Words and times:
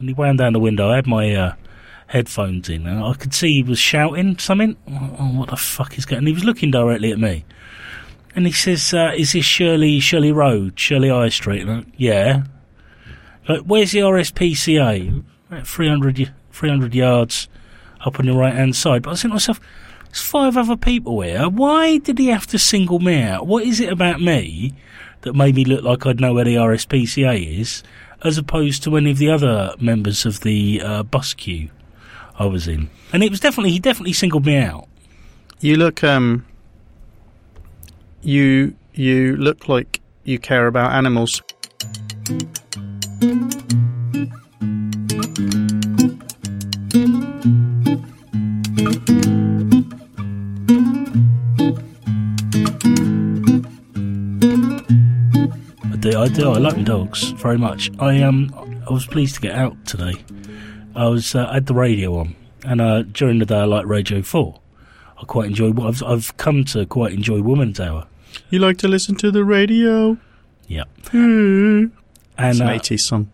And 0.00 0.08
he 0.08 0.14
wound 0.14 0.38
down 0.38 0.54
the 0.54 0.60
window. 0.60 0.90
I 0.90 0.96
had 0.96 1.06
my 1.06 1.34
uh, 1.34 1.54
headphones 2.06 2.68
in, 2.68 2.86
and 2.86 3.04
I 3.04 3.12
could 3.14 3.34
see 3.34 3.52
he 3.54 3.62
was 3.62 3.78
shouting 3.78 4.38
something. 4.38 4.76
Oh, 4.88 5.32
what 5.36 5.50
the 5.50 5.56
fuck 5.56 5.96
is 5.98 6.06
going? 6.06 6.18
And 6.18 6.28
he 6.28 6.34
was 6.34 6.44
looking 6.44 6.70
directly 6.70 7.12
at 7.12 7.18
me. 7.18 7.44
And 8.34 8.46
he 8.46 8.52
says, 8.52 8.94
uh, 8.94 9.12
"Is 9.16 9.32
this 9.32 9.44
Shirley 9.44 10.00
Shirley 10.00 10.32
Road, 10.32 10.78
Shirley 10.78 11.10
High 11.10 11.28
Street?" 11.28 11.62
And 11.62 11.70
I, 11.70 11.84
yeah. 11.96 12.44
Like, 13.46 13.62
where's 13.62 13.92
the 13.92 13.98
RSPCA? 13.98 15.22
About 15.50 15.66
300, 15.66 16.32
300 16.52 16.94
yards 16.94 17.48
up 18.04 18.18
on 18.18 18.26
your 18.26 18.38
right 18.38 18.54
hand 18.54 18.76
side. 18.76 19.02
But 19.02 19.10
I 19.10 19.14
think 19.14 19.32
to 19.32 19.34
myself, 19.34 19.60
there's 20.04 20.22
five 20.22 20.56
other 20.56 20.76
people 20.76 21.20
here. 21.20 21.48
Why 21.48 21.98
did 21.98 22.18
he 22.18 22.28
have 22.28 22.46
to 22.48 22.58
single 22.58 23.00
me 23.00 23.20
out? 23.22 23.46
What 23.46 23.64
is 23.64 23.80
it 23.80 23.92
about 23.92 24.20
me 24.20 24.74
that 25.22 25.34
made 25.34 25.56
me 25.56 25.64
look 25.64 25.84
like 25.84 26.06
I'd 26.06 26.20
know 26.20 26.34
where 26.34 26.44
the 26.44 26.56
RSPCA 26.56 27.60
is, 27.60 27.82
as 28.22 28.38
opposed 28.38 28.82
to 28.84 28.96
any 28.96 29.10
of 29.10 29.18
the 29.18 29.30
other 29.30 29.74
members 29.80 30.26
of 30.26 30.40
the 30.40 30.80
uh, 30.82 31.02
bus 31.02 31.34
queue 31.34 31.70
I 32.38 32.46
was 32.46 32.68
in? 32.68 32.90
And 33.12 33.22
it 33.22 33.30
was 33.30 33.40
definitely, 33.40 33.72
he 33.72 33.78
definitely 33.78 34.12
singled 34.12 34.46
me 34.46 34.56
out. 34.56 34.88
You 35.60 35.76
look 35.76 36.02
um 36.02 36.46
you 38.22 38.74
you 38.94 39.36
look 39.36 39.68
like 39.68 40.00
you 40.24 40.38
care 40.38 40.66
about 40.66 40.92
animals. 40.92 41.42
Do, 56.00 56.18
I 56.18 56.28
do. 56.28 56.50
I 56.50 56.58
like 56.58 56.76
my 56.76 56.82
dogs 56.82 57.30
very 57.32 57.58
much. 57.58 57.90
I 57.98 58.22
um, 58.22 58.54
I 58.88 58.92
was 58.92 59.06
pleased 59.06 59.34
to 59.36 59.40
get 59.40 59.54
out 59.54 59.84
today. 59.86 60.14
I 60.94 61.06
was 61.08 61.34
uh, 61.34 61.46
I 61.48 61.54
had 61.54 61.66
the 61.66 61.74
radio 61.74 62.18
on, 62.18 62.34
and 62.64 62.80
uh, 62.80 63.02
during 63.02 63.38
the 63.38 63.46
day 63.46 63.58
I 63.58 63.64
like 63.64 63.86
Radio 63.86 64.22
Four. 64.22 64.60
I 65.18 65.24
quite 65.24 65.46
enjoy. 65.48 65.72
I've 65.86 66.02
I've 66.02 66.36
come 66.36 66.64
to 66.66 66.86
quite 66.86 67.12
enjoy 67.12 67.42
Woman's 67.42 67.78
Hour. 67.80 68.06
You 68.48 68.58
like 68.58 68.78
to 68.78 68.88
listen 68.88 69.16
to 69.16 69.30
the 69.30 69.44
radio? 69.44 70.16
Yeah, 70.68 70.84
And 71.12 71.90
and 72.38 72.60
an 72.60 72.68
uh, 72.68 72.72
80s 72.78 73.00
song. 73.00 73.30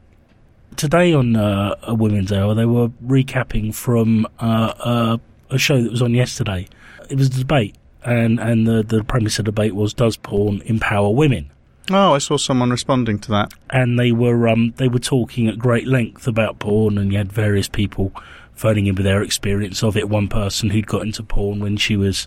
today 0.77 1.13
on 1.13 1.37
uh, 1.37 1.75
a 1.83 1.95
Women's 1.95 2.33
Hour 2.33 2.55
they 2.55 2.65
were 2.65 2.89
recapping 3.05 3.75
from 3.75 4.27
uh, 4.41 4.73
uh, 4.79 5.19
a 5.51 5.59
show 5.59 5.83
that 5.83 5.91
was 5.91 6.01
on 6.01 6.15
yesterday. 6.15 6.67
It 7.11 7.19
was 7.19 7.29
a 7.29 7.39
debate, 7.39 7.77
and 8.05 8.41
and 8.41 8.67
the 8.67 8.83
the 8.83 9.05
premise 9.05 9.39
of 9.39 9.45
the 9.45 9.53
debate 9.53 9.75
was 9.75 9.93
does 9.95 10.17
porn 10.17 10.63
empower 10.65 11.11
women? 11.11 11.51
Oh, 11.91 12.15
I 12.15 12.19
saw 12.19 12.37
someone 12.37 12.71
responding 12.71 13.19
to 13.21 13.31
that. 13.31 13.55
and 13.71 13.99
they 13.99 14.11
were 14.13 14.49
um, 14.49 14.75
they 14.77 14.89
were 14.89 14.99
talking 14.99 15.47
at 15.49 15.59
great 15.59 15.87
length 15.87 16.27
about 16.27 16.59
porn, 16.59 16.99
and 16.99 17.13
you 17.13 17.19
had 17.19 17.33
various 17.33 17.69
people 17.69 18.13
phoning 18.55 18.87
in 18.87 18.95
with 18.95 19.05
their 19.05 19.23
experience 19.23 19.83
of 19.83 19.97
it. 19.97 20.09
One 20.09 20.29
person 20.29 20.71
who'd 20.71 20.87
got 20.87 21.03
into 21.03 21.23
porn 21.23 21.61
when 21.61 21.77
she 21.77 21.97
was 21.97 22.27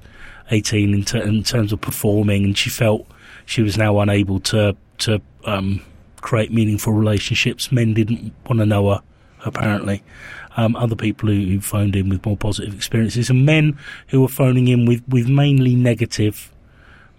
eighteen, 0.51 0.93
in, 0.93 1.03
ter- 1.03 1.23
in 1.23 1.43
terms 1.43 1.73
of 1.73 1.81
performing, 1.81 2.43
and 2.45 2.57
she 2.57 2.69
felt 2.69 3.05
she 3.45 3.61
was 3.61 3.77
now 3.77 3.99
unable 3.99 4.39
to 4.41 4.77
to 4.99 5.21
um, 5.45 5.81
create 6.21 6.53
meaningful 6.53 6.93
relationships. 6.93 7.71
Men 7.71 7.93
didn't 7.93 8.33
want 8.47 8.59
to 8.59 8.65
know 8.65 8.89
her, 8.91 9.01
apparently. 9.45 10.03
Um, 10.57 10.75
other 10.75 10.95
people 10.95 11.29
who, 11.29 11.35
who 11.35 11.61
phoned 11.61 11.95
in 11.95 12.09
with 12.09 12.25
more 12.25 12.35
positive 12.35 12.73
experiences, 12.73 13.29
and 13.29 13.45
men 13.45 13.77
who 14.07 14.21
were 14.21 14.27
phoning 14.27 14.67
in 14.67 14.85
with, 14.85 15.07
with 15.07 15.29
mainly 15.29 15.75
negative, 15.75 16.51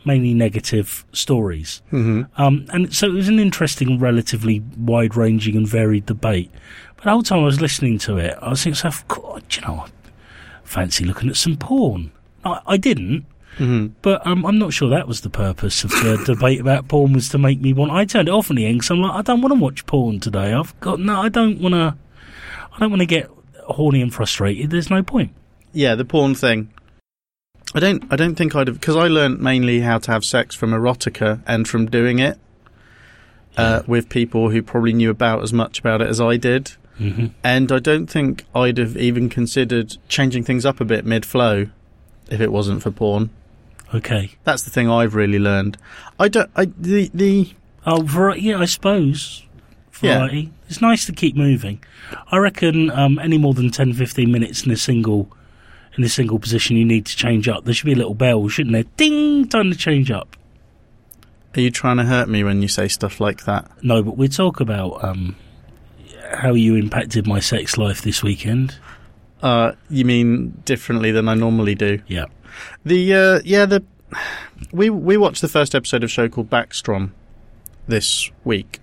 mainly 0.05 0.35
negative 0.35 1.05
stories. 1.13 1.83
hmm 1.91 2.23
Um, 2.37 2.67
and 2.73 2.95
so 2.95 3.07
it 3.07 3.13
was 3.13 3.29
an 3.29 3.39
interesting, 3.39 3.99
relatively 3.99 4.61
wide 4.77 5.17
ranging 5.17 5.57
and 5.57 5.67
varied 5.69 6.07
debate. 6.07 6.51
But 6.97 7.05
the 7.05 7.11
whole 7.11 7.23
time 7.23 7.41
I 7.41 7.45
was 7.45 7.61
listening 7.61 7.99
to 8.01 8.17
it, 8.19 8.37
I 8.41 8.51
was 8.51 8.63
thinking, 8.65 8.91
God, 9.09 9.43
you 9.57 9.63
know, 9.63 9.85
I 9.87 9.89
fancy 10.65 11.05
looking 11.05 11.29
at 11.29 11.37
some 11.37 11.57
porn. 11.57 12.13
I, 12.45 12.61
I 12.67 12.77
didn't, 12.77 13.27
hmm 13.59 13.89
but 14.01 14.27
um, 14.27 14.47
I'm 14.47 14.59
not 14.59 14.73
sure 14.73 14.89
that 14.91 15.09
was 15.09 15.21
the 15.21 15.29
purpose 15.31 15.85
of 15.85 15.91
the 15.91 16.23
debate 16.27 16.61
about 16.61 16.89
porn 16.89 17.13
was 17.13 17.29
to 17.31 17.39
make 17.39 17.61
me 17.61 17.73
want. 17.73 17.91
I 17.93 18.05
turned 18.05 18.29
it 18.29 18.33
off 18.33 18.49
in 18.49 18.57
the 18.57 18.65
end 18.67 18.79
because 18.79 18.91
I'm 18.91 19.03
like, 19.03 19.13
I 19.15 19.23
don't 19.23 19.43
want 19.43 19.53
to 19.53 19.61
watch 19.61 19.85
porn 19.87 20.21
today. 20.21 20.53
I've 20.53 20.79
got 20.81 21.01
no, 21.01 21.21
I 21.21 21.29
don't 21.29 21.61
want 21.61 21.75
to. 21.75 21.97
I 22.73 22.79
don't 22.79 22.91
want 22.91 23.01
to 23.01 23.07
get 23.07 23.29
horny 23.67 24.01
and 24.01 24.15
frustrated. 24.15 24.71
There's 24.71 24.89
no 24.89 25.03
point. 25.03 25.33
Yeah, 25.73 25.95
the 25.97 26.05
porn 26.05 26.35
thing. 26.35 26.71
I 27.75 27.81
don't. 27.81 28.05
I 28.11 28.17
don't 28.17 28.35
think 28.35 28.55
I'd 28.57 28.67
have 28.67 28.81
because 28.81 28.97
I 28.97 29.07
learned 29.09 29.41
mainly 29.41 29.81
how 29.81 29.99
to 29.99 30.11
have 30.11 30.25
sex 30.25 30.55
from 30.55 30.71
erotica 30.73 31.41
and 31.47 31.69
from 31.69 31.87
doing 31.87 32.19
it 32.19 32.39
uh, 33.57 33.83
with 33.87 34.09
people 34.09 34.51
who 34.51 34.63
probably 34.63 34.93
knew 34.93 35.11
about 35.11 35.43
as 35.43 35.53
much 35.53 35.79
about 35.79 36.03
it 36.03 36.09
as 36.09 36.21
I 36.21 36.37
did. 36.37 36.73
hmm 36.99 37.27
And 37.45 37.71
I 37.71 37.79
don't 37.79 38.07
think 38.09 38.45
I'd 38.55 38.79
have 38.79 38.97
even 38.97 39.29
considered 39.29 39.97
changing 40.09 40.45
things 40.45 40.67
up 40.67 40.81
a 40.81 40.85
bit 40.85 41.05
mid 41.05 41.25
flow 41.25 41.69
if 42.29 42.41
it 42.41 42.51
wasn't 42.53 42.83
for 42.83 42.91
porn. 42.91 43.31
Okay. 43.95 44.33
That's 44.45 44.63
the 44.63 44.71
thing 44.71 44.89
I've 44.91 45.15
really 45.15 45.39
learned. 45.39 45.77
I 46.19 46.29
don't. 46.29 46.51
I 46.57 46.67
the 46.77 47.11
the 47.15 47.55
Oh, 47.87 48.03
vari- 48.03 48.41
yeah, 48.41 48.59
I 48.59 48.67
suppose. 48.67 49.45
variety. 49.93 50.41
Yeah. 50.43 50.49
It's 50.69 50.81
nice 50.83 51.07
to 51.07 51.13
keep 51.13 51.35
moving. 51.35 51.83
I 52.31 52.37
reckon 52.39 52.91
um, 52.91 53.19
any 53.19 53.39
more 53.39 53.55
than 53.55 53.71
10, 53.71 53.95
15 53.95 54.31
minutes 54.31 54.67
in 54.67 54.71
a 54.71 54.77
single 54.77 55.31
in 55.97 56.05
a 56.05 56.09
single 56.09 56.39
position, 56.39 56.77
you 56.77 56.85
need 56.85 57.07
to 57.07 57.17
change 57.17 57.49
up. 57.49 57.65
There 57.65 57.75
should 57.75 57.87
be 57.87 57.93
a 57.93 57.97
little 57.97 58.15
bell, 58.15 58.49
shouldn't 58.49 58.73
there? 58.73 58.85
Ding! 58.97 59.49
Time 59.49 59.71
to 59.71 59.77
change 59.77 60.11
up. 60.11 60.37
are 61.57 61.61
you 61.61 61.71
trying 61.71 61.97
to 61.97 62.05
hurt 62.05 62.29
me 62.29 62.45
when 62.45 62.63
you 62.63 62.69
say 62.69 62.89
stuff 62.89 63.21
like 63.21 63.45
that? 63.45 63.71
No, 63.83 64.03
but 64.03 64.17
we 64.17 64.29
talk 64.29 64.61
about 64.61 65.03
um, 65.05 65.37
how 66.33 66.55
you 66.55 66.77
impacted 66.77 67.27
my 67.27 67.41
sex 67.41 67.77
life 67.77 68.03
this 68.03 68.23
weekend. 68.23 68.77
Uh, 69.43 69.73
you 69.89 70.05
mean 70.05 70.51
differently 70.65 71.11
than 71.11 71.29
I 71.29 71.35
normally 71.35 71.75
do? 71.75 72.01
Yeah. 72.07 72.27
The 72.85 73.15
uh, 73.15 73.41
yeah 73.45 73.65
the 73.65 73.83
we 74.73 74.91
we 74.91 75.17
watched 75.17 75.41
the 75.41 75.49
first 75.49 75.75
episode 75.75 76.03
of 76.03 76.09
a 76.09 76.13
show 76.13 76.29
called 76.29 76.51
Backstrom 76.51 77.11
this 77.89 78.31
week, 78.45 78.81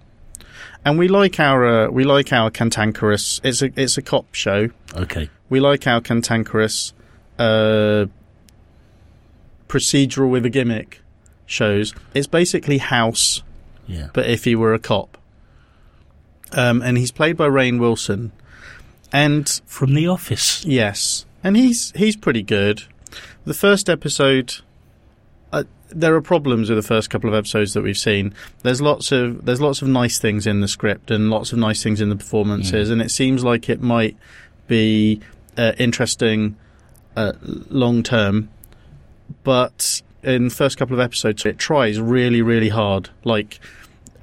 and 0.83 0.97
we 0.97 1.07
like 1.07 1.39
our 1.39 1.65
uh, 1.65 1.89
we 1.89 2.03
like 2.03 2.33
our 2.33 2.49
cantankerous. 2.49 3.39
It's 3.43 3.61
a 3.61 3.71
it's 3.79 3.97
a 3.97 4.01
cop 4.01 4.33
show. 4.33 4.69
Okay. 4.95 5.29
We 5.49 5.59
like 5.59 5.87
our 5.87 6.01
cantankerous, 6.01 6.93
uh, 7.39 8.05
procedural 9.67 10.29
with 10.29 10.45
a 10.45 10.49
gimmick 10.49 11.01
shows. 11.45 11.93
It's 12.13 12.27
basically 12.27 12.77
House, 12.79 13.43
Yeah. 13.87 14.09
but 14.13 14.27
if 14.27 14.43
he 14.43 14.55
were 14.55 14.73
a 14.73 14.79
cop. 14.79 15.17
Um, 16.53 16.81
and 16.81 16.97
he's 16.97 17.11
played 17.11 17.35
by 17.35 17.47
Rainn 17.47 17.79
Wilson, 17.79 18.31
and 19.11 19.49
From 19.65 19.93
The 19.93 20.07
Office. 20.07 20.63
Yes, 20.65 21.25
and 21.43 21.57
he's 21.57 21.91
he's 21.95 22.15
pretty 22.15 22.41
good. 22.43 22.83
The 23.45 23.53
first 23.53 23.89
episode, 23.89 24.55
uh, 25.51 25.63
there 25.89 26.15
are 26.15 26.21
problems 26.21 26.69
with 26.69 26.77
the 26.77 26.87
first 26.87 27.09
couple 27.09 27.29
of 27.29 27.33
episodes 27.35 27.73
that 27.73 27.81
we've 27.83 27.97
seen. 27.97 28.33
There's 28.63 28.81
lots 28.81 29.11
of 29.11 29.43
there's 29.45 29.59
lots 29.59 29.81
of 29.81 29.89
nice 29.89 30.19
things 30.19 30.47
in 30.47 30.61
the 30.61 30.67
script 30.69 31.11
and 31.11 31.29
lots 31.29 31.51
of 31.51 31.59
nice 31.59 31.83
things 31.83 31.99
in 31.99 32.07
the 32.07 32.15
performances, 32.15 32.89
and 32.89 33.01
it 33.01 33.11
seems 33.11 33.43
like 33.43 33.69
it 33.69 33.81
might 33.81 34.15
be 34.67 35.19
uh, 35.57 35.73
interesting 35.77 36.55
uh, 37.17 37.33
long 37.69 38.03
term. 38.03 38.49
But 39.43 40.01
in 40.23 40.45
the 40.45 40.53
first 40.55 40.77
couple 40.77 40.93
of 40.93 40.99
episodes, 41.01 41.45
it 41.45 41.57
tries 41.57 41.99
really 41.99 42.41
really 42.41 42.69
hard. 42.69 43.09
Like 43.23 43.59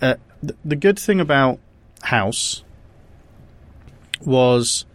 uh, 0.00 0.14
th- 0.40 0.56
the 0.64 0.76
good 0.76 0.98
thing 0.98 1.20
about 1.20 1.58
House 2.02 2.62
was 4.24 4.86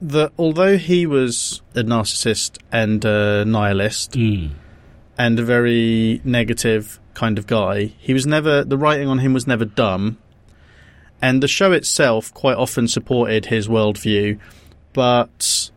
that 0.00 0.32
although 0.36 0.76
he 0.76 1.06
was 1.06 1.62
a 1.76 1.82
narcissist 1.82 2.58
and 2.72 3.04
a 3.04 3.44
nihilist 3.44 4.12
Mm. 4.12 4.50
and 5.16 5.38
a 5.38 5.44
very 5.44 6.20
negative 6.24 6.98
kind 7.14 7.38
of 7.38 7.46
guy, 7.46 7.92
he 7.98 8.12
was 8.12 8.26
never 8.26 8.64
the 8.64 8.78
writing 8.78 9.06
on 9.08 9.18
him 9.18 9.32
was 9.32 9.46
never 9.46 9.64
dumb, 9.64 10.18
and 11.20 11.42
the 11.42 11.48
show 11.48 11.70
itself 11.72 12.32
quite 12.34 12.56
often 12.56 12.88
supported 12.88 13.46
his 13.46 13.68
worldview, 13.68 14.38
but 14.92 15.70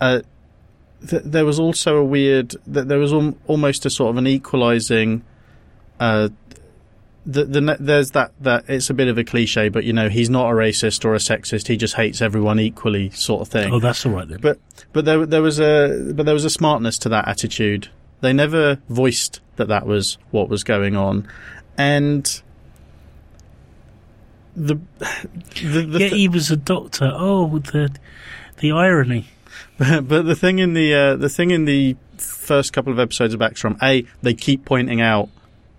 uh, 0.00 0.20
th- 1.08 1.22
there 1.24 1.44
was 1.44 1.58
also 1.58 1.96
a 1.96 2.04
weird 2.04 2.50
th- 2.50 2.86
there 2.86 2.98
was 2.98 3.12
al- 3.12 3.36
almost 3.46 3.86
a 3.86 3.90
sort 3.90 4.10
of 4.10 4.16
an 4.16 4.26
equalizing. 4.26 5.24
Uh, 6.00 6.28
the, 7.26 7.44
the 7.44 7.76
there's 7.78 8.12
that 8.12 8.32
that 8.40 8.64
it's 8.68 8.88
a 8.88 8.94
bit 8.94 9.08
of 9.08 9.18
a 9.18 9.24
cliche, 9.24 9.68
but 9.68 9.84
you 9.84 9.92
know 9.92 10.08
he's 10.08 10.30
not 10.30 10.50
a 10.50 10.54
racist 10.54 11.04
or 11.04 11.14
a 11.14 11.18
sexist. 11.18 11.66
He 11.66 11.76
just 11.76 11.94
hates 11.94 12.22
everyone 12.22 12.58
equally, 12.58 13.10
sort 13.10 13.42
of 13.42 13.48
thing. 13.48 13.72
Oh, 13.72 13.80
that's 13.80 14.06
all 14.06 14.12
right 14.12 14.26
then. 14.26 14.38
But 14.40 14.58
but 14.92 15.04
there 15.04 15.26
there 15.26 15.42
was 15.42 15.60
a 15.60 16.12
but 16.14 16.24
there 16.24 16.34
was 16.34 16.46
a 16.46 16.50
smartness 16.50 16.96
to 17.00 17.08
that 17.10 17.28
attitude. 17.28 17.90
They 18.20 18.32
never 18.32 18.80
voiced 18.88 19.40
that 19.56 19.68
that 19.68 19.86
was 19.86 20.16
what 20.30 20.48
was 20.48 20.64
going 20.64 20.96
on, 20.96 21.28
and 21.76 22.24
the 24.56 24.76
the, 24.98 25.86
the 25.86 25.98
yeah, 26.00 26.08
he 26.08 26.28
was 26.28 26.50
a 26.50 26.56
doctor. 26.56 27.10
Oh, 27.12 27.58
the 27.58 27.94
the 28.58 28.72
irony. 28.72 29.26
But 29.78 30.22
the 30.22 30.34
thing 30.36 30.58
in 30.58 30.74
the 30.74 30.94
uh, 30.94 31.16
the 31.16 31.28
thing 31.28 31.50
in 31.50 31.64
the 31.64 31.96
first 32.16 32.72
couple 32.72 32.92
of 32.92 32.98
episodes 32.98 33.34
of 33.34 33.40
Backstrom, 33.40 33.78
a 33.82 34.04
they 34.22 34.34
keep 34.34 34.64
pointing 34.64 35.00
out 35.00 35.28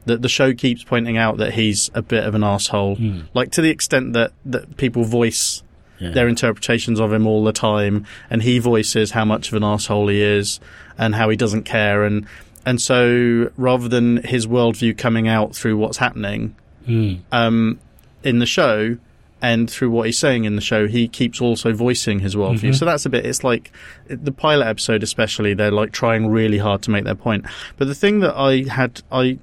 that 0.06 0.22
the 0.22 0.30
show 0.30 0.54
keeps 0.54 0.84
pointing 0.84 1.18
out 1.18 1.38
that 1.38 1.54
he's 1.54 1.92
a 1.94 2.02
bit 2.02 2.24
of 2.24 2.34
an 2.36 2.44
asshole, 2.44 2.96
Mm. 2.96 3.24
like 3.34 3.52
to 3.52 3.62
the 3.62 3.70
extent 3.70 4.14
that 4.14 4.32
that 4.46 4.78
people 4.78 5.04
voice 5.04 5.62
Yeah. 6.00 6.12
their 6.12 6.28
interpretations 6.30 7.00
of 7.02 7.12
him 7.12 7.28
all 7.28 7.44
the 7.44 7.52
time, 7.52 8.06
and 8.30 8.42
he 8.44 8.58
voices 8.60 9.12
how 9.12 9.26
much 9.26 9.50
of 9.50 9.54
an 9.56 9.64
asshole 9.64 10.08
he 10.08 10.22
is 10.22 10.60
and 10.98 11.14
how 11.16 11.30
he 11.30 11.36
doesn't 11.36 11.64
care, 11.64 12.04
and 12.06 12.26
and 12.66 12.82
so 12.82 13.50
rather 13.58 13.88
than 13.90 14.18
his 14.24 14.48
worldview 14.48 14.98
coming 14.98 15.28
out 15.28 15.56
through 15.56 15.76
what's 15.78 15.98
happening 15.98 16.56
Mm. 16.88 17.20
um, 17.32 17.80
in 18.24 18.40
the 18.40 18.46
show 18.46 18.98
and 19.42 19.70
through 19.70 19.90
what 19.90 20.06
he's 20.06 20.20
saying 20.20 20.46
in 20.46 20.56
the 20.56 20.62
show, 20.62 20.88
he 20.88 21.08
keeps 21.08 21.40
also 21.40 21.72
voicing 21.74 22.20
his 22.20 22.36
worldview. 22.36 22.72
Mhm. 22.72 22.76
So 22.76 22.86
that's 22.86 23.06
a 23.06 23.10
bit. 23.10 23.26
It's 23.26 23.44
like 23.44 23.72
the 24.08 24.32
pilot 24.32 24.68
episode, 24.68 25.02
especially. 25.02 25.54
They're 25.54 25.72
like 25.72 25.92
trying 25.92 26.28
really 26.28 26.58
hard 26.58 26.82
to 26.84 26.92
make 26.92 27.06
their 27.06 27.16
point. 27.16 27.46
But 27.78 27.88
the 27.88 27.96
thing 27.96 28.20
that 28.20 28.36
I 28.36 28.64
had, 28.70 29.02
I, 29.12 29.38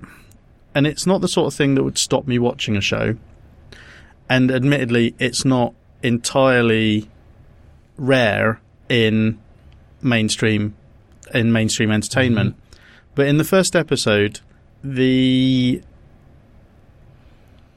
and 0.74 0.86
it's 0.86 1.06
not 1.06 1.22
the 1.22 1.28
sort 1.28 1.46
of 1.52 1.56
thing 1.56 1.74
that 1.76 1.82
would 1.82 1.98
stop 1.98 2.26
me 2.26 2.38
watching 2.38 2.76
a 2.76 2.80
show. 2.80 3.16
And 4.28 4.50
admittedly, 4.50 5.14
it's 5.18 5.44
not 5.44 5.72
entirely 6.02 7.08
rare 7.96 8.60
in 8.88 9.38
mainstream 10.02 10.74
in 11.34 11.52
mainstream 11.52 11.90
entertainment. 11.90 12.54
But 13.14 13.26
in 13.26 13.38
the 13.38 13.44
first 13.44 13.74
episode, 13.74 14.40
the 14.84 15.80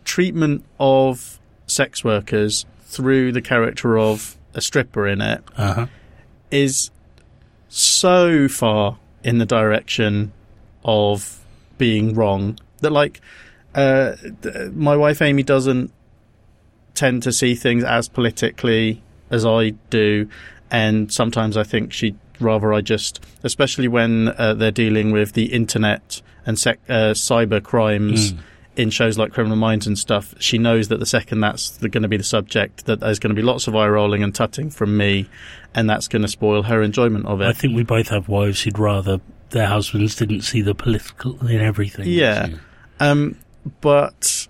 treatment 0.04 0.66
of 0.80 1.39
sex 1.70 2.04
workers 2.04 2.66
through 2.84 3.32
the 3.32 3.42
character 3.42 3.98
of 3.98 4.36
a 4.54 4.62
stripper 4.62 5.08
in 5.08 5.22
it 5.22 5.44
Uh 5.58 5.74
huh. 5.74 5.86
is 6.52 6.92
so 7.68 8.48
far 8.48 8.98
in 9.24 9.38
the 9.38 9.46
direction 9.46 10.32
of 10.84 11.40
being 11.78 12.14
wrong 12.14 12.58
that 12.80 12.92
like 12.92 13.22
uh, 13.76 14.16
th- 14.42 14.72
my 14.74 14.96
wife 14.96 15.22
Amy 15.22 15.44
doesn't 15.44 15.92
tend 16.96 17.22
to 17.24 17.32
see 17.32 17.54
things 17.56 17.84
as 17.84 18.10
politically 18.10 19.02
as 19.30 19.46
I 19.46 19.72
do 19.90 20.28
and 20.72 21.12
sometimes 21.12 21.56
I 21.58 21.64
think 21.64 21.94
she'd 21.94 22.18
rather 22.40 22.74
I 22.74 22.82
just 22.82 23.24
especially 23.44 23.88
when 23.88 24.30
uh, 24.30 24.54
they're 24.56 24.72
dealing 24.72 25.12
with 25.12 25.34
the 25.34 25.54
internet 25.54 26.22
and 26.46 26.58
sec- 26.58 26.80
uh, 26.90 27.14
cyber 27.14 27.62
crimes 27.62 28.34
Mm. 28.34 28.40
In 28.80 28.90
shows 28.90 29.18
like 29.18 29.34
Criminal 29.34 29.58
Minds 29.58 29.86
and 29.88 30.00
stuff, 30.00 30.34
she 30.40 30.58
knows 30.58 30.88
that 30.88 31.00
the 31.00 31.06
second 31.06 31.42
that's 31.42 31.78
going 31.78 32.02
to 32.02 32.08
be 32.08 32.18
the 32.18 32.24
subject, 32.24 32.86
that 32.86 33.02
there's 33.02 33.20
going 33.20 33.36
to 33.36 33.36
be 33.36 33.42
lots 33.42 33.68
of 33.68 33.76
eye 33.76 33.88
rolling 33.88 34.24
and 34.24 34.34
tutting 34.34 34.70
from 34.70 34.96
me, 34.96 35.28
and 35.76 35.90
that's 35.90 36.08
going 36.08 36.22
to 36.22 36.30
spoil 36.30 36.64
her 36.64 36.82
enjoyment 36.82 37.26
of 37.26 37.42
it. 37.42 37.48
I 37.48 37.54
think 37.54 37.76
we 37.76 37.84
both 37.84 38.08
have 38.08 38.30
wives 38.30 38.62
who'd 38.62 38.80
rather 38.80 39.20
their 39.50 39.68
husbands 39.68 40.16
didn't 40.16 40.42
see 40.42 40.62
the 40.62 40.74
political 40.74 41.46
in 41.46 41.60
everything. 41.60 42.08
Yeah. 42.08 42.50
Um, 43.02 43.38
but 43.82 44.48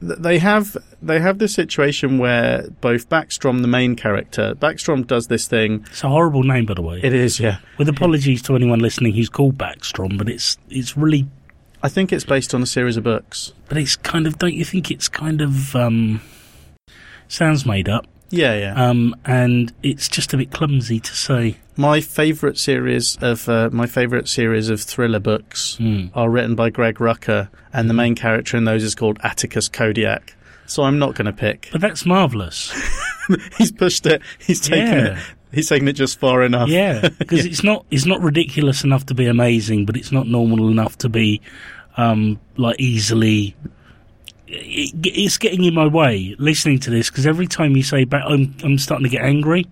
they 0.00 0.38
have 0.38 0.76
they 1.00 1.20
have 1.20 1.38
this 1.38 1.54
situation 1.54 2.18
where 2.18 2.68
both 2.80 3.08
Backstrom, 3.08 3.62
the 3.62 3.68
main 3.68 3.94
character, 3.94 4.54
Backstrom 4.54 5.06
does 5.06 5.28
this 5.28 5.46
thing. 5.46 5.84
It's 5.90 6.02
a 6.02 6.08
horrible 6.08 6.42
name, 6.42 6.66
by 6.66 6.74
the 6.74 6.82
way. 6.82 7.00
It 7.02 7.12
is, 7.14 7.38
yeah. 7.38 7.58
With 7.78 7.88
apologies 7.88 8.42
to 8.42 8.56
anyone 8.56 8.80
listening 8.80 9.14
who's 9.14 9.28
called 9.28 9.56
Backstrom, 9.56 10.18
but 10.18 10.28
it's 10.28 10.58
it's 10.68 10.96
really, 10.96 11.28
I 11.84 11.88
think 11.88 12.12
it's 12.12 12.24
based 12.24 12.54
on 12.54 12.62
a 12.62 12.66
series 12.66 12.96
of 12.96 13.04
books. 13.04 13.52
but 13.68 13.76
it's 13.78 13.94
kind 13.94 14.26
of. 14.26 14.38
Don't 14.38 14.54
you 14.54 14.64
think 14.64 14.90
it's 14.90 15.06
kind 15.06 15.40
of 15.42 15.76
um, 15.76 16.20
sounds 17.28 17.66
made 17.66 17.88
up? 17.88 18.06
Yeah, 18.30 18.58
yeah. 18.58 18.74
Um, 18.88 19.14
and 19.24 19.72
it's 19.82 20.08
just 20.08 20.32
a 20.34 20.36
bit 20.36 20.50
clumsy 20.50 20.98
to 20.98 21.14
say. 21.14 21.56
my 21.76 22.00
favourite 22.00 22.56
series 22.56 23.16
of 23.20 23.48
uh, 23.48 23.68
my 23.72 23.86
favourite 23.86 24.28
series 24.28 24.70
of 24.70 24.80
thriller 24.80 25.20
books 25.20 25.76
Mm. 25.80 26.10
are 26.14 26.30
written 26.30 26.54
by 26.54 26.70
Greg 26.70 26.96
Rucka, 26.96 27.48
and 27.72 27.88
the 27.88 27.94
main 27.94 28.14
character 28.14 28.56
in 28.56 28.64
those 28.64 28.82
is 28.82 28.94
called 28.94 29.18
Atticus 29.22 29.68
Kodiak. 29.68 30.34
So 30.66 30.82
I'm 30.84 30.98
not 30.98 31.14
going 31.14 31.26
to 31.26 31.32
pick. 31.32 31.68
But 31.70 31.82
that's 31.82 32.06
marvelous. 32.06 32.72
he's 33.58 33.70
pushed 33.70 34.06
it. 34.06 34.22
He's 34.38 34.60
taken 34.60 34.86
Yeah. 34.88 35.18
it. 35.18 35.24
He's 35.52 35.68
taken 35.68 35.86
it 35.86 35.92
just 35.92 36.18
far 36.18 36.42
enough. 36.42 36.68
Yeah, 36.68 37.10
because 37.16 37.44
it's 37.50 37.62
not 37.62 37.84
it's 37.90 38.06
not 38.06 38.20
ridiculous 38.22 38.82
enough 38.82 39.06
to 39.06 39.14
be 39.14 39.26
amazing, 39.26 39.84
but 39.86 39.96
it's 39.96 40.10
not 40.10 40.26
normal 40.26 40.68
enough 40.70 40.98
to 40.98 41.08
be 41.08 41.40
um, 41.96 42.40
like 42.56 42.78
easily. 42.80 43.54
It, 44.46 44.92
it's 45.04 45.38
getting 45.38 45.64
in 45.64 45.74
my 45.74 45.86
way 45.86 46.36
listening 46.38 46.78
to 46.80 46.90
this 46.90 47.08
because 47.10 47.26
every 47.26 47.46
time 47.46 47.76
you 47.76 47.82
say 47.82 48.04
back, 48.04 48.24
I'm 48.26 48.54
I'm 48.62 48.78
starting 48.78 49.04
to 49.04 49.10
get 49.10 49.22
angry. 49.24 49.66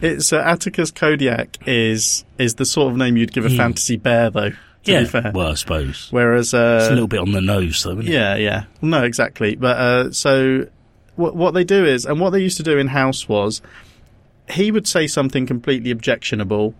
It's 0.00 0.32
uh, 0.32 0.38
Atticus 0.38 0.90
Kodiak 0.90 1.56
is 1.66 2.24
is 2.38 2.54
the 2.56 2.64
sort 2.66 2.92
of 2.92 2.98
name 2.98 3.16
you'd 3.16 3.32
give 3.32 3.46
a 3.46 3.48
Hmm. 3.48 3.56
fantasy 3.56 3.96
bear, 3.96 4.30
though. 4.30 4.50
To 4.50 4.56
yeah, 4.92 5.00
be 5.00 5.06
fair. 5.06 5.30
well, 5.32 5.52
I 5.52 5.54
suppose 5.54 6.08
Whereas, 6.10 6.48
it's 6.48 6.54
a 6.54 6.86
uh, 6.86 6.90
little 6.90 7.06
bit 7.06 7.20
on 7.20 7.30
the 7.32 7.40
nose, 7.40 7.82
though. 7.84 7.92
Isn't 7.92 8.08
it? 8.08 8.12
yeah, 8.12 8.34
yeah, 8.34 8.64
no, 8.82 9.04
exactly. 9.04 9.54
But 9.56 9.76
uh, 9.78 10.10
so 10.12 10.66
what 11.16 11.34
what 11.36 11.54
they 11.54 11.64
do 11.64 11.84
is, 11.84 12.04
and 12.04 12.20
what 12.20 12.30
they 12.30 12.40
used 12.40 12.56
to 12.58 12.62
do 12.64 12.78
in 12.78 12.88
House 12.88 13.28
was, 13.28 13.62
he 14.50 14.70
would 14.70 14.86
say 14.86 15.06
something 15.06 15.46
completely 15.46 15.90
objectionable. 15.90 16.74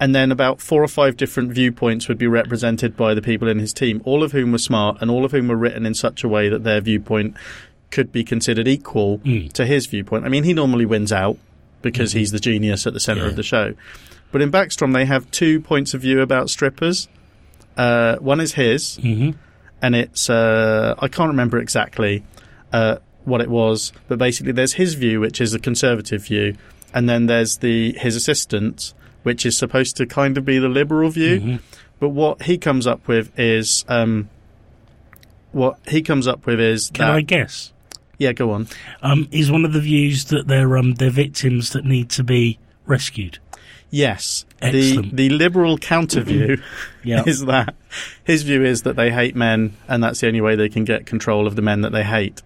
And 0.00 0.14
then 0.14 0.32
about 0.32 0.62
four 0.62 0.82
or 0.82 0.88
five 0.88 1.16
different 1.18 1.52
viewpoints 1.52 2.08
would 2.08 2.16
be 2.16 2.26
represented 2.26 2.96
by 2.96 3.12
the 3.12 3.20
people 3.20 3.46
in 3.48 3.58
his 3.58 3.74
team, 3.74 4.00
all 4.04 4.22
of 4.22 4.32
whom 4.32 4.50
were 4.52 4.58
smart 4.58 4.96
and 5.00 5.10
all 5.10 5.26
of 5.26 5.32
whom 5.32 5.46
were 5.48 5.56
written 5.56 5.84
in 5.84 5.92
such 5.94 6.24
a 6.24 6.28
way 6.28 6.48
that 6.48 6.64
their 6.64 6.80
viewpoint 6.80 7.36
could 7.90 8.10
be 8.10 8.24
considered 8.24 8.66
equal 8.66 9.18
Mm. 9.18 9.52
to 9.52 9.66
his 9.66 9.86
viewpoint. 9.86 10.24
I 10.24 10.28
mean, 10.30 10.44
he 10.44 10.54
normally 10.54 10.86
wins 10.86 11.12
out 11.12 11.36
because 11.82 12.12
he's 12.12 12.30
the 12.32 12.38
genius 12.40 12.86
at 12.86 12.94
the 12.94 13.00
center 13.00 13.22
Yeah. 13.22 13.28
of 13.28 13.36
the 13.36 13.42
show. 13.42 13.74
But 14.32 14.40
in 14.42 14.50
Backstrom, 14.50 14.94
they 14.94 15.04
have 15.04 15.30
two 15.32 15.60
points 15.60 15.92
of 15.92 16.00
view 16.00 16.20
about 16.22 16.48
strippers. 16.50 17.08
Uh, 17.76 18.16
one 18.16 18.40
is 18.40 18.54
his, 18.54 18.96
hmm 18.96 19.30
and 19.82 19.96
it's 19.96 20.28
uh, 20.28 20.94
I 20.98 21.08
can't 21.08 21.28
remember 21.30 21.58
exactly 21.58 22.22
uh, 22.72 22.96
what 23.24 23.40
it 23.40 23.48
was, 23.48 23.92
but 24.08 24.18
basically 24.18 24.52
there's 24.52 24.74
his 24.74 24.92
view, 24.94 25.20
which 25.20 25.40
is 25.40 25.54
a 25.54 25.58
conservative 25.58 26.24
view, 26.26 26.54
and 26.94 27.08
then 27.08 27.26
there's 27.26 27.56
the 27.58 27.92
his 27.98 28.14
assistant, 28.14 28.92
which 29.22 29.44
is 29.46 29.56
supposed 29.56 29.96
to 29.96 30.06
kind 30.06 30.36
of 30.38 30.44
be 30.44 30.58
the 30.58 30.68
liberal 30.68 31.10
view. 31.10 31.40
hmm 31.40 31.56
But 31.98 32.10
what 32.10 32.42
he 32.42 32.56
comes 32.58 32.86
up 32.86 33.06
with 33.08 33.30
is 33.38 33.84
um, 33.88 34.28
what 35.52 35.78
he 35.88 36.02
comes 36.02 36.26
up 36.26 36.46
with 36.46 36.60
is 36.60 36.90
Can 36.92 37.06
that 37.06 37.14
I 37.16 37.20
guess? 37.22 37.72
yeah, 38.18 38.32
go 38.32 38.50
on. 38.52 38.68
Um, 39.02 39.28
is 39.30 39.50
one 39.50 39.64
of 39.64 39.72
the 39.72 39.80
views 39.80 40.26
that 40.26 40.46
they're 40.46 40.76
um 40.76 40.94
they're 40.94 41.10
victims 41.10 41.70
that 41.70 41.84
need 41.84 42.10
to 42.10 42.22
be 42.24 42.58
rescued? 42.86 43.38
Yes, 43.92 44.44
the 44.60 44.66
Excellent. 44.68 45.16
the 45.16 45.28
liberal 45.30 45.76
counter 45.76 46.20
view 46.20 46.62
Yeah. 47.02 47.24
is 47.26 47.44
that 47.46 47.74
his 48.22 48.44
view 48.44 48.62
is 48.64 48.82
that 48.82 48.94
they 48.96 49.10
hate 49.10 49.34
men, 49.34 49.76
and 49.88 50.02
that's 50.04 50.20
the 50.20 50.28
only 50.28 50.40
way 50.40 50.54
they 50.54 50.68
can 50.68 50.84
get 50.84 51.06
control 51.06 51.46
of 51.46 51.56
the 51.56 51.62
men 51.62 51.80
that 51.80 51.90
they 51.92 52.04
hate. 52.04 52.40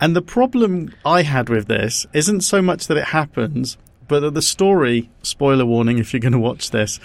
And 0.00 0.14
the 0.14 0.22
problem 0.22 0.94
I 1.04 1.22
had 1.22 1.48
with 1.48 1.66
this 1.66 2.06
isn't 2.12 2.42
so 2.42 2.60
much 2.62 2.86
that 2.88 2.96
it 2.98 3.06
happens, 3.06 3.78
but 4.08 4.34
the 4.34 4.42
story. 4.42 5.08
Spoiler 5.22 5.64
warning 5.66 5.98
if 5.98 6.12
you're 6.12 6.20
going 6.20 6.32
to 6.32 6.38
watch 6.38 6.70
this. 6.70 6.98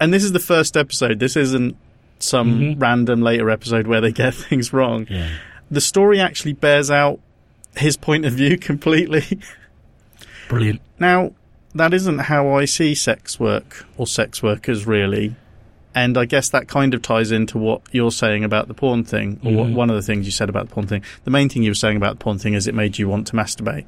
And 0.00 0.12
this 0.12 0.24
is 0.24 0.32
the 0.32 0.38
first 0.40 0.76
episode. 0.76 1.18
This 1.18 1.36
isn't 1.36 1.76
some 2.18 2.58
Mhm. 2.60 2.80
random 2.82 3.20
later 3.22 3.48
episode 3.50 3.86
where 3.86 4.00
they 4.00 4.12
get 4.12 4.34
things 4.48 4.72
wrong. 4.72 5.06
yeah. 5.10 5.28
The 5.70 5.80
story 5.80 6.18
actually 6.18 6.54
bears 6.54 6.90
out 6.90 7.20
his 7.76 7.96
point 7.96 8.24
of 8.24 8.32
view 8.32 8.56
completely. 8.70 9.38
Brilliant. 10.48 10.80
Now, 10.98 11.32
that 11.74 11.92
isn't 11.92 12.20
how 12.20 12.48
I 12.56 12.64
see 12.64 12.94
sex 12.94 13.38
work 13.38 13.84
or 13.96 14.06
sex 14.06 14.42
workers 14.42 14.86
really. 14.86 15.36
And 15.94 16.16
I 16.16 16.26
guess 16.26 16.48
that 16.50 16.68
kind 16.68 16.94
of 16.94 17.02
ties 17.02 17.32
into 17.32 17.58
what 17.58 17.82
you're 17.92 18.10
saying 18.12 18.44
about 18.44 18.68
the 18.68 18.74
porn 18.74 19.04
thing, 19.04 19.40
or 19.42 19.52
what, 19.52 19.66
Mhm. 19.68 19.74
one 19.74 19.90
of 19.90 19.96
the 19.96 20.02
things 20.02 20.26
you 20.26 20.30
said 20.32 20.48
about 20.48 20.68
the 20.68 20.74
porn 20.74 20.86
thing. 20.86 21.02
The 21.24 21.30
main 21.30 21.48
thing 21.48 21.62
you 21.64 21.70
were 21.70 21.74
saying 21.74 21.96
about 21.96 22.18
the 22.18 22.22
porn 22.22 22.38
thing 22.38 22.54
is 22.54 22.66
it 22.68 22.74
made 22.74 22.98
you 22.98 23.08
want 23.08 23.26
to 23.28 23.32
masturbate. 23.32 23.84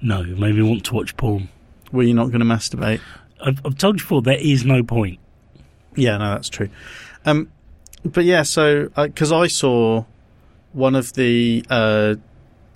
No, 0.00 0.20
it 0.22 0.38
made 0.38 0.54
me 0.54 0.62
want 0.62 0.84
to 0.84 0.94
watch 0.94 1.16
porn. 1.16 1.48
Were 1.92 2.02
you 2.02 2.14
not 2.14 2.28
going 2.28 2.40
to 2.40 2.46
masturbate? 2.46 3.00
I've, 3.44 3.60
I've 3.64 3.76
told 3.78 3.96
you 3.96 4.04
before 4.04 4.22
there 4.22 4.38
is 4.40 4.64
no 4.64 4.82
point. 4.82 5.18
Yeah, 5.94 6.16
no, 6.16 6.30
that's 6.34 6.48
true. 6.48 6.70
Um, 7.24 7.50
but 8.04 8.24
yeah, 8.24 8.42
so 8.42 8.88
because 8.96 9.30
I 9.32 9.46
saw 9.46 10.04
one 10.72 10.94
of 10.94 11.12
the 11.14 11.64
uh, 11.68 12.14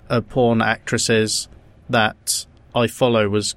uh, 0.09 0.21
porn 0.21 0.61
actresses 0.61 1.47
that 1.89 2.45
I 2.75 2.87
follow 2.87 3.27
was 3.27 3.55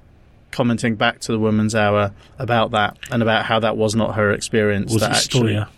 commenting 0.50 0.96
back 0.96 1.20
to 1.20 1.32
the 1.32 1.38
Woman's 1.38 1.74
Hour 1.74 2.12
about 2.38 2.70
that 2.72 2.96
and 3.10 3.22
about 3.22 3.44
how 3.44 3.60
that 3.60 3.76
was 3.76 3.94
not 3.94 4.14
her 4.16 4.32
experience. 4.32 4.92
Was 4.92 5.02
that 5.02 5.10
it 5.12 5.16
actually, 5.16 5.52
Stoya? 5.54 5.68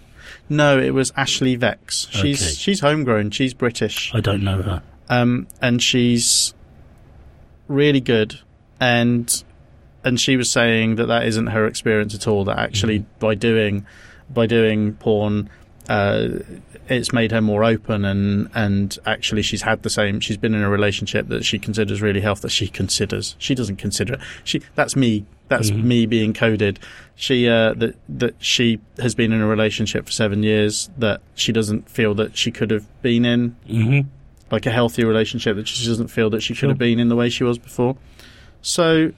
No, 0.48 0.78
it 0.78 0.90
was 0.94 1.12
Ashley 1.16 1.56
Vex. 1.56 2.06
She's 2.10 2.40
Okay. 2.42 2.52
she's 2.54 2.80
homegrown. 2.80 3.30
She's 3.32 3.52
British, 3.52 4.14
I 4.14 4.20
don't 4.20 4.42
know 4.44 4.62
her. 4.62 4.82
um, 5.10 5.46
and 5.60 5.82
she's 5.82 6.54
really 7.68 8.00
good. 8.00 8.38
And 8.80 9.42
and 10.04 10.20
she 10.20 10.36
was 10.36 10.50
saying 10.50 10.96
that 10.96 11.06
that 11.06 11.26
isn't 11.26 11.48
her 11.48 11.66
experience 11.66 12.14
at 12.14 12.26
all. 12.26 12.44
That 12.44 12.58
actually 12.58 13.00
Mm-hmm. 13.00 13.18
by 13.20 13.34
doing 13.34 13.86
by 14.32 14.46
doing 14.46 14.94
porn, 14.94 15.50
uh, 15.88 16.28
it's 16.88 17.12
made 17.12 17.30
her 17.32 17.40
more 17.40 17.64
open 17.64 18.04
and 18.04 18.48
and 18.54 18.98
actually 19.06 19.42
she's 19.42 19.62
had 19.62 19.82
the 19.82 19.90
same. 19.90 20.20
She's 20.20 20.36
been 20.36 20.54
in 20.54 20.62
a 20.62 20.68
relationship 20.70 21.28
that 21.28 21.44
she 21.44 21.58
considers 21.58 22.00
really 22.02 22.20
healthy. 22.20 22.42
That 22.42 22.50
she 22.50 22.68
considers. 22.68 23.36
She 23.38 23.54
doesn't 23.54 23.76
consider 23.76 24.14
it. 24.14 24.20
She 24.44 24.60
that's 24.74 24.96
me. 24.96 25.24
That's 25.48 25.70
Mhm. 25.70 25.84
me 25.84 26.06
being 26.06 26.32
coded. 26.32 26.78
She 27.14 27.46
uh, 27.48 27.74
that 27.74 27.94
that 28.08 28.34
she 28.38 28.80
has 28.98 29.14
been 29.14 29.32
in 29.32 29.40
a 29.40 29.46
relationship 29.46 30.06
for 30.06 30.12
seven 30.12 30.42
years 30.42 30.90
that 30.98 31.20
she 31.34 31.52
doesn't 31.52 31.88
feel 31.90 32.14
that 32.14 32.36
she 32.36 32.50
could 32.50 32.70
have 32.70 32.86
been 33.02 33.24
in 33.24 33.54
hmm 33.68 34.00
like 34.50 34.66
a 34.66 34.70
healthy 34.70 35.02
relationship 35.04 35.56
that 35.56 35.66
she 35.66 35.86
doesn't 35.86 36.08
feel 36.08 36.28
that 36.30 36.42
she 36.42 36.52
Sure. 36.52 36.60
could 36.68 36.70
have 36.72 36.78
been 36.78 36.98
in 37.00 37.08
the 37.08 37.16
way 37.16 37.28
she 37.30 37.42
was 37.44 37.56
before. 37.58 37.96
So 38.60 39.12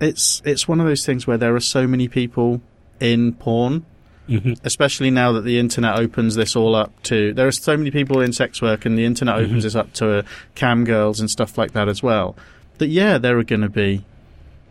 it's 0.00 0.42
it's 0.44 0.66
one 0.66 0.80
of 0.80 0.86
those 0.86 1.04
things 1.06 1.26
where 1.26 1.38
there 1.38 1.54
are 1.54 1.60
so 1.60 1.86
many 1.86 2.08
people 2.08 2.60
in 3.00 3.32
porn, 3.34 3.84
hmm 4.26 4.52
especially 4.64 5.10
now 5.10 5.32
that 5.32 5.42
the 5.42 5.58
internet 5.58 5.96
opens 5.98 6.34
this 6.34 6.54
all 6.56 6.74
up 6.74 6.92
to. 7.04 7.32
There 7.34 7.46
are 7.46 7.52
so 7.52 7.76
many 7.76 7.90
people 7.90 8.20
in 8.20 8.32
sex 8.32 8.60
work, 8.62 8.84
and 8.84 8.96
the 8.98 9.04
internet 9.04 9.36
opens 9.36 9.60
Mhm. 9.60 9.62
this 9.62 9.74
up 9.76 9.92
to 9.94 10.18
uh, 10.18 10.22
cam 10.54 10.84
girls 10.84 11.20
and 11.20 11.30
stuff 11.30 11.58
like 11.58 11.72
that 11.72 11.88
as 11.88 12.02
well. 12.02 12.36
That 12.78 12.88
yeah, 12.88 13.18
there 13.18 13.38
are 13.38 13.44
going 13.44 13.60
to 13.62 13.68
be 13.68 14.04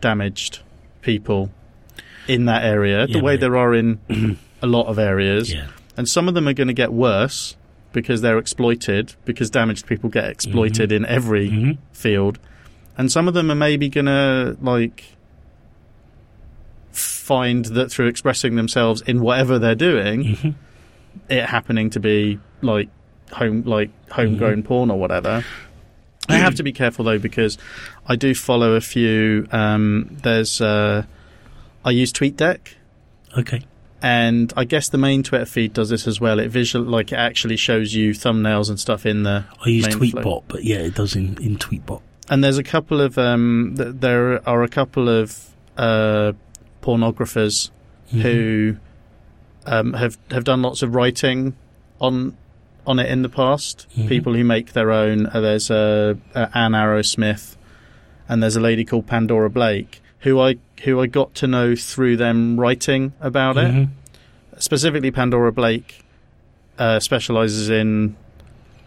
damaged 0.00 0.60
people 1.02 1.50
in 2.28 2.44
that 2.46 2.64
area, 2.64 3.06
Yeah, 3.06 3.18
the 3.18 3.22
way 3.24 3.34
mate. 3.34 3.40
there 3.40 3.56
are 3.56 3.74
in 3.74 3.98
a 4.62 4.66
lot 4.66 4.86
of 4.86 4.98
areas 4.98 5.52
Yeah. 5.52 5.66
and 5.96 6.08
some 6.08 6.28
of 6.28 6.34
them 6.34 6.46
are 6.48 6.52
going 6.52 6.68
to 6.68 6.74
get 6.74 6.92
worse 6.92 7.56
because 7.92 8.20
they're 8.20 8.38
exploited 8.38 9.14
because 9.24 9.50
damaged 9.50 9.86
people 9.86 10.08
get 10.08 10.24
exploited 10.26 10.92
in 10.92 11.04
every 11.06 11.50
hmm 11.50 11.70
field 11.92 12.38
and 12.98 13.10
some 13.10 13.28
of 13.28 13.34
them 13.34 13.50
are 13.50 13.54
maybe 13.56 13.88
going 13.88 14.06
to 14.06 14.56
like 14.60 15.04
find 16.92 17.64
that 17.66 17.90
through 17.90 18.06
expressing 18.06 18.56
themselves 18.56 19.00
in 19.02 19.20
whatever 19.20 19.58
they're 19.58 19.74
doing 19.74 20.34
hmm 20.36 20.50
it 21.28 21.44
happening 21.44 21.90
to 21.90 22.00
be 22.00 22.38
like 22.62 22.88
home 23.32 23.62
like 23.64 23.90
homegrown 24.10 24.62
porn 24.62 24.90
or 24.90 24.98
whatever 24.98 25.44
I 26.26 26.36
have 26.36 26.54
to 26.54 26.62
be 26.62 26.72
careful 26.72 27.04
though 27.04 27.18
because 27.18 27.58
I 28.06 28.16
do 28.16 28.34
follow 28.34 28.72
a 28.76 28.80
few 28.80 29.46
um 29.52 30.16
there's 30.22 30.62
uh 30.62 31.04
I 31.84 31.90
use 31.90 32.14
TweetDeck 32.14 32.60
Okay. 33.36 33.60
and 34.00 34.52
I 34.56 34.64
guess 34.64 34.88
the 34.88 34.96
main 34.96 35.22
Twitter 35.22 35.44
feed 35.44 35.74
does 35.74 35.90
this 35.90 36.06
as 36.06 36.18
well. 36.18 36.38
It 36.40 36.48
visual 36.48 36.84
like 36.86 37.12
it 37.12 37.16
actually 37.16 37.56
shows 37.56 37.92
you 37.94 38.12
thumbnails 38.12 38.70
and 38.70 38.80
stuff 38.80 39.04
in 39.04 39.22
the. 39.24 39.44
I 39.64 39.68
use 39.68 39.86
Tweetbot, 39.88 40.22
flow. 40.22 40.44
but 40.48 40.64
yeah, 40.64 40.76
it 40.78 40.94
does 40.94 41.14
in, 41.16 41.36
in 41.42 41.56
Tweetbot. 41.58 42.00
And 42.30 42.42
there's 42.42 42.58
a 42.58 42.62
couple 42.62 43.00
of 43.00 43.18
um, 43.18 43.74
th- 43.76 43.94
there 43.98 44.46
are 44.48 44.62
a 44.62 44.68
couple 44.68 45.08
of 45.08 45.48
uh, 45.76 46.32
pornographers 46.82 47.70
Mhm. 48.12 48.20
who 48.22 48.76
um, 49.66 49.92
have 49.94 50.18
have 50.30 50.44
done 50.44 50.62
lots 50.62 50.82
of 50.82 50.94
writing 50.94 51.54
on 52.00 52.36
on 52.86 52.98
it 52.98 53.08
in 53.10 53.22
the 53.22 53.28
past. 53.28 53.86
Mhm. 53.96 54.08
People 54.08 54.34
who 54.34 54.44
make 54.44 54.72
their 54.72 54.90
own. 54.90 55.26
Uh, 55.26 55.40
there's 55.40 55.70
uh, 55.70 56.14
uh, 56.34 56.46
Anna 56.54 56.78
Arrowsmith, 56.78 57.56
and 58.28 58.42
there's 58.42 58.56
a 58.56 58.60
lady 58.60 58.84
called 58.84 59.06
Pandora 59.06 59.50
Blake 59.50 60.00
who 60.20 60.40
I 60.40 60.56
who 60.84 61.00
I 61.00 61.06
got 61.06 61.34
to 61.36 61.46
know 61.46 61.74
through 61.76 62.16
them 62.16 62.58
writing 62.58 63.12
about 63.20 63.56
it. 63.56 63.72
Mhm. 63.72 63.88
specifically 64.58 65.10
Pandora 65.10 65.50
Blake 65.52 66.04
uh, 66.78 67.00
specializes 67.00 67.68
in 67.68 68.14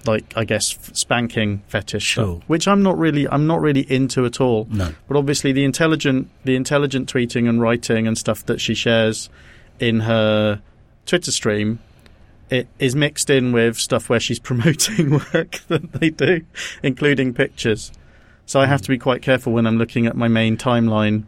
like 0.07 0.33
I 0.35 0.43
guess 0.45 0.77
spanking 0.93 1.61
fetish 1.67 2.03
Sure. 2.03 2.41
which 2.47 2.67
I'm 2.67 2.81
not 2.83 2.97
really 2.97 3.27
I'm 3.27 3.47
not 3.47 3.61
really 3.61 3.89
into 3.91 4.25
at 4.25 4.39
all. 4.41 4.67
No. 4.69 4.93
But 5.07 5.17
obviously 5.17 5.51
the 5.51 5.63
intelligent 5.63 6.29
the 6.43 6.55
intelligent 6.55 7.11
tweeting 7.11 7.47
and 7.49 7.61
writing 7.61 8.07
and 8.07 8.17
stuff 8.17 8.45
that 8.45 8.59
she 8.61 8.73
shares 8.75 9.29
in 9.79 10.01
her 10.01 10.61
Twitter 11.05 11.31
stream 11.31 11.79
it 12.49 12.67
is 12.77 12.95
mixed 12.95 13.29
in 13.29 13.51
with 13.51 13.75
stuff 13.77 14.07
where 14.09 14.19
she's 14.19 14.39
promoting 14.49 15.11
work 15.11 15.61
that 15.67 15.91
they 15.93 16.11
do, 16.11 16.41
including 16.83 17.33
pictures. 17.33 17.91
So 18.45 18.59
I 18.59 18.67
have 18.67 18.83
to 18.83 18.89
be 18.89 18.99
quite 18.99 19.23
careful 19.23 19.51
when 19.51 19.65
I'm 19.65 19.77
looking 19.79 20.05
at 20.05 20.15
my 20.15 20.27
main 20.27 20.55
timeline 20.55 21.23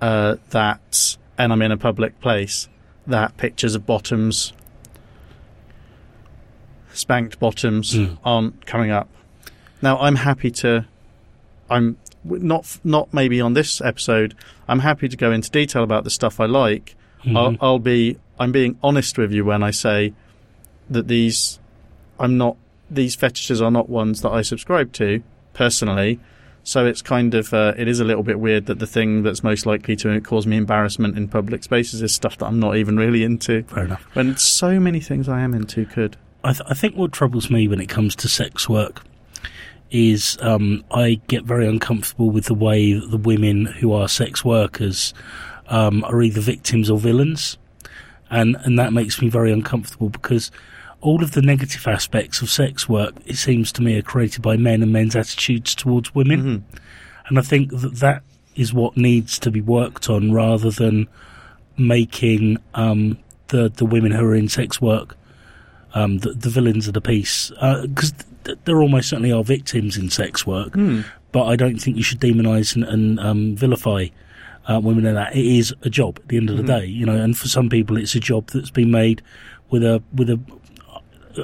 uh, 0.00 0.36
that, 0.48 1.18
and 1.36 1.52
I'm 1.52 1.60
in 1.60 1.70
a 1.72 1.76
public 1.76 2.18
place, 2.22 2.68
that 3.06 3.36
pictures 3.36 3.74
of 3.74 3.84
bottoms, 3.84 4.54
spanked 7.00 7.38
bottoms, 7.40 7.94
Mm. 7.94 8.18
aren't 8.24 8.66
coming 8.66 8.90
up. 8.90 9.08
Now 9.82 9.98
I'm 9.98 10.16
happy 10.16 10.50
to, 10.62 10.86
I'm 11.70 11.96
not 12.24 12.78
not 12.84 13.12
maybe 13.14 13.40
on 13.40 13.54
this 13.54 13.80
episode. 13.80 14.34
I'm 14.68 14.80
happy 14.80 15.08
to 15.08 15.16
go 15.16 15.32
into 15.32 15.50
detail 15.50 15.82
about 15.82 16.04
the 16.04 16.10
stuff 16.10 16.38
I 16.40 16.46
like. 16.46 16.94
I'll, 17.26 17.52
Mhm. 17.52 17.58
I'll 17.60 17.78
be 17.78 18.16
I'm 18.38 18.52
being 18.52 18.76
honest 18.82 19.18
with 19.18 19.32
you 19.32 19.44
when 19.44 19.62
I 19.62 19.70
say 19.70 20.12
that 20.88 21.08
these 21.08 21.58
I'm 22.18 22.36
not 22.36 22.56
these 22.90 23.14
fetishes 23.14 23.62
are 23.62 23.70
not 23.70 23.88
ones 23.88 24.20
that 24.22 24.30
I 24.30 24.42
subscribe 24.42 24.92
to 24.94 25.22
personally. 25.54 26.18
So 26.62 26.84
it's 26.84 27.00
kind 27.00 27.34
of 27.34 27.54
uh, 27.54 27.72
it 27.78 27.88
is 27.88 28.00
a 28.00 28.04
little 28.04 28.22
bit 28.22 28.38
weird 28.38 28.66
that 28.66 28.78
the 28.80 28.86
thing 28.86 29.22
that's 29.22 29.42
most 29.42 29.64
likely 29.64 29.96
to 29.96 30.20
cause 30.20 30.46
me 30.46 30.56
embarrassment 30.58 31.16
in 31.16 31.28
public 31.28 31.62
spaces 31.64 32.02
is 32.02 32.12
stuff 32.12 32.36
that 32.38 32.46
I'm 32.46 32.60
not 32.60 32.76
even 32.76 32.96
really 32.98 33.22
into. 33.24 33.62
Fair 33.64 33.84
enough. 33.84 34.04
When 34.12 34.36
so 34.36 34.78
many 34.78 35.00
things 35.00 35.26
I 35.28 35.40
am 35.40 35.54
into 35.54 35.86
could. 35.86 36.16
I, 36.44 36.52
th- 36.52 36.62
I 36.68 36.74
think 36.74 36.96
what 36.96 37.12
troubles 37.12 37.50
me 37.50 37.68
when 37.68 37.80
it 37.80 37.88
comes 37.88 38.16
to 38.16 38.28
sex 38.28 38.68
work 38.68 39.02
is 39.90 40.38
um, 40.40 40.84
I 40.90 41.20
get 41.28 41.44
very 41.44 41.66
uncomfortable 41.66 42.30
with 42.30 42.46
the 42.46 42.54
way 42.54 42.92
that 42.94 43.10
the 43.10 43.16
women 43.16 43.66
who 43.66 43.92
are 43.92 44.08
sex 44.08 44.44
workers 44.44 45.12
um, 45.68 46.04
are 46.04 46.22
either 46.22 46.40
victims 46.40 46.88
or 46.90 46.98
villains, 46.98 47.58
and 48.30 48.56
and 48.64 48.78
that 48.78 48.92
makes 48.92 49.20
me 49.20 49.28
very 49.28 49.52
uncomfortable 49.52 50.08
because 50.08 50.50
all 51.00 51.22
of 51.22 51.32
the 51.32 51.42
negative 51.42 51.86
aspects 51.86 52.42
of 52.42 52.50
sex 52.50 52.88
work, 52.88 53.14
it 53.26 53.36
seems 53.36 53.72
to 53.72 53.82
me, 53.82 53.98
are 53.98 54.02
created 54.02 54.42
by 54.42 54.56
men 54.56 54.82
and 54.82 54.92
men's 54.92 55.16
attitudes 55.16 55.74
towards 55.74 56.14
women, 56.14 56.42
Mhm. 56.42 56.78
and 57.28 57.38
I 57.38 57.42
think 57.42 57.70
that 57.80 57.96
that 57.96 58.22
is 58.54 58.72
what 58.72 58.96
needs 58.96 59.38
to 59.40 59.50
be 59.50 59.60
worked 59.60 60.08
on 60.10 60.32
rather 60.32 60.70
than 60.70 61.08
making 61.76 62.58
um, 62.74 63.18
the 63.48 63.68
the 63.70 63.84
women 63.86 64.12
who 64.12 64.24
are 64.24 64.34
in 64.34 64.48
sex 64.48 64.80
work 64.80 65.16
um, 65.94 66.18
the, 66.18 66.32
the 66.32 66.48
villains 66.50 66.86
of 66.88 66.94
the 66.94 67.00
piece 67.00 67.50
because 67.50 68.12
th- 68.44 68.58
there 68.64 68.80
almost 68.80 69.08
certainly 69.08 69.32
are 69.32 69.42
victims 69.44 69.96
in 69.96 70.08
sex 70.10 70.46
work, 70.46 70.74
Hmm. 70.74 71.00
but 71.32 71.44
I 71.46 71.56
don't 71.56 71.78
think 71.78 71.96
you 71.96 72.02
should 72.02 72.20
demonise 72.20 72.74
and, 72.74 72.84
and 72.84 73.18
um, 73.20 73.56
vilify 73.56 74.06
uh, 74.68 74.78
women 74.82 75.06
in 75.06 75.14
that. 75.14 75.34
It 75.34 75.44
is 75.46 75.74
a 75.82 75.90
job 75.90 76.18
at 76.18 76.28
the 76.28 76.36
end 76.36 76.50
of 76.50 76.56
the 76.56 76.62
Mhm. 76.62 76.66
day, 76.80 76.86
you 76.86 77.06
know, 77.06 77.16
and 77.16 77.36
for 77.36 77.48
some 77.48 77.68
people 77.68 77.96
it's 77.96 78.14
a 78.14 78.20
job 78.20 78.48
that's 78.48 78.70
been 78.70 78.90
made 78.90 79.22
with 79.70 79.82
a 79.82 80.02
with 80.14 80.30
a, 80.30 80.38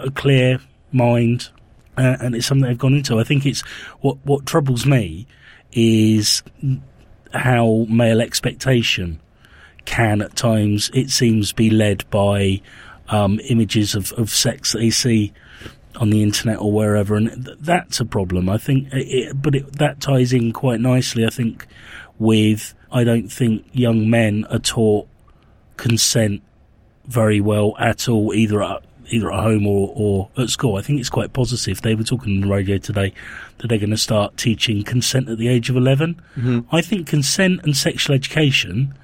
a 0.02 0.10
clear 0.10 0.58
mind, 0.92 1.48
uh, 1.96 2.16
and 2.20 2.34
it's 2.36 2.46
something 2.46 2.68
they've 2.68 2.78
gone 2.78 2.94
into. 2.94 3.18
I 3.18 3.24
think 3.24 3.46
it's 3.46 3.62
what 4.00 4.16
what 4.24 4.46
troubles 4.46 4.84
me 4.86 5.26
is 5.72 6.42
how 7.34 7.86
male 7.88 8.20
expectation 8.20 9.20
can 9.84 10.20
at 10.22 10.34
times 10.36 10.90
it 10.94 11.10
seems 11.10 11.52
be 11.52 11.70
led 11.70 12.08
by 12.10 12.60
um, 13.08 13.40
images 13.48 13.94
of, 13.94 14.12
of 14.12 14.30
sex 14.30 14.72
that 14.72 14.78
they 14.78 14.90
see 14.90 15.32
on 15.96 16.10
the 16.10 16.22
internet 16.22 16.58
or 16.58 16.70
wherever, 16.72 17.16
and 17.16 17.46
th- 17.46 17.58
that's 17.60 18.00
a 18.00 18.04
problem. 18.04 18.48
I 18.48 18.58
think, 18.58 18.88
it, 18.92 19.40
but 19.40 19.54
it, 19.54 19.72
that 19.78 20.00
ties 20.00 20.32
in 20.32 20.52
quite 20.52 20.80
nicely. 20.80 21.24
I 21.24 21.30
think 21.30 21.66
with 22.18 22.74
I 22.92 23.04
don't 23.04 23.28
think 23.28 23.66
young 23.72 24.08
men 24.10 24.44
are 24.50 24.58
taught 24.58 25.08
consent 25.76 26.42
very 27.06 27.40
well 27.40 27.74
at 27.78 28.08
all, 28.08 28.34
either 28.34 28.62
at 28.62 28.82
either 29.08 29.32
at 29.32 29.40
home 29.40 29.66
or, 29.66 29.92
or 29.94 30.28
at 30.36 30.50
school. 30.50 30.76
I 30.76 30.82
think 30.82 30.98
it's 30.98 31.08
quite 31.08 31.32
positive. 31.32 31.80
They 31.80 31.94
were 31.94 32.02
talking 32.02 32.34
on 32.42 32.48
the 32.48 32.52
radio 32.54 32.76
today 32.76 33.14
that 33.58 33.68
they're 33.68 33.78
going 33.78 33.90
to 33.90 33.96
start 33.96 34.36
teaching 34.36 34.82
consent 34.82 35.28
at 35.28 35.38
the 35.38 35.46
age 35.46 35.70
of 35.70 35.76
11. 35.76 36.20
Mhm. 36.36 36.66
I 36.72 36.80
think 36.82 37.06
consent 37.06 37.60
and 37.62 37.76
sexual 37.76 38.16
education 38.16 38.94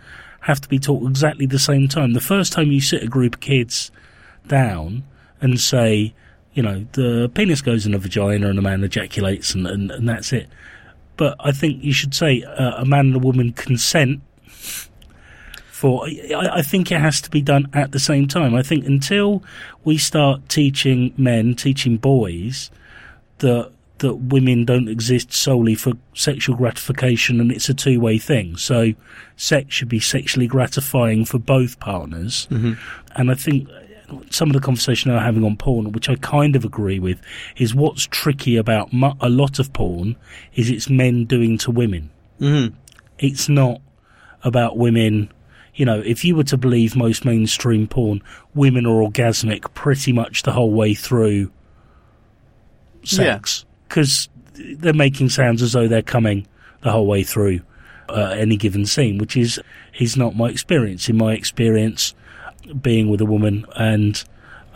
have 0.43 0.61
to 0.61 0.69
be 0.69 0.79
taught 0.79 1.09
exactly 1.09 1.47
the 1.47 1.59
same 1.59 1.89
time. 1.89 2.13
The 2.13 2.21
first 2.21 2.53
time 2.53 2.73
you 2.73 2.81
sit 2.81 3.03
a 3.03 3.09
group 3.09 3.35
of 3.35 3.41
kids 3.41 3.91
down 4.47 5.05
and 5.41 5.59
say, 5.61 6.15
you 6.53 6.63
know, 6.63 6.87
the 6.93 7.31
penis 7.35 7.63
goes 7.63 7.87
in 7.87 7.95
a 7.95 7.99
vagina 7.99 8.49
and 8.49 8.59
a 8.59 8.63
man 8.63 8.85
ejaculates 8.85 9.55
and, 9.55 9.67
and, 9.67 9.91
and 9.91 10.09
that's 10.09 10.33
it. 10.33 10.49
But 11.17 11.37
I 11.41 11.53
think 11.53 11.85
you 11.85 11.93
should 11.93 12.15
say 12.15 12.43
uh, 12.43 12.83
a 12.83 12.85
man 12.85 13.07
and 13.07 13.17
a 13.17 13.19
woman 13.21 13.53
consent 13.53 14.21
for. 15.71 16.07
I, 16.07 16.49
I 16.55 16.63
think 16.63 16.91
it 16.91 17.01
has 17.01 17.21
to 17.21 17.31
be 17.31 17.43
done 17.43 17.69
at 17.73 17.93
the 17.93 18.01
same 18.01 18.27
time. 18.27 18.55
I 18.55 18.63
think 18.63 18.87
until 18.87 19.45
we 19.85 19.99
start 19.99 20.49
teaching 20.49 21.15
men, 21.17 21.55
teaching 21.55 21.99
boys 21.99 22.71
that 23.39 23.71
that 24.03 24.15
women 24.17 24.65
don't 24.65 24.89
exist 24.89 25.33
solely 25.33 25.75
for 25.75 25.95
sexual 26.15 26.55
gratification 26.55 27.41
and 27.41 27.51
it's 27.51 27.69
a 27.69 27.75
two 27.75 27.99
way 27.99 28.19
thing. 28.19 28.57
So 28.57 28.93
sex 29.37 29.75
should 29.75 29.89
be 29.89 29.99
sexually 29.99 30.47
gratifying 30.47 31.25
for 31.25 31.39
both 31.39 31.81
partners. 31.81 32.47
Mhm. 32.51 32.77
And 33.17 33.31
I 33.31 33.35
think 33.35 33.69
some 34.31 34.51
of 34.51 34.55
the 34.55 34.61
conversation 34.61 35.11
I'm 35.11 35.23
having 35.23 35.45
on 35.45 35.57
porn, 35.57 35.91
which 35.93 36.09
I 36.09 36.17
kind 36.17 36.55
of 36.55 36.65
agree 36.65 36.99
with, 36.99 37.21
is 37.57 37.75
what's 37.75 38.07
tricky 38.07 38.57
about 38.57 38.93
mu- 38.93 39.15
a 39.21 39.31
lot 39.31 39.59
of 39.59 39.73
porn 39.73 40.17
is 40.55 40.69
it's 40.71 40.91
men 40.91 41.25
doing 41.25 41.57
to 41.59 41.71
women. 41.71 42.11
Mhm. 42.41 42.75
It's 43.19 43.49
not 43.49 43.81
about 44.45 44.77
women. 44.77 45.31
You 45.75 45.87
know, 45.87 46.01
if 46.05 46.25
you 46.25 46.37
were 46.37 46.45
to 46.45 46.59
believe 46.59 46.95
most 46.95 47.25
mainstream 47.25 47.87
porn, 47.87 48.21
women 48.55 48.85
are 48.85 49.01
orgasmic 49.03 49.73
pretty 49.73 50.13
much 50.13 50.43
the 50.43 50.53
whole 50.53 50.73
way 50.73 50.93
through 50.93 51.51
sex 53.05 53.65
because 53.93 54.31
they're 54.55 54.95
making 54.95 55.29
sounds 55.29 55.61
as 55.61 55.73
though 55.73 55.87
they're 55.87 56.01
coming 56.01 56.47
the 56.81 56.91
whole 56.91 57.07
way 57.07 57.23
through 57.23 57.61
uh, 58.09 58.35
any 58.39 58.57
given 58.57 58.87
scene, 58.87 59.19
which 59.19 59.37
is 59.37 59.61
is 59.99 60.17
not 60.17 60.35
my 60.35 60.49
experience. 60.49 61.11
In 61.11 61.19
my 61.19 61.35
experience, 61.35 62.15
being 62.81 63.11
with 63.11 63.21
a 63.21 63.27
woman 63.27 63.67
and 63.77 64.25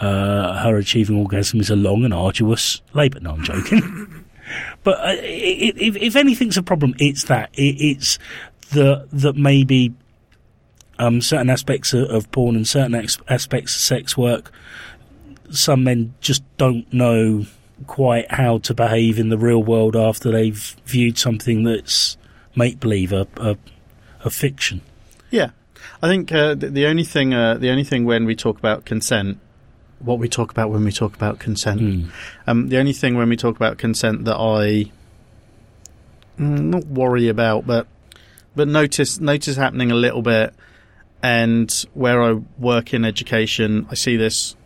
uh, 0.01 0.63
her 0.63 0.77
achieving 0.77 1.17
orgasm 1.17 1.61
is 1.61 1.71
a 1.71 1.77
long 1.77 2.05
and 2.05 2.13
arduous 2.13 2.83
labour. 2.93 3.21
No, 3.21 3.31
I'm 3.31 3.43
joking. 3.43 4.25
but 4.85 4.99
uh, 4.99 5.17
if, 5.23 5.97
if 5.97 6.15
anything's 6.15 6.59
a 6.59 6.63
problem, 6.63 6.95
it's 6.99 7.25
that 7.25 7.49
it, 7.55 7.81
it's 7.81 8.19
the 8.73 9.09
that 9.13 9.35
maybe 9.35 9.95
um, 10.99 11.23
certain 11.23 11.49
aspects 11.49 11.95
of, 11.95 12.11
of 12.11 12.31
porn 12.33 12.55
and 12.55 12.69
certain 12.69 12.95
ex- 12.95 13.19
aspects 13.31 13.75
of 13.77 13.81
sex 13.81 14.15
work, 14.15 14.53
some 15.51 15.85
men 15.85 16.13
just 16.21 16.43
don't 16.59 16.93
know 16.93 17.47
quite 17.87 18.31
how 18.31 18.59
to 18.59 18.75
behave 18.75 19.19
in 19.19 19.29
the 19.29 19.39
real 19.39 19.63
world 19.63 19.95
after 19.97 20.31
they've 20.31 20.77
viewed 20.87 21.19
something 21.19 21.65
that's 21.65 22.17
make 22.55 22.81
believe, 22.81 23.13
a, 23.13 23.27
a, 23.37 23.57
a 24.25 24.31
fiction. 24.31 24.81
Yeah, 25.31 25.51
I 26.03 26.09
think 26.09 26.33
uh, 26.33 26.55
the, 26.55 26.71
the, 26.71 26.87
only 26.87 27.05
thing, 27.05 27.35
uh, 27.35 27.55
the 27.55 27.71
only 27.71 27.85
thing 27.85 28.05
when 28.05 28.25
we 28.25 28.35
talk 28.35 28.59
about 28.59 28.85
consent, 28.85 29.39
what 29.99 30.19
we 30.19 30.29
talk 30.29 30.51
about 30.51 30.71
when 30.71 30.85
we 30.85 30.93
talk 30.93 31.15
about 31.15 31.39
consent, 31.39 31.81
mm. 31.81 32.11
um, 32.47 32.69
the 32.69 32.79
only 32.79 32.93
thing 32.93 33.17
when 33.17 33.29
we 33.29 33.37
talk 33.37 33.57
about 33.57 33.79
consent 33.79 34.25
that 34.25 34.37
I 34.37 34.91
mm, 36.39 36.61
not 36.61 36.87
worry 36.87 37.29
about, 37.29 37.67
but 37.67 37.87
but 38.55 38.69
notice 38.69 39.21
notice 39.21 39.57
happening 39.57 39.91
a 39.91 39.95
little 39.95 40.23
bit, 40.23 40.55
and 41.23 41.71
where 41.95 42.23
I 42.23 42.33
work 42.59 42.95
in 42.95 43.05
education, 43.05 43.87
I 43.91 43.95
see 43.95 44.17
this. 44.17 44.57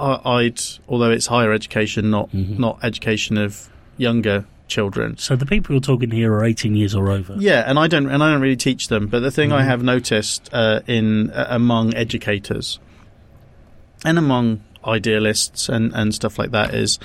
I, 0.00 0.42
would 0.42 0.62
although 0.88 1.10
it's 1.10 1.26
higher 1.26 1.52
education, 1.52 2.10
not 2.10 2.30
mm-hmm. 2.30 2.60
not 2.60 2.78
education 2.82 3.38
of 3.38 3.68
younger 3.96 4.46
children. 4.68 5.16
So 5.16 5.34
the 5.34 5.46
people 5.46 5.74
you're 5.74 5.80
talking 5.80 6.10
here 6.10 6.32
are 6.32 6.44
18 6.44 6.76
years 6.76 6.94
or 6.94 7.10
over. 7.10 7.36
Yeah, 7.38 7.64
and 7.66 7.78
I 7.78 7.88
don't 7.88 8.08
and 8.08 8.22
I 8.22 8.30
don't 8.30 8.40
really 8.40 8.56
teach 8.56 8.88
them. 8.88 9.08
But 9.08 9.20
the 9.20 9.30
thing 9.30 9.50
mm-hmm. 9.50 9.58
I 9.58 9.64
have 9.64 9.82
noticed 9.82 10.48
uh, 10.52 10.80
in 10.86 11.30
uh, 11.30 11.46
among 11.50 11.94
educators 11.94 12.78
and 14.04 14.18
among 14.18 14.62
idealists 14.84 15.68
and 15.68 15.92
and 15.94 16.14
stuff 16.14 16.38
like 16.38 16.52
that 16.52 16.74
is 16.74 16.98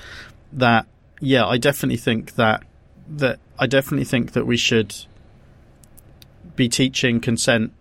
that 0.51 0.85
yeah, 1.19 1.45
I 1.45 1.57
definitely 1.57 1.97
think 1.97 2.35
that 2.35 2.63
that 3.07 3.39
I 3.57 3.67
definitely 3.67 4.05
think 4.05 4.33
that 4.33 4.45
we 4.45 4.57
should 4.57 4.95
be 6.55 6.69
teaching 6.69 7.19
consent 7.19 7.73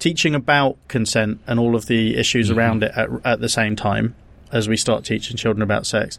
teaching 0.00 0.34
about 0.34 0.76
consent 0.88 1.40
and 1.46 1.60
all 1.60 1.76
of 1.76 1.86
the 1.86 2.16
issues 2.16 2.48
mm-hmm. 2.50 2.58
around 2.58 2.82
it 2.82 2.92
at, 2.96 3.08
at 3.24 3.40
the 3.40 3.48
same 3.48 3.76
time 3.76 4.16
as 4.50 4.68
we 4.68 4.76
start 4.76 5.04
teaching 5.04 5.36
children 5.36 5.62
about 5.62 5.86
sex 5.86 6.18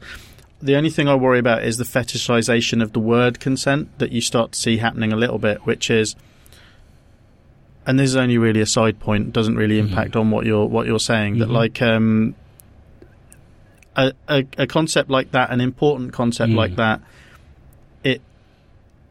the 0.61 0.75
only 0.75 0.89
thing 0.89 1.07
I 1.07 1.15
worry 1.15 1.39
about 1.39 1.63
is 1.63 1.77
the 1.77 1.83
fetishization 1.83 2.81
of 2.83 2.93
the 2.93 2.99
word 2.99 3.39
consent 3.39 3.97
that 3.97 4.11
you 4.11 4.21
start 4.21 4.51
to 4.51 4.59
see 4.59 4.77
happening 4.77 5.11
a 5.11 5.15
little 5.15 5.39
bit, 5.39 5.65
which 5.65 5.89
is, 5.89 6.15
and 7.85 7.99
this 7.99 8.09
is 8.09 8.15
only 8.15 8.37
really 8.37 8.61
a 8.61 8.65
side 8.65 8.99
point, 8.99 9.33
doesn't 9.33 9.55
really 9.55 9.79
mm-hmm. 9.79 9.89
impact 9.89 10.11
mm-hmm. 10.11 10.19
on 10.19 10.31
what 10.31 10.45
you're 10.45 10.65
what 10.65 10.85
you're 10.85 10.99
saying. 10.99 11.33
Mm-hmm. 11.33 11.41
That 11.41 11.49
like 11.49 11.81
um, 11.81 12.35
a, 13.95 14.13
a, 14.27 14.45
a 14.59 14.67
concept 14.67 15.09
like 15.09 15.31
that, 15.31 15.49
an 15.49 15.61
important 15.61 16.13
concept 16.13 16.51
mm. 16.51 16.57
like 16.57 16.75
that, 16.75 17.01
it 18.03 18.21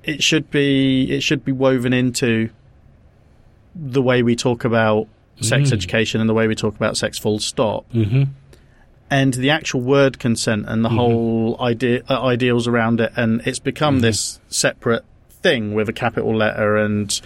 it 0.04 0.22
should 0.22 0.50
be 0.52 1.10
it 1.10 1.22
should 1.22 1.44
be 1.44 1.52
woven 1.52 1.92
into 1.92 2.50
the 3.74 4.02
way 4.02 4.22
we 4.22 4.36
talk 4.36 4.64
about 4.64 5.08
sex 5.40 5.70
mm. 5.70 5.72
education 5.72 6.20
and 6.20 6.28
the 6.28 6.34
way 6.34 6.46
we 6.46 6.54
talk 6.54 6.76
about 6.76 6.96
sex 6.96 7.18
full 7.18 7.38
stop. 7.38 7.90
Mm-hmm 7.92 8.24
and 9.10 9.34
the 9.34 9.50
actual 9.50 9.80
word 9.80 10.18
consent 10.18 10.66
and 10.68 10.84
the 10.84 10.88
mm-hmm. 10.88 10.98
whole 10.98 11.56
idea 11.60 12.02
uh, 12.08 12.22
ideals 12.22 12.68
around 12.68 13.00
it, 13.00 13.12
and 13.16 13.42
it's 13.44 13.58
become 13.58 13.96
mm-hmm. 13.96 14.02
this 14.02 14.38
separate 14.48 15.04
thing 15.28 15.74
with 15.74 15.88
a 15.88 15.92
capital 15.92 16.34
letter 16.34 16.76
and 16.76 17.20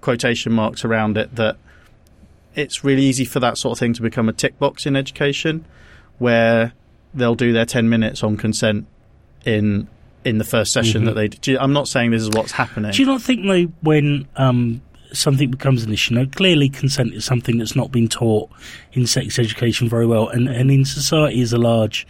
quotation 0.00 0.52
marks 0.52 0.84
around 0.84 1.18
it. 1.18 1.34
That 1.34 1.56
it's 2.54 2.84
really 2.84 3.02
easy 3.02 3.24
for 3.24 3.40
that 3.40 3.58
sort 3.58 3.72
of 3.72 3.80
thing 3.80 3.94
to 3.94 4.02
become 4.02 4.28
a 4.28 4.32
tick 4.32 4.58
box 4.60 4.86
in 4.86 4.94
education, 4.94 5.64
where 6.18 6.72
they'll 7.12 7.34
do 7.34 7.52
their 7.52 7.66
ten 7.66 7.88
minutes 7.88 8.22
on 8.22 8.36
consent 8.36 8.86
in 9.44 9.88
in 10.24 10.38
the 10.38 10.44
first 10.44 10.72
session 10.72 11.00
mm-hmm. 11.00 11.06
that 11.06 11.14
they 11.14 11.28
do. 11.28 11.58
I'm 11.58 11.72
not 11.72 11.88
saying 11.88 12.12
this 12.12 12.22
is 12.22 12.30
what's 12.30 12.52
happening. 12.52 12.92
Do 12.92 13.02
you 13.02 13.06
not 13.06 13.20
think 13.20 13.44
though 13.44 13.72
when 13.82 14.28
um, 14.36 14.82
something 15.14 15.50
becomes 15.50 15.84
an 15.84 15.92
issue. 15.92 16.14
Now, 16.14 16.26
clearly, 16.26 16.68
consent 16.68 17.14
is 17.14 17.24
something 17.24 17.58
that's 17.58 17.76
not 17.76 17.90
been 17.90 18.08
taught 18.08 18.50
in 18.92 19.06
sex 19.06 19.38
education 19.38 19.88
very 19.88 20.06
well, 20.06 20.28
and, 20.28 20.48
and 20.48 20.70
in 20.70 20.84
society 20.84 21.40
as 21.40 21.52
a 21.52 21.58
large, 21.58 22.06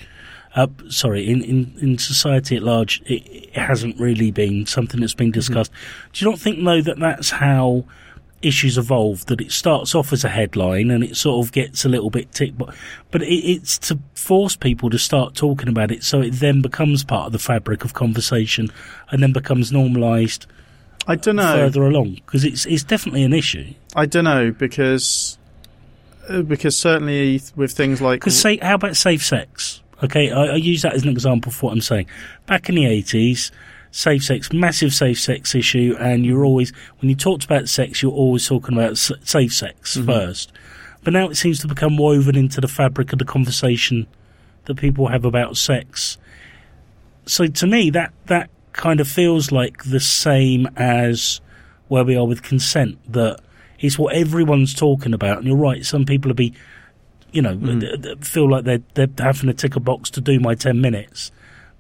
uh, 0.55 0.67
sorry, 0.89 1.29
in, 1.29 1.43
in, 1.43 1.75
in 1.81 1.99
society 1.99 2.57
at 2.57 2.63
large, 2.63 3.03
it, 3.03 3.27
it, 3.27 3.57
hasn't 3.57 3.99
really 4.01 4.31
been 4.31 4.67
something 4.67 5.01
that's 5.01 5.15
been 5.15 5.29
mm-hmm. 5.29 5.33
discussed. 5.33 5.73
Mm-hmm. 5.73 6.11
Do 6.13 6.25
you 6.25 6.31
not 6.31 6.41
think, 6.41 6.65
though, 6.65 6.83
that 6.83 6.99
that's 6.99 7.31
how 7.31 7.85
issues 8.43 8.79
evolve? 8.79 9.27
That 9.27 9.41
it 9.41 9.53
starts 9.53 9.95
off 9.95 10.13
as 10.13 10.25
a 10.25 10.29
headline 10.29 10.91
and 10.91 11.03
it 11.05 11.17
sort 11.17 11.45
of 11.45 11.53
gets 11.53 11.85
a 11.85 11.89
little 11.89 12.11
bit 12.11 12.33
tick, 12.33 12.57
but, 12.57 12.75
but 13.11 13.23
it, 13.23 13.27
it's 13.27 13.79
to 13.79 13.99
force 14.15 14.57
people 14.57 14.91
to 14.91 14.99
start 14.99 15.35
talking 15.35 15.69
about 15.69 15.91
it 15.91 16.03
so 16.03 16.21
it 16.21 16.33
then 16.33 16.63
becomes 16.63 17.05
part 17.05 17.27
of 17.27 17.33
the 17.33 17.39
fabric 17.39 17.85
of 17.85 17.95
conversation 17.95 18.71
and 19.11 19.23
then 19.23 19.33
becomes 19.33 19.73
normalised 19.73 20.47
I 21.07 21.17
don't 21.17 21.37
know 21.37 21.55
further 21.55 21.83
along 21.85 22.15
because 22.15 22.45
it's 22.45 22.67
it's 22.67 22.85
definitely 22.85 23.25
an 23.25 23.33
issue. 23.33 23.75
I 23.95 24.07
don't 24.07 24.25
know 24.25 24.53
because 24.53 25.39
uh, 26.29 26.43
because 26.43 26.77
certainly 26.77 27.43
with 27.57 27.73
things 27.73 28.01
like 28.01 28.21
because 28.21 28.39
say 28.39 28.57
how 28.59 28.75
about 28.75 28.97
safe 28.97 29.25
sex? 29.25 29.83
Okay, 30.03 30.31
I, 30.31 30.47
I, 30.47 30.57
use 30.57 30.83
that 30.83 30.93
as 30.95 31.03
an 31.03 31.09
example 31.09 31.53
for 31.53 31.67
what 31.67 31.73
I'm 31.73 31.81
saying. 31.81 32.07
Back 32.47 32.69
in 32.69 32.75
the 32.75 32.87
eighties, 32.87 33.53
safe 33.91 34.25
sex, 34.25 34.53
massive 34.53 34.93
safe 34.93 35.21
sex 35.21 35.55
issue, 35.55 35.97
and 36.01 36.27
you're 36.27 36.45
always 36.45 36.73
when 36.99 37.09
you 37.09 37.15
talked 37.15 37.45
about 37.45 37.69
sex, 37.69 38.03
you're 38.03 38.13
always 38.13 38.47
talking 38.47 38.77
about 38.77 38.97
safe 38.99 39.55
sex 39.55 39.97
mm-hmm. 39.97 40.07
first. 40.07 40.53
But 41.05 41.13
now 41.13 41.29
it 41.29 41.37
seems 41.37 41.61
to 41.61 41.69
become 41.69 41.99
woven 41.99 42.35
into 42.35 42.61
the 42.61 42.69
fabric 42.69 43.13
of 43.13 43.19
the 43.19 43.25
conversation 43.27 44.07
that 44.65 44.77
people 44.77 45.09
have 45.09 45.25
about 45.25 45.57
sex. 45.57 46.17
So 47.27 47.47
to 47.47 47.67
me, 47.67 47.91
that 47.91 48.13
that 48.27 48.51
kind 48.75 49.01
of 49.01 49.09
feels 49.09 49.51
like 49.51 49.85
the 49.85 50.01
same 50.01 50.69
as 50.77 51.41
where 51.89 52.05
we 52.05 52.17
are 52.17 52.27
with 52.27 52.43
consent. 52.43 52.99
That 53.13 53.41
it's 53.79 53.99
what 53.99 54.15
everyone's 54.15 54.75
talking 54.75 55.15
about, 55.15 55.39
and 55.39 55.47
you're 55.47 55.57
right. 55.57 55.85
Some 55.85 56.05
people 56.05 56.29
will 56.29 56.37
be, 56.37 56.55
you 57.33 57.43
know, 57.43 57.57
mm. 57.57 58.25
feel 58.25 58.51
like 58.51 58.65
they're 58.65 58.83
they're 58.95 59.09
having 59.19 59.49
to 59.49 59.55
tick 59.55 59.77
a 59.77 59.81
box 59.81 60.11
to 60.11 60.21
do 60.21 60.39
my 60.39 60.55
ten 60.55 60.81
minutes, 60.81 61.33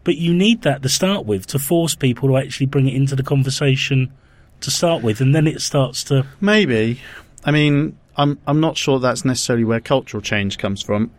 but 0.04 0.16
you 0.16 0.32
need 0.32 0.62
that 0.62 0.82
to 0.82 0.88
start 0.88 1.26
with 1.26 1.46
to 1.48 1.58
force 1.58 1.94
people 1.94 2.28
to 2.30 2.36
actually 2.38 2.66
bring 2.66 2.88
it 2.88 2.94
into 2.94 3.14
the 3.16 3.22
conversation 3.22 4.12
to 4.60 4.70
start 4.70 5.02
with, 5.02 5.20
and 5.20 5.34
then 5.34 5.46
it 5.46 5.60
starts 5.60 6.04
to 6.04 6.26
maybe. 6.40 7.00
I 7.44 7.50
mean, 7.50 7.98
I'm 8.16 8.38
I'm 8.46 8.60
not 8.60 8.76
sure 8.76 8.98
that's 8.98 9.24
necessarily 9.24 9.64
where 9.64 9.80
cultural 9.80 10.22
change 10.22 10.58
comes 10.58 10.82
from, 10.82 11.10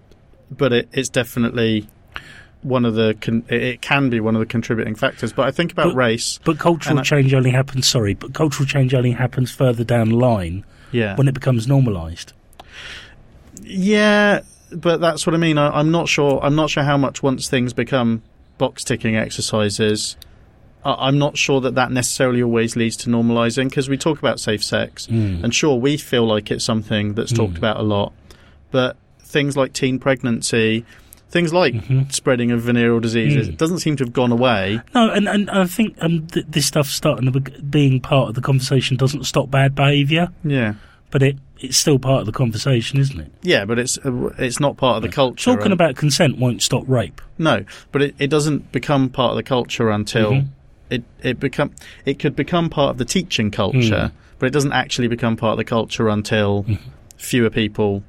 but 0.50 0.74
it, 0.74 0.90
it's 0.92 1.10
definitely 1.10 1.88
one 2.66 2.84
of 2.84 2.96
the 2.96 3.16
con- 3.22 3.46
it 3.48 3.82
can 3.82 4.10
be 4.10 4.20
one 4.20 4.36
of 4.36 4.40
the 4.40 4.46
contributing 4.46 4.96
factors. 4.96 5.32
But 5.32 5.48
I 5.48 5.52
think 5.52 5.72
about 5.72 5.90
but, 5.90 5.96
race. 5.96 6.40
But 6.44 6.58
cultural 6.58 7.02
change 7.04 7.34
only 7.34 7.52
happens. 7.52 7.88
Sorry, 7.88 8.16
but 8.16 8.34
cultural 8.34 8.68
change 8.68 8.94
only 8.94 9.12
happens 9.12 9.52
further 9.52 9.84
down 9.84 10.10
the 10.10 10.16
line. 10.16 10.66
Yeah. 10.92 11.16
When 11.16 11.28
it 11.28 11.34
becomes 11.34 11.68
normalised. 11.68 12.34
Yeah, 13.62 14.42
but 14.72 15.02
that's 15.02 15.26
what 15.26 15.34
I 15.34 15.38
mean. 15.38 15.58
I, 15.58 15.80
am 15.80 15.92
not 15.92 16.08
sure. 16.08 16.40
I'm 16.42 16.56
not 16.56 16.70
sure 16.70 16.84
how 16.84 16.98
much 16.98 17.22
once 17.22 17.50
things 17.50 17.74
become 17.74 18.22
box 18.58 18.84
ticking 18.84 19.16
exercises. 19.16 20.18
I, 20.84 21.08
am 21.08 21.18
not 21.18 21.38
sure 21.38 21.62
that 21.62 21.76
that 21.76 21.92
necessarily 21.92 22.42
always 22.42 22.76
leads 22.76 22.96
to 22.98 23.10
normalising 23.10 23.70
because 23.70 23.90
we 23.90 23.98
talk 23.98 24.20
about 24.20 24.40
safe 24.40 24.64
sex, 24.64 25.08
mm. 25.08 25.44
and 25.44 25.54
sure, 25.54 25.76
we 25.76 25.98
feel 25.98 26.26
like 26.26 26.52
it's 26.52 26.64
something 26.64 27.16
that's 27.16 27.34
mm. 27.34 27.38
talked 27.38 27.58
about 27.58 27.78
a 27.78 27.84
lot, 27.84 28.14
but 28.72 28.96
things 29.20 29.58
like 29.58 29.74
teen 29.74 30.00
pregnancy 30.00 30.86
things 31.36 31.52
like 31.52 31.74
mm-hmm. 31.74 32.10
spreading 32.12 32.52
of 32.52 32.62
venereal 32.62 33.02
diseases. 33.02 33.50
Mm. 33.50 33.52
It 33.52 33.58
doesn't 33.58 33.80
seem 33.80 33.98
to 33.98 34.06
have 34.06 34.14
gone 34.14 34.32
away. 34.32 34.80
No, 34.94 35.10
and, 35.10 35.28
and 35.28 35.50
I 35.50 35.66
think 35.66 35.98
um, 36.00 36.26
th- 36.28 36.46
this 36.48 36.66
stuff 36.66 36.88
starting 36.88 37.30
to 37.30 37.42
be- 37.42 37.60
being 37.60 38.00
part 38.00 38.30
of 38.30 38.36
the 38.36 38.42
conversation 38.42 38.96
doesn't 38.96 39.26
stop 39.26 39.52
bad 39.52 39.76
behaviour. 39.76 40.30
Yeah, 40.46 40.76
but 41.12 41.22
it 41.22 41.36
it's 41.60 41.76
still 41.76 42.00
part 42.00 42.22
of 42.22 42.26
the 42.26 42.32
conversation, 42.32 43.00
isn't 43.00 43.20
it? 43.20 43.32
Yeah, 43.42 43.66
but 43.66 43.80
it's 43.80 43.98
uh, 43.98 44.34
it's 44.38 44.62
not 44.62 44.78
part 44.78 44.96
of 44.96 45.02
the 45.04 45.10
culture. 45.10 45.54
Talking 45.54 45.74
about 45.74 45.98
consent 45.98 46.38
won't 46.38 46.62
stop 46.62 46.86
rape. 46.88 47.22
No, 47.38 47.66
but 47.92 48.02
it, 48.02 48.16
it 48.18 48.28
doesn't 48.28 48.72
become 48.72 49.10
part 49.10 49.32
of 49.32 49.36
the 49.36 49.44
culture 49.44 49.90
until 49.90 50.32
mm-hmm. 50.32 50.48
it 50.90 51.04
it 51.22 51.38
become 51.38 51.76
it 52.06 52.18
could 52.18 52.38
become 52.38 52.70
part 52.70 52.92
of 52.92 52.98
the 52.98 53.06
teaching 53.06 53.52
culture, 53.52 53.78
mm. 53.80 54.12
but 54.40 54.46
it 54.46 54.52
doesn't 54.52 54.72
actually 54.72 55.10
become 55.10 55.36
part 55.36 55.52
of 55.52 55.58
the 55.58 55.66
culture 55.66 56.08
until 56.08 56.64
mm-hmm. 56.64 56.90
fewer 57.18 57.50
people. 57.50 58.04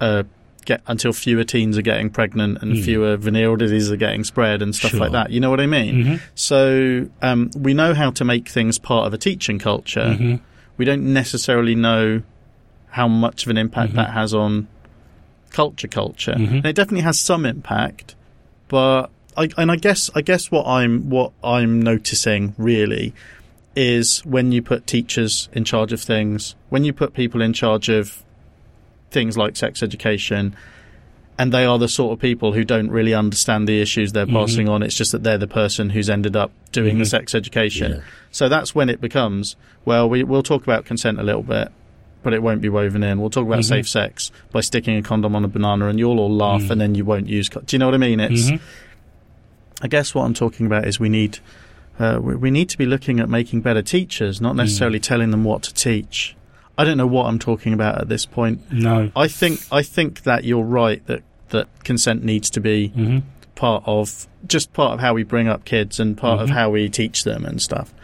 Uh, 0.00 0.24
get 0.64 0.82
until 0.86 1.12
fewer 1.12 1.44
teens 1.44 1.76
are 1.78 1.82
getting 1.82 2.10
pregnant 2.10 2.62
and 2.62 2.72
mm. 2.72 2.84
fewer 2.84 3.16
venereal 3.16 3.56
diseases 3.56 3.90
are 3.90 3.96
getting 3.96 4.24
spread 4.24 4.62
and 4.62 4.74
stuff 4.74 4.92
sure. 4.92 5.00
like 5.00 5.12
that. 5.12 5.30
You 5.30 5.40
know 5.40 5.50
what 5.50 5.60
I 5.60 5.66
mean? 5.66 5.94
Mm-hmm. 5.94 6.14
So 6.34 7.08
um, 7.22 7.50
we 7.56 7.74
know 7.74 7.94
how 7.94 8.10
to 8.12 8.24
make 8.24 8.48
things 8.48 8.78
part 8.78 9.06
of 9.06 9.14
a 9.14 9.18
teaching 9.18 9.58
culture. 9.58 10.00
Mm-hmm. 10.00 10.36
We 10.76 10.84
don't 10.84 11.12
necessarily 11.12 11.74
know 11.74 12.22
how 12.90 13.08
much 13.08 13.44
of 13.44 13.50
an 13.50 13.56
impact 13.56 13.90
mm-hmm. 13.90 13.98
that 13.98 14.10
has 14.10 14.34
on 14.34 14.68
culture. 15.50 15.88
Culture, 15.88 16.34
mm-hmm. 16.34 16.56
and 16.56 16.66
it 16.66 16.74
definitely 16.74 17.02
has 17.02 17.20
some 17.20 17.46
impact. 17.46 18.14
But 18.68 19.10
I, 19.36 19.48
and 19.56 19.70
I 19.70 19.76
guess 19.76 20.10
I 20.14 20.20
guess 20.20 20.50
what 20.50 20.66
I'm 20.66 21.10
what 21.10 21.32
I'm 21.42 21.80
noticing 21.80 22.54
really 22.58 23.14
is 23.76 24.24
when 24.24 24.52
you 24.52 24.62
put 24.62 24.86
teachers 24.86 25.48
in 25.52 25.64
charge 25.64 25.92
of 25.92 26.00
things, 26.00 26.54
when 26.68 26.84
you 26.84 26.92
put 26.92 27.14
people 27.14 27.42
in 27.42 27.52
charge 27.52 27.88
of 27.88 28.23
things 29.14 29.38
like 29.38 29.56
sex 29.56 29.82
education, 29.82 30.54
and 31.38 31.50
they 31.52 31.64
are 31.64 31.78
the 31.78 31.88
sort 31.88 32.12
of 32.12 32.20
people 32.20 32.52
who 32.52 32.64
don't 32.64 32.90
really 32.90 33.14
understand 33.14 33.66
the 33.66 33.80
issues 33.80 34.12
they're 34.12 34.26
Mhm. 34.26 34.34
passing 34.34 34.68
on. 34.68 34.82
It's 34.82 34.94
just 34.96 35.12
that 35.12 35.22
they're 35.24 35.38
the 35.38 35.48
person 35.48 35.90
who's 35.90 36.10
ended 36.10 36.36
up 36.36 36.52
doing 36.72 36.98
the 36.98 37.04
Mhm. 37.04 37.08
sex 37.16 37.34
education. 37.34 37.92
Yeah. 37.92 38.00
So 38.30 38.48
that's 38.48 38.74
when 38.74 38.88
it 38.90 39.00
becomes 39.00 39.56
well, 39.86 40.08
we 40.08 40.22
we'll 40.24 40.42
talk 40.42 40.62
about 40.62 40.84
consent 40.84 41.18
a 41.18 41.22
little 41.22 41.42
bit, 41.42 41.68
but 42.22 42.32
it 42.32 42.42
won't 42.42 42.60
be 42.62 42.68
woven 42.68 43.02
in. 43.02 43.20
We'll 43.20 43.30
talk 43.30 43.46
about 43.46 43.60
Mhm. 43.60 43.64
safe 43.68 43.88
sex 43.88 44.30
by 44.52 44.60
sticking 44.60 44.96
a 44.96 45.02
condom 45.02 45.34
on 45.36 45.44
a 45.44 45.48
banana, 45.48 45.88
and 45.88 45.98
you'll 45.98 46.18
all 46.20 46.34
laugh, 46.34 46.62
Mm. 46.62 46.70
and 46.70 46.80
then 46.80 46.94
you 46.94 47.04
won't 47.04 47.28
use. 47.28 47.48
Co- 47.48 47.60
Do 47.66 47.74
you 47.74 47.78
know 47.78 47.86
what 47.86 47.94
I 47.94 47.98
mean? 47.98 48.20
It's. 48.20 48.50
Mhm. 48.50 48.60
I 49.82 49.88
guess 49.88 50.14
what 50.14 50.24
I'm 50.24 50.34
talking 50.34 50.66
about 50.66 50.86
is 50.86 50.98
we 51.00 51.08
need. 51.08 51.38
Uh, 51.98 52.18
we, 52.20 52.34
we 52.34 52.50
need 52.50 52.68
to 52.70 52.78
be 52.78 52.86
looking 52.86 53.20
at 53.20 53.28
making 53.28 53.60
better 53.60 53.82
teachers, 53.82 54.40
not 54.40 54.56
necessarily 54.56 54.98
telling 54.98 55.30
them 55.30 55.44
what 55.44 55.62
to 55.64 55.74
teach. 55.74 56.34
I 56.76 56.84
don't 56.84 56.98
know 56.98 57.06
what 57.06 57.26
I'm 57.26 57.38
talking 57.38 57.72
about 57.72 58.00
at 58.00 58.08
this 58.08 58.26
point. 58.26 58.72
No. 58.72 59.10
I 59.14 59.28
think 59.28 59.60
I 59.70 59.82
think 59.82 60.22
that 60.24 60.44
you're 60.44 60.64
right 60.64 61.04
that 61.06 61.22
that 61.50 61.68
consent 61.84 62.24
needs 62.24 62.50
to 62.50 62.60
be 62.60 62.88
hmm 62.88 63.18
part 63.54 63.84
of 63.86 64.26
just 64.48 64.72
part 64.72 64.94
of 64.94 64.98
how 65.00 65.14
we 65.14 65.22
bring 65.22 65.46
up 65.46 65.64
kids 65.64 66.00
and 66.00 66.16
part 66.18 66.40
of 66.40 66.48
Mhm. 66.48 66.52
how 66.54 66.70
we 66.70 66.88
teach 66.88 67.22
them 67.22 67.44
and 67.44 67.62
stuff. 67.62 67.94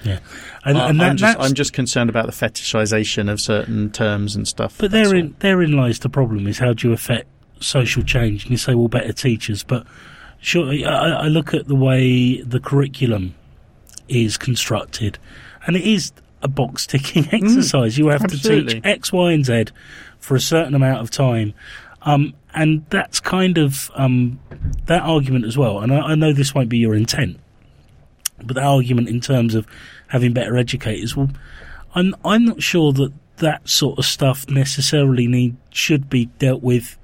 And, 0.64 0.78
I- 0.78 0.88
and 0.88 1.00
that, 1.00 1.11
I'm, 1.11 1.16
just, 1.16 1.38
I'm 1.40 1.54
just 1.54 1.72
concerned 1.72 2.09
about 2.09 2.26
the 2.26 2.33
fetishization 2.33 3.28
of 3.28 3.40
certain 3.40 3.90
terms 3.90 4.37
and 4.37 4.46
stuff. 4.46 4.76
but 4.78 4.92
therein 4.92 5.35
therein 5.40 5.72
lies 5.72 5.98
the 5.98 6.09
problem: 6.09 6.46
is 6.46 6.59
how 6.61 6.72
do 6.72 6.87
you 6.87 6.94
affect 6.94 7.26
social 7.59 8.04
change? 8.04 8.44
And 8.44 8.52
you 8.52 8.56
say, 8.59 8.76
well, 8.76 8.87
better 8.87 9.12
teachers, 9.12 9.64
but 9.64 9.85
sure, 10.40 10.70
I, 10.72 11.24
I 11.24 11.26
look 11.26 11.52
at 11.52 11.66
the 11.66 11.74
way 11.74 12.40
the 12.42 12.61
curriculum 12.61 13.35
is 14.09 14.37
constructed, 14.37 15.18
and 15.66 15.74
it 15.76 15.83
is 15.83 16.12
a 16.42 16.48
box 16.48 16.87
ticking 16.87 17.29
exercise. 17.33 17.98
you 17.98 18.09
have 18.09 18.26
to 18.26 18.35
absolutely. 18.35 18.74
teach 18.74 18.85
X, 18.85 19.12
Y, 19.12 19.33
and 19.33 19.44
Z 19.44 19.66
for 20.18 20.35
a 20.35 20.40
certain 20.40 20.74
amount 20.74 21.00
of 21.00 21.11
time. 21.11 21.55
Um, 22.03 22.35
and 22.55 22.85
that's 22.90 23.20
kind 23.20 23.59
of 23.59 23.90
um, 23.94 24.40
that 24.87 25.03
argument 25.03 25.44
as 25.44 25.57
well. 25.57 25.81
And 25.81 25.92
I, 25.92 26.00
I 26.00 26.14
know 26.14 26.33
this 26.33 26.55
won't 26.55 26.68
be 26.68 26.79
your 26.79 26.94
intent, 26.94 27.38
but 28.42 28.55
the 28.55 28.62
argument 28.62 29.09
in 29.09 29.20
terms 29.20 29.55
of 29.55 29.66
having 30.09 30.33
better 30.33 30.57
educators, 30.57 31.16
well, 31.16 31.31
I'm 31.94 32.14
I'm 32.24 32.44
not 32.44 32.62
sure 32.62 32.92
that 32.92 33.12
that 33.37 33.68
sort 33.68 33.98
of 33.98 34.05
stuff 34.05 34.48
necessarily 34.48 35.26
need 35.26 35.57
should 35.70 36.09
be 36.09 36.26
dealt 36.38 36.62
with 36.62 36.96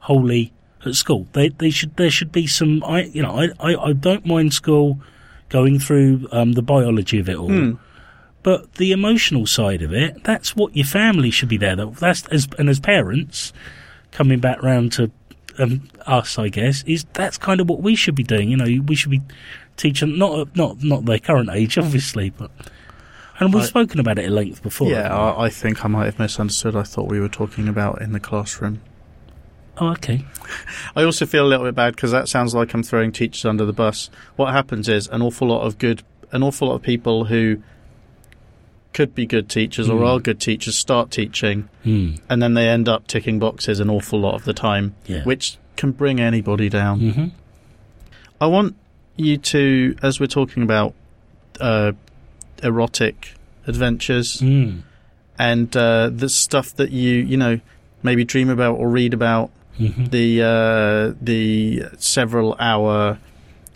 wholly 0.00 0.52
at 0.84 0.94
school. 0.94 1.26
They 1.32 1.48
they 1.48 1.70
should 1.70 1.96
there 1.96 2.10
should 2.10 2.32
be 2.32 2.46
some. 2.46 2.82
I 2.84 3.04
you 3.04 3.22
know 3.22 3.30
I 3.30 3.48
I, 3.58 3.76
I 3.76 3.92
don't 3.92 4.26
mind 4.26 4.52
school 4.52 5.00
going 5.48 5.78
through 5.78 6.28
um, 6.32 6.52
the 6.52 6.62
biology 6.62 7.18
of 7.18 7.28
it 7.28 7.36
all. 7.36 7.48
Hmm. 7.48 7.74
But 8.46 8.74
the 8.74 8.92
emotional 8.92 9.44
side 9.44 9.82
of 9.82 9.92
it, 9.92 10.22
that's 10.22 10.54
what 10.54 10.76
your 10.76 10.86
family 10.86 11.32
should 11.32 11.48
be 11.48 11.56
there. 11.56 11.74
Though. 11.74 11.90
That's 11.90 12.24
as 12.28 12.46
and 12.60 12.68
as 12.68 12.78
parents, 12.78 13.52
coming 14.12 14.38
back 14.38 14.62
round 14.62 14.92
to 14.92 15.10
um, 15.58 15.88
us, 16.06 16.38
I 16.38 16.46
guess, 16.48 16.84
is 16.84 17.06
that's 17.12 17.38
kind 17.38 17.60
of 17.60 17.68
what 17.68 17.82
we 17.82 17.96
should 17.96 18.14
be 18.14 18.22
doing. 18.22 18.48
You 18.48 18.56
know, 18.56 18.82
we 18.86 18.94
should 18.94 19.10
be 19.10 19.20
teaching 19.76 20.16
not 20.16 20.54
not 20.54 20.84
not 20.84 21.06
their 21.06 21.18
current 21.18 21.50
age, 21.52 21.76
obviously, 21.86 22.30
but 22.30 22.52
and 23.40 23.52
we've 23.52 23.64
I- 23.64 23.66
spoken 23.66 23.98
about 23.98 24.16
it 24.20 24.26
at 24.26 24.30
length 24.30 24.62
before. 24.62 24.90
Yeah. 24.90 25.12
I, 25.12 25.46
I 25.46 25.48
think 25.48 25.84
I 25.84 25.88
might 25.88 26.04
have 26.04 26.20
misunderstood. 26.20 26.76
I 26.76 26.84
thought 26.84 27.08
we 27.08 27.18
were 27.18 27.28
talking 27.28 27.66
about 27.66 28.00
in 28.00 28.12
the 28.12 28.20
classroom. 28.20 28.80
oh, 29.78 29.88
okay. 29.88 30.24
I 30.94 31.02
also 31.02 31.26
feel 31.26 31.44
a 31.44 31.48
little 31.48 31.66
bit 31.66 31.74
bad 31.74 31.96
because 31.96 32.12
that 32.12 32.28
sounds 32.28 32.54
like 32.54 32.72
I'm 32.74 32.84
throwing 32.84 33.10
teachers 33.10 33.44
under 33.44 33.64
the 33.64 33.72
bus. 33.72 34.08
What 34.36 34.52
happens 34.52 34.88
is 34.88 35.08
an 35.08 35.20
awful 35.20 35.48
lot 35.48 35.62
of 35.62 35.78
good, 35.78 36.04
an 36.30 36.44
awful 36.44 36.68
lot 36.68 36.76
of 36.76 36.82
people 36.82 37.24
who 37.24 37.60
could 38.96 39.14
be 39.14 39.26
good 39.26 39.48
teachers 39.48 39.88
or 39.90 39.98
Hmm. 39.98 40.04
are 40.10 40.18
good 40.28 40.40
teachers 40.40 40.76
start 40.76 41.10
teaching, 41.10 41.68
Hmm. 41.84 42.08
and 42.30 42.40
then 42.42 42.54
they 42.54 42.66
end 42.76 42.88
up 42.88 43.06
ticking 43.06 43.38
boxes 43.38 43.78
an 43.80 43.90
awful 43.90 44.18
lot 44.26 44.34
of 44.34 44.44
the 44.44 44.52
time, 44.54 44.94
Yeah. 45.06 45.22
which 45.24 45.58
can 45.76 45.90
bring 45.92 46.18
anybody 46.20 46.68
down. 46.70 46.96
hmm 47.00 47.26
I 48.40 48.46
want 48.46 48.74
you 49.16 49.36
to, 49.52 49.94
as 50.02 50.18
we're 50.20 50.26
talking 50.40 50.62
about 50.62 50.94
uh, 51.60 51.92
erotic 52.62 53.34
adventures 53.66 54.40
Mm. 54.42 54.82
and 55.38 55.74
uh, 55.76 56.10
the 56.22 56.28
stuff 56.28 56.74
that 56.76 56.90
you, 56.90 57.12
you 57.32 57.36
know, 57.36 57.60
maybe 58.02 58.24
dream 58.24 58.48
about 58.50 58.74
or 58.80 58.88
read 58.90 59.12
about, 59.14 59.50
hmm 59.78 60.04
the 60.10 60.42
uh, 60.42 61.14
the 61.20 61.82
several 61.98 62.56
hour 62.58 63.18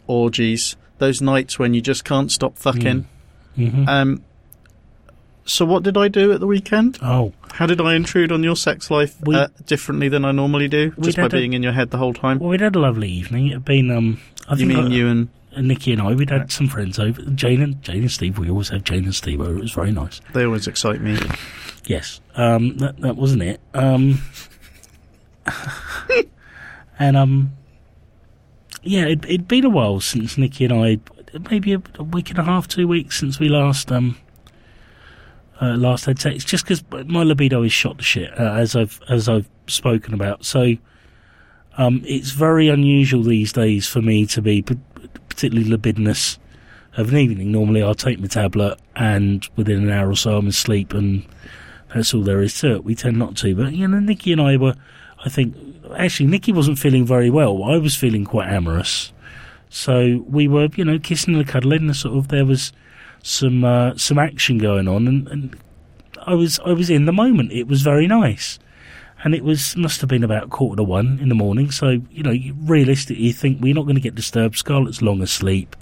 orgies, 0.06 0.76
those 0.98 1.20
nights 1.32 1.58
when 1.58 1.74
you 1.74 1.80
just 1.80 2.04
can't 2.04 2.30
stop 2.32 2.56
fucking. 2.58 3.04
hmm 3.56 3.84
Um, 3.88 4.22
so 5.50 5.64
what 5.64 5.82
did 5.82 5.96
I 5.96 6.08
do 6.08 6.32
at 6.32 6.40
the 6.40 6.46
weekend? 6.46 6.98
oh, 7.02 7.32
How 7.52 7.66
did 7.66 7.80
I 7.80 7.94
intrude 7.94 8.30
on 8.32 8.42
your 8.42 8.56
sex 8.56 8.90
life 8.90 9.16
We- 9.22 9.34
uh, 9.34 9.48
differently 9.66 10.08
than 10.08 10.24
I 10.24 10.32
normally 10.32 10.68
do, 10.68 10.92
just 11.00 11.16
by 11.16 11.24
a- 11.26 11.28
being 11.28 11.52
in 11.52 11.62
your 11.62 11.72
head 11.72 11.90
the 11.90 11.98
whole 11.98 12.14
time? 12.14 12.38
well, 12.38 12.50
we'd 12.50 12.60
had 12.60 12.76
a 12.76 12.80
lovely 12.80 13.08
evening. 13.10 13.48
It'd 13.48 13.64
been 13.64 13.90
um, 13.90 14.20
I 14.48 14.52
you 14.52 14.66
think 14.66 14.68
mean 14.68 14.92
I- 14.92 14.94
you 14.94 15.08
and 15.08 15.28
Nikki 15.66 15.92
and 15.92 16.00
I, 16.00 16.12
we'd 16.14 16.30
had 16.30 16.52
some 16.52 16.68
friends 16.68 16.98
over. 16.98 17.20
Jane 17.22 17.60
and 17.60 17.82
Jane 17.82 18.02
and 18.02 18.10
Steve. 18.10 18.38
We 18.38 18.48
always 18.48 18.68
have 18.68 18.84
Jane 18.84 19.04
and 19.04 19.14
Steve 19.14 19.40
over. 19.40 19.56
It 19.58 19.62
was 19.62 19.72
very 19.72 19.90
nice. 19.90 20.20
they 20.32 20.44
always 20.44 20.68
excite 20.68 21.00
me. 21.00 21.18
Yes, 21.86 22.20
um, 22.36 22.76
that 22.76 22.98
that 23.00 23.16
wasn't 23.16 23.42
it. 23.42 23.60
Um, 23.74 24.22
and 26.98 27.16
um, 27.16 27.52
yeah, 28.82 29.06
it, 29.06 29.24
it'd 29.24 29.48
been 29.48 29.64
a 29.64 29.70
while 29.70 30.00
since 30.00 30.38
Nikki 30.38 30.64
and 30.66 30.72
I, 30.74 30.98
maybe 31.50 31.72
a, 31.74 31.82
a 31.98 32.04
week 32.04 32.30
and 32.30 32.38
a 32.38 32.44
half, 32.44 32.68
two 32.68 32.86
weeks 32.86 33.18
since 33.18 33.38
we 33.40 33.48
last 33.48 33.90
um 33.90 34.16
uh, 35.60 35.76
last 35.76 36.06
had 36.06 36.18
sex. 36.18 36.44
Just 36.44 36.64
because 36.64 36.82
my 37.06 37.22
libido 37.22 37.62
is 37.62 37.72
shot 37.72 37.98
to 37.98 38.04
shit, 38.04 38.32
uh, 38.38 38.54
as 38.54 38.74
I've 38.74 39.00
as 39.08 39.28
I've 39.28 39.48
spoken 39.66 40.14
about. 40.14 40.44
So 40.44 40.76
um, 41.78 42.02
it's 42.04 42.30
very 42.30 42.68
unusual 42.68 43.22
these 43.22 43.52
days 43.52 43.86
for 43.86 44.02
me 44.02 44.26
to 44.26 44.42
be 44.42 44.62
particularly 44.62 45.68
libidinous 45.68 46.38
of 46.96 47.10
an 47.10 47.16
evening. 47.18 47.52
Normally, 47.52 47.82
I'll 47.82 47.94
take 47.94 48.18
my 48.18 48.26
tablet, 48.26 48.78
and 48.96 49.46
within 49.56 49.82
an 49.82 49.90
hour 49.90 50.10
or 50.10 50.16
so, 50.16 50.36
I'm 50.36 50.48
asleep, 50.48 50.92
and 50.92 51.24
that's 51.94 52.12
all 52.14 52.22
there 52.22 52.42
is 52.42 52.58
to 52.60 52.76
it. 52.76 52.84
We 52.84 52.94
tend 52.94 53.18
not 53.18 53.36
to, 53.38 53.54
but 53.54 53.72
you 53.72 53.86
know, 53.86 54.00
Nikki 54.00 54.32
and 54.32 54.40
I 54.40 54.56
were, 54.56 54.74
I 55.24 55.28
think, 55.28 55.54
actually, 55.96 56.26
Nikki 56.26 56.52
wasn't 56.52 56.78
feeling 56.78 57.06
very 57.06 57.30
well. 57.30 57.64
I 57.64 57.78
was 57.78 57.94
feeling 57.94 58.24
quite 58.24 58.48
amorous, 58.48 59.12
so 59.68 60.24
we 60.28 60.48
were, 60.48 60.68
you 60.74 60.84
know, 60.84 60.98
kissing 60.98 61.34
and 61.34 61.46
cuddling. 61.46 61.86
And 61.86 61.96
sort 61.96 62.16
of, 62.16 62.28
there 62.28 62.44
was 62.44 62.72
some 63.22 63.64
uh, 63.64 63.96
some 63.96 64.18
action 64.18 64.58
going 64.58 64.88
on, 64.88 65.06
and, 65.08 65.28
and 65.28 65.56
I 66.26 66.34
was 66.34 66.58
I 66.64 66.72
was 66.72 66.90
in 66.90 67.04
the 67.06 67.12
moment. 67.12 67.52
It 67.52 67.66
was 67.68 67.82
very 67.82 68.06
nice. 68.06 68.58
And 69.22 69.34
it 69.34 69.44
was 69.44 69.76
must 69.76 70.00
have 70.00 70.08
been 70.08 70.24
about 70.24 70.48
quarter 70.48 70.76
to 70.78 70.82
one 70.82 71.18
in 71.20 71.28
the 71.28 71.34
morning. 71.34 71.70
So 71.70 72.00
you 72.10 72.22
know, 72.22 72.30
you- 72.30 72.56
realistically, 72.58 73.22
you 73.24 73.34
think 73.34 73.60
we're 73.60 73.74
not 73.74 73.82
going 73.82 73.96
to 73.96 74.00
get 74.00 74.14
disturbed. 74.14 74.56
Scarlett's 74.56 75.02
long 75.02 75.20
asleep, 75.20 75.76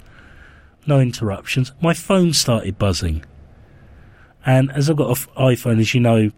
no 0.85 0.99
interruptions. 0.99 1.71
My 1.81 1.93
phone 1.93 2.33
started 2.33 2.77
buzzing, 2.77 3.23
and 4.45 4.71
as 4.73 4.89
I've 4.89 4.97
got 4.97 5.09
an 5.09 5.15
iPhone, 5.37 5.79
as 5.79 5.93
you 5.93 6.01
know, 6.01 6.31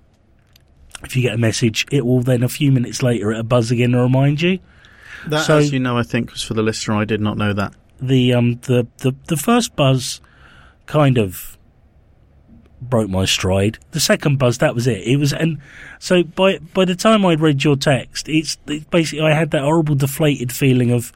if 1.03 1.15
you 1.15 1.23
get 1.23 1.33
a 1.33 1.37
message, 1.39 1.87
it 1.91 2.05
will 2.05 2.21
then 2.21 2.43
a 2.43 2.49
few 2.49 2.71
minutes 2.71 3.01
later 3.01 3.31
it'll 3.31 3.43
buzz 3.43 3.71
again 3.71 3.93
and 3.95 4.03
remind 4.03 4.41
you. 4.41 4.59
That, 5.27 5.45
So- 5.45 5.57
as 5.57 5.71
you 5.73 5.79
know, 5.79 5.97
I 5.97 6.03
think 6.03 6.31
was 6.31 6.43
for 6.43 6.53
the 6.53 6.61
listener. 6.63 6.95
I 6.97 7.05
did 7.05 7.21
not 7.21 7.35
know 7.37 7.53
that. 7.53 7.73
The 7.99 8.33
um 8.35 8.59
the 8.63 8.85
the 8.99 9.13
the 9.27 9.37
first 9.37 9.75
buzz 9.75 10.21
kind 10.85 11.17
of 11.17 11.57
broke 12.81 13.09
my 13.09 13.25
stride. 13.25 13.77
The 13.91 13.99
second 13.99 14.37
buzz, 14.39 14.57
that 14.57 14.73
was 14.75 14.87
it. 14.87 15.05
It 15.05 15.17
was, 15.17 15.33
and 15.33 15.59
so 15.99 16.23
by 16.23 16.57
by 16.73 16.85
the 16.85 16.95
time 16.95 17.25
I'd 17.25 17.39
read 17.39 17.63
your 17.63 17.75
text, 17.75 18.27
it's, 18.27 18.57
it's 18.67 18.85
basically 18.85 19.25
I 19.25 19.33
had 19.33 19.51
that 19.51 19.61
horrible 19.61 19.95
deflated 19.95 20.51
feeling 20.51 20.91
of 20.91 21.13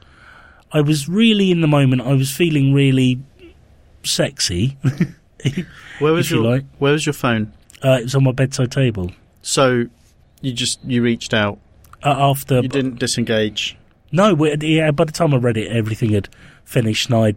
I 0.72 0.80
was 0.80 1.08
really 1.08 1.50
in 1.50 1.60
the 1.60 1.68
moment. 1.68 2.02
I 2.02 2.12
was 2.14 2.30
feeling 2.34 2.72
really 2.72 3.20
sexy. 4.02 4.76
Where 5.98 6.12
was 6.12 6.26
If 6.26 6.32
you 6.32 6.42
your 6.42 6.52
like. 6.52 6.64
Where 6.78 6.92
was 6.92 7.06
your 7.06 7.12
phone? 7.12 7.52
Uh, 7.84 7.98
it 8.00 8.04
was 8.04 8.14
on 8.14 8.24
my 8.24 8.32
bedside 8.32 8.72
table. 8.72 9.12
So 9.42 9.86
you 10.40 10.52
just 10.52 10.82
you 10.84 11.02
reached 11.02 11.34
out. 11.34 11.58
Uh, 12.02 12.14
after 12.16 12.60
You 12.60 12.68
didn't 12.68 12.98
disengage. 12.98 13.76
no, 14.12 14.34
yeah. 14.60 14.90
By 14.90 15.04
the 15.04 15.12
time 15.12 15.34
I 15.34 15.38
read 15.38 15.56
it, 15.56 15.70
everything 15.72 16.12
had 16.12 16.28
finished, 16.64 17.06
and 17.06 17.16
I'd 17.16 17.36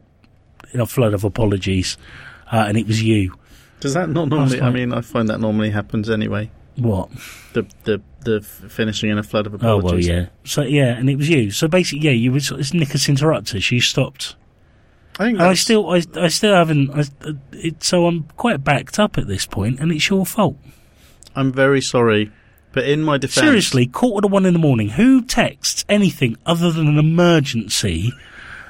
in 0.72 0.80
a 0.80 0.86
flood 0.86 1.14
of 1.14 1.24
apologies, 1.24 1.98
uh, 2.52 2.66
and 2.68 2.78
it 2.78 2.88
was 2.88 3.02
you. 3.02 3.34
Does 3.80 3.94
that 3.94 4.10
not 4.10 4.28
normally? 4.30 4.58
I 4.58 4.66
fine. 4.66 4.74
mean, 4.74 4.94
I 4.94 5.02
find 5.02 5.30
that 5.30 5.40
normally 5.40 5.70
happens 5.72 6.10
anyway. 6.10 6.52
What? 6.76 7.10
The 7.54 7.68
the 7.84 8.02
the 8.22 8.42
finishing 8.42 9.10
in 9.10 9.18
a 9.18 9.24
flood 9.24 9.48
of 9.48 9.54
apologies. 9.54 10.10
Oh 10.10 10.14
well, 10.14 10.22
yeah. 10.22 10.30
So 10.44 10.62
yeah, 10.64 10.98
and 10.98 11.10
it 11.10 11.16
was 11.16 11.30
you. 11.30 11.52
So 11.52 11.68
basically, 11.68 12.06
yeah, 12.06 12.12
you 12.12 12.32
were 12.32 12.40
sort 12.40 12.62
of 12.62 12.74
Nicholas 12.74 13.08
interrupters. 13.08 13.72
You 13.72 13.82
stopped. 13.82 14.36
I 15.20 15.26
think 15.26 15.40
I 15.40 15.54
still, 15.54 15.90
I, 15.90 16.02
I 16.16 16.30
still 16.30 16.54
haven't. 16.54 16.92
I, 16.92 17.04
it, 17.52 17.84
so 17.84 18.08
I'm 18.08 18.24
quite 18.38 18.64
backed 18.64 19.00
up 19.00 19.18
at 19.18 19.28
this 19.28 19.46
point, 19.46 19.80
and 19.80 19.92
it's 19.92 20.10
your 20.10 20.26
fault. 20.26 20.58
I'm 21.36 21.52
very 21.52 21.82
sorry, 21.82 22.32
but 22.72 22.86
in 22.86 23.04
my 23.04 23.18
defence, 23.18 23.46
Seriously, 23.46 23.86
quarter 23.86 24.28
to 24.28 24.32
one 24.32 24.46
in 24.46 24.54
the 24.54 24.60
morning. 24.60 24.90
Who 24.90 25.22
texts 25.22 25.84
anything 25.90 26.38
other 26.46 26.72
than 26.72 26.88
an 26.88 26.98
emergency 26.98 28.14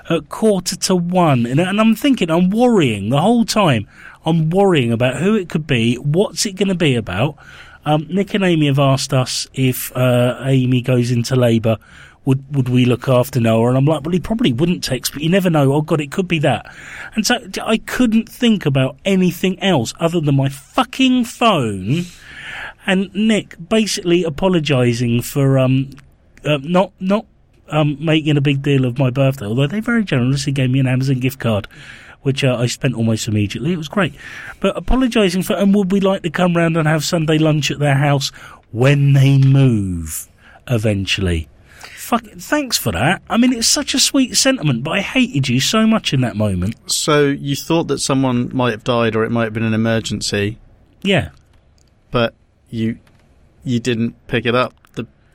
at 0.09 0.29
quarter 0.29 0.75
to 0.75 0.95
one? 0.95 1.45
And, 1.45 1.59
and 1.59 1.79
I'm 1.79 1.95
thinking, 1.95 2.29
I'm 2.29 2.49
worrying 2.49 3.09
the 3.09 3.21
whole 3.21 3.45
time. 3.45 3.87
I'm 4.25 4.49
worrying 4.49 4.91
about 4.91 5.17
who 5.17 5.35
it 5.35 5.49
could 5.49 5.67
be. 5.67 5.95
What's 5.95 6.45
it 6.45 6.53
going 6.53 6.67
to 6.69 6.75
be 6.75 6.95
about? 6.95 7.37
Um, 7.85 8.07
Nick 8.09 8.33
and 8.33 8.43
Amy 8.43 8.67
have 8.67 8.79
asked 8.79 9.13
us 9.13 9.47
if 9.53 9.95
uh, 9.95 10.41
Amy 10.45 10.81
goes 10.81 11.11
into 11.11 11.35
labour, 11.35 11.77
would 12.25 12.55
would 12.55 12.69
we 12.69 12.85
look 12.85 13.07
after 13.07 13.39
Noah? 13.39 13.69
And 13.69 13.77
I'm 13.77 13.85
like, 13.85 14.03
well, 14.03 14.11
he 14.11 14.19
probably 14.19 14.53
wouldn't 14.53 14.83
text, 14.83 15.13
but 15.13 15.21
you 15.23 15.29
never 15.29 15.49
know. 15.49 15.73
Oh 15.73 15.81
God, 15.81 16.01
it 16.01 16.11
could 16.11 16.27
be 16.27 16.39
that. 16.39 16.71
And 17.15 17.25
so 17.25 17.39
I 17.63 17.77
couldn't 17.77 18.29
think 18.29 18.65
about 18.65 18.97
anything 19.05 19.59
else 19.63 19.93
other 19.99 20.19
than 20.19 20.35
my 20.35 20.49
fucking 20.49 21.25
phone. 21.25 22.03
And 22.85 23.13
Nick 23.15 23.55
basically 23.69 24.23
apologising 24.23 25.21
for 25.21 25.57
um 25.57 25.91
uh, 26.45 26.59
not 26.61 26.91
not 26.99 27.25
um 27.71 27.97
making 28.03 28.37
a 28.37 28.41
big 28.41 28.61
deal 28.61 28.85
of 28.85 28.97
my 28.97 29.09
birthday, 29.09 29.45
although 29.45 29.67
they 29.67 29.79
very 29.79 30.03
generously 30.03 30.51
gave 30.51 30.69
me 30.69 30.79
an 30.79 30.87
Amazon 30.87 31.19
gift 31.19 31.39
card. 31.39 31.67
Which 32.21 32.43
uh, 32.43 32.57
I 32.57 32.65
spent 32.65 32.95
almost 32.95 33.29
immediately. 33.29 33.71
It 33.71 33.77
was 33.77 33.87
great, 33.87 34.13
but 34.59 34.75
apologising 34.75 35.43
for. 35.43 35.53
And 35.53 35.73
would 35.73 35.89
we 35.93 36.01
like 36.01 36.21
to 36.23 36.29
come 36.29 36.53
round 36.53 36.75
and 36.75 36.85
have 36.85 37.05
Sunday 37.05 37.37
lunch 37.37 37.71
at 37.71 37.79
their 37.79 37.95
house 37.95 38.29
when 38.71 39.13
they 39.13 39.37
move 39.37 40.27
eventually? 40.67 41.47
Fuck, 41.95 42.25
thanks 42.25 42.77
for 42.77 42.91
that. 42.91 43.21
I 43.29 43.37
mean, 43.37 43.53
it's 43.53 43.67
such 43.67 43.93
a 43.93 43.99
sweet 43.99 44.35
sentiment, 44.35 44.83
but 44.83 44.91
I 44.91 45.01
hated 45.01 45.47
you 45.47 45.59
so 45.61 45.87
much 45.87 46.11
in 46.11 46.19
that 46.21 46.35
moment. 46.35 46.75
So 46.91 47.27
you 47.27 47.55
thought 47.55 47.87
that 47.87 47.99
someone 47.99 48.49
might 48.53 48.71
have 48.71 48.83
died, 48.83 49.15
or 49.15 49.23
it 49.23 49.29
might 49.29 49.45
have 49.45 49.53
been 49.53 49.63
an 49.63 49.73
emergency, 49.73 50.57
Yeah, 51.01 51.29
but 52.11 52.33
you 52.69 52.97
you 53.63 53.79
didn't 53.79 54.15
pick 54.27 54.45
it 54.45 54.55
up 54.55 54.73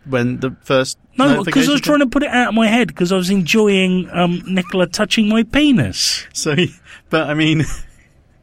when 0.07 0.40
the 0.40 0.57
first 0.62 0.99
no, 1.17 1.45
because 1.45 1.69
I 1.69 1.73
was 1.73 1.81
trying 1.81 2.01
to 2.01 2.07
put 2.07 2.23
it 2.23 2.31
out 2.31 2.49
of 2.49 2.55
my 2.55 2.67
head 2.67 2.88
because 2.88 3.12
I 3.12 3.17
was 3.17 3.31
enjoying 3.31 4.09
um, 4.11 4.43
Nicola 4.47 4.87
touching 4.87 5.29
my 5.29 5.45
penis. 5.45 6.27
So, 6.33 6.57
but 7.11 7.29
I 7.29 7.35
mean, 7.35 7.64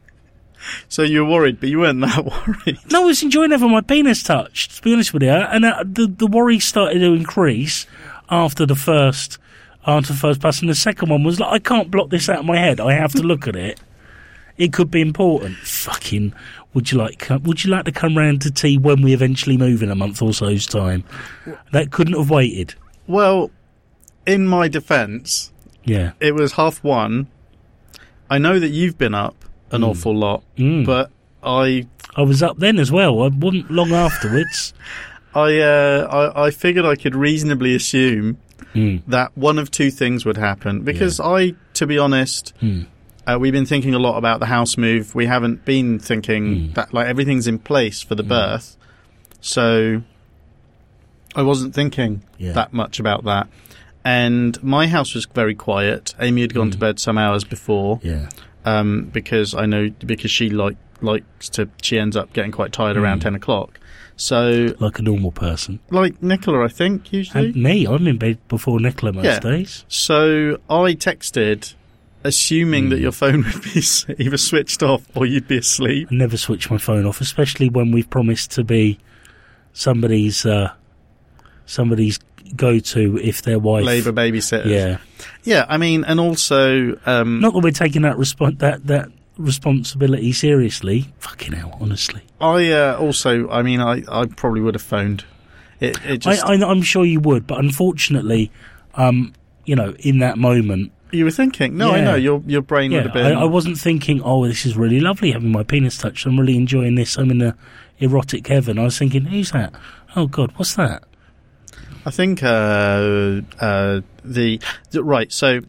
so 0.88 1.02
you 1.02 1.24
were 1.24 1.30
worried, 1.30 1.60
but 1.60 1.68
you 1.68 1.80
weren't 1.80 2.00
that 2.00 2.24
worried. 2.46 2.78
No, 2.90 3.02
I 3.02 3.04
was 3.04 3.22
enjoying 3.22 3.50
having 3.50 3.70
my 3.70 3.82
penis 3.82 4.22
touched. 4.22 4.76
To 4.76 4.82
be 4.82 4.92
honest 4.94 5.12
with 5.12 5.22
you, 5.22 5.30
and 5.30 5.64
uh, 5.64 5.84
the 5.84 6.06
the 6.06 6.26
worry 6.26 6.58
started 6.58 7.00
to 7.00 7.12
increase 7.12 7.86
after 8.30 8.64
the 8.64 8.76
first 8.76 9.38
after 9.86 10.12
the 10.12 10.18
first 10.18 10.40
pass, 10.40 10.60
and 10.60 10.70
the 10.70 10.74
second 10.74 11.10
one 11.10 11.24
was 11.24 11.40
like, 11.40 11.52
I 11.52 11.58
can't 11.58 11.90
block 11.90 12.10
this 12.10 12.28
out 12.28 12.40
of 12.40 12.44
my 12.44 12.56
head. 12.56 12.80
I 12.80 12.94
have 12.94 13.12
to 13.12 13.22
look 13.22 13.46
at 13.48 13.56
it. 13.56 13.80
It 14.56 14.72
could 14.72 14.90
be 14.90 15.00
important. 15.00 15.56
Fucking. 15.56 16.34
Would 16.74 16.90
you 16.90 16.98
like? 16.98 17.28
Would 17.42 17.64
you 17.64 17.70
like 17.70 17.84
to 17.84 17.92
come 17.92 18.16
round 18.16 18.40
to 18.42 18.50
tea 18.50 18.78
when 18.78 19.02
we 19.02 19.12
eventually 19.12 19.56
move 19.58 19.82
in 19.82 19.90
a 19.90 19.94
month 19.94 20.22
or 20.22 20.32
so's 20.32 20.66
time? 20.66 21.04
That 21.72 21.90
couldn't 21.90 22.16
have 22.16 22.30
waited. 22.30 22.74
Well, 23.06 23.50
in 24.26 24.46
my 24.46 24.68
defence, 24.68 25.52
Yeah. 25.84 26.12
it 26.20 26.34
was 26.34 26.52
half 26.52 26.82
one. 26.82 27.26
I 28.30 28.38
know 28.38 28.58
that 28.58 28.68
you've 28.70 28.96
been 28.96 29.14
up 29.14 29.34
an 29.70 29.84
awful 29.84 30.16
lot, 30.16 30.42
Mm. 30.56 30.86
but 30.86 31.10
I 31.42 31.86
I 32.16 32.22
was 32.22 32.42
up 32.42 32.58
then 32.58 32.78
as 32.78 32.90
well. 32.92 33.22
I 33.22 33.28
wasn't 33.28 33.70
long 33.70 33.92
afterwards. 33.92 34.72
I, 35.34 35.58
uh, 35.60 36.30
I 36.34 36.46
I 36.46 36.50
figured 36.50 36.84
I 36.84 36.94
could 36.94 37.14
reasonably 37.16 37.74
assume 37.74 38.38
Mm. 38.74 39.02
that 39.06 39.36
one 39.36 39.58
of 39.58 39.70
two 39.70 39.90
things 39.90 40.24
would 40.24 40.38
happen 40.38 40.80
because 40.80 41.20
I, 41.20 41.52
to 41.74 41.86
be 41.86 41.98
honest, 41.98 42.54
Mm. 42.62 42.86
Uh, 43.26 43.38
we've 43.40 43.52
been 43.52 43.66
thinking 43.66 43.94
a 43.94 43.98
lot 43.98 44.16
about 44.18 44.40
the 44.40 44.46
house 44.46 44.76
move. 44.76 45.14
We 45.14 45.26
haven't 45.26 45.64
been 45.64 45.98
thinking 45.98 46.44
Mm. 46.44 46.74
that 46.74 46.92
like 46.94 47.06
everything's 47.06 47.46
in 47.46 47.58
place 47.58 48.02
for 48.02 48.14
the 48.14 48.22
birth, 48.22 48.76
so 49.40 50.02
I 51.34 51.42
wasn't 51.42 51.74
thinking 51.74 52.22
Yeah. 52.38 52.52
that 52.52 52.72
much 52.72 53.00
about 53.00 53.24
that. 53.24 53.48
And 54.04 54.60
my 54.62 54.88
house 54.88 55.14
was 55.14 55.26
very 55.26 55.54
quiet. 55.54 56.14
Amy 56.20 56.40
had 56.42 56.54
gone 56.54 56.70
to 56.72 56.78
bed 56.78 56.98
some 56.98 57.16
hours 57.18 57.44
before 57.44 58.00
Yeah. 58.02 58.28
um, 58.64 59.08
because 59.12 59.54
I 59.54 59.66
know 59.66 59.90
because 60.04 60.30
she 60.30 60.50
like 60.50 60.76
likes 61.00 61.48
to. 61.50 61.68
She 61.82 61.98
ends 61.98 62.16
up 62.16 62.32
getting 62.32 62.52
quite 62.52 62.72
tired 62.72 62.96
around 62.96 63.18
Mm. 63.20 63.22
ten 63.22 63.34
o'clock. 63.34 63.78
So 64.14 64.74
Like 64.78 64.98
a 64.98 65.02
normal 65.02 65.32
person. 65.32 65.80
like 65.90 66.22
Nicola, 66.22 66.64
I 66.64 66.68
think 66.68 67.12
usually. 67.12 67.46
And 67.46 67.56
me, 67.56 67.86
I'm 67.86 68.06
in 68.06 68.18
bed 68.18 68.38
before 68.48 68.78
Nicola 68.78 69.12
most 69.12 69.24
Yeah. 69.24 69.38
days. 69.40 69.84
So 69.88 70.58
I 70.70 70.94
texted, 70.94 71.74
assuming 72.24 72.84
Hmm. 72.84 72.90
that 72.90 73.00
your 73.00 73.12
phone 73.12 73.44
would 73.52 73.62
be 73.62 73.82
either 74.18 74.36
switched 74.36 74.82
off 74.82 75.02
or 75.14 75.26
you'd 75.26 75.48
be 75.48 75.58
asleep. 75.58 76.08
I 76.10 76.14
never 76.14 76.36
switch 76.36 76.70
my 76.70 76.78
phone 76.78 77.06
off, 77.06 77.20
especially 77.20 77.68
when 77.68 77.92
we've 77.92 78.08
promised 78.08 78.50
to 78.52 78.64
be 78.64 78.98
somebody's 79.72 80.44
uh, 80.46 80.72
somebody's 81.66 82.18
go 82.56 82.78
to 82.78 83.18
if 83.18 83.42
their 83.42 83.58
wife. 83.58 83.84
Labour 83.84 84.12
babysitters. 84.12 84.66
Yeah. 84.66 84.98
yeah. 85.42 85.66
I 85.68 85.78
mean, 85.78 86.04
and 86.04 86.20
also, 86.20 86.98
um, 87.06 87.40
Not 87.40 87.54
that 87.54 87.60
we're 87.60 87.70
taking 87.70 88.02
that 88.02 88.16
respon 88.16 88.58
that 88.58 88.86
that 88.86 89.08
responsibility 89.38 90.32
seriously. 90.32 91.12
Fucking 91.18 91.52
hell, 91.52 91.76
honestly. 91.80 92.22
I 92.40 92.70
uh, 92.72 92.96
also, 92.98 93.48
I 93.48 93.62
mean, 93.62 93.80
I, 93.80 94.02
I 94.08 94.26
probably 94.26 94.60
would 94.60 94.74
have 94.74 94.82
phoned. 94.82 95.24
It, 95.80 95.98
it 96.04 96.18
just, 96.18 96.44
I, 96.44 96.54
I, 96.54 96.70
I'm 96.70 96.82
sure 96.82 97.04
you 97.04 97.18
would, 97.20 97.46
but 97.46 97.58
unfortunately, 97.58 98.52
um, 98.94 99.32
you 99.64 99.74
know, 99.74 99.94
in 100.00 100.18
that 100.18 100.38
moment, 100.38 100.92
you 101.12 101.24
were 101.24 101.30
thinking, 101.30 101.76
no, 101.76 101.92
I 101.92 102.00
know 102.00 102.14
your 102.14 102.42
your 102.46 102.62
brain 102.62 102.92
would 102.92 103.04
have 103.04 103.12
been. 103.12 103.26
I, 103.36 103.42
I 103.42 103.44
wasn't 103.44 103.78
thinking, 103.78 104.20
oh, 104.22 104.46
this 104.46 104.64
is 104.66 104.76
really 104.76 105.00
lovely 105.00 105.32
having 105.32 105.52
my 105.52 105.62
penis 105.62 105.98
touched. 105.98 106.26
I'm 106.26 106.38
really 106.40 106.56
enjoying 106.56 106.94
this. 106.94 107.16
I'm 107.16 107.30
in 107.30 107.42
a 107.42 107.56
erotic 107.98 108.46
heaven. 108.48 108.78
I 108.78 108.84
was 108.84 108.98
thinking, 108.98 109.26
who's 109.26 109.52
that? 109.52 109.72
Oh 110.16 110.26
God, 110.26 110.52
what's 110.56 110.74
that? 110.74 111.04
I 112.04 112.10
think 112.10 112.42
uh, 112.42 113.40
uh, 113.60 114.00
the, 114.24 114.60
right. 114.94 115.32
So 115.32 115.60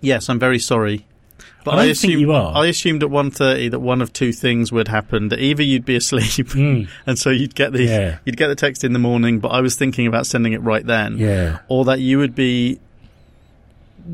yes, 0.00 0.28
I'm 0.28 0.38
very 0.38 0.58
sorry, 0.60 1.06
but 1.64 1.74
I 1.74 1.78
think 1.82 1.92
assumed 1.92 2.20
you 2.20 2.32
are. 2.32 2.56
I 2.56 2.66
assumed 2.66 3.02
at 3.02 3.08
1.30 3.10 3.70
that 3.72 3.80
one 3.80 4.00
of 4.00 4.12
two 4.12 4.32
things 4.32 4.70
would 4.70 4.88
happen: 4.88 5.28
that 5.30 5.40
either 5.40 5.62
you'd 5.62 5.84
be 5.84 5.96
asleep, 5.96 6.24
Mm, 6.48 6.88
and 7.06 7.18
so 7.18 7.30
you'd 7.30 7.54
get 7.54 7.72
the 7.72 7.82
Yeah. 7.82 8.18
you'd 8.24 8.36
get 8.36 8.48
the 8.48 8.54
text 8.54 8.84
in 8.84 8.92
the 8.92 8.98
morning. 9.00 9.40
But 9.40 9.48
I 9.48 9.60
was 9.60 9.74
thinking 9.76 10.06
about 10.06 10.26
sending 10.26 10.52
it 10.52 10.62
right 10.62 10.86
then, 10.86 11.18
yeah. 11.18 11.58
or 11.68 11.84
that 11.86 12.00
you 12.00 12.18
would 12.18 12.34
be 12.34 12.78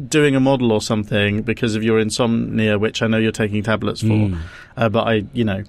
doing 0.08 0.34
a 0.36 0.40
model 0.40 0.72
or 0.72 0.80
something 0.80 1.42
because 1.42 1.74
of 1.74 1.82
your 1.82 1.98
insomnia, 1.98 2.78
which 2.78 3.02
I 3.02 3.06
know 3.06 3.18
you're 3.18 3.32
taking 3.32 3.62
tablets 3.62 4.00
for. 4.00 4.06
Mm. 4.08 4.38
Uh, 4.76 4.88
but 4.88 5.06
I, 5.06 5.24
you 5.32 5.44
know, 5.44 5.62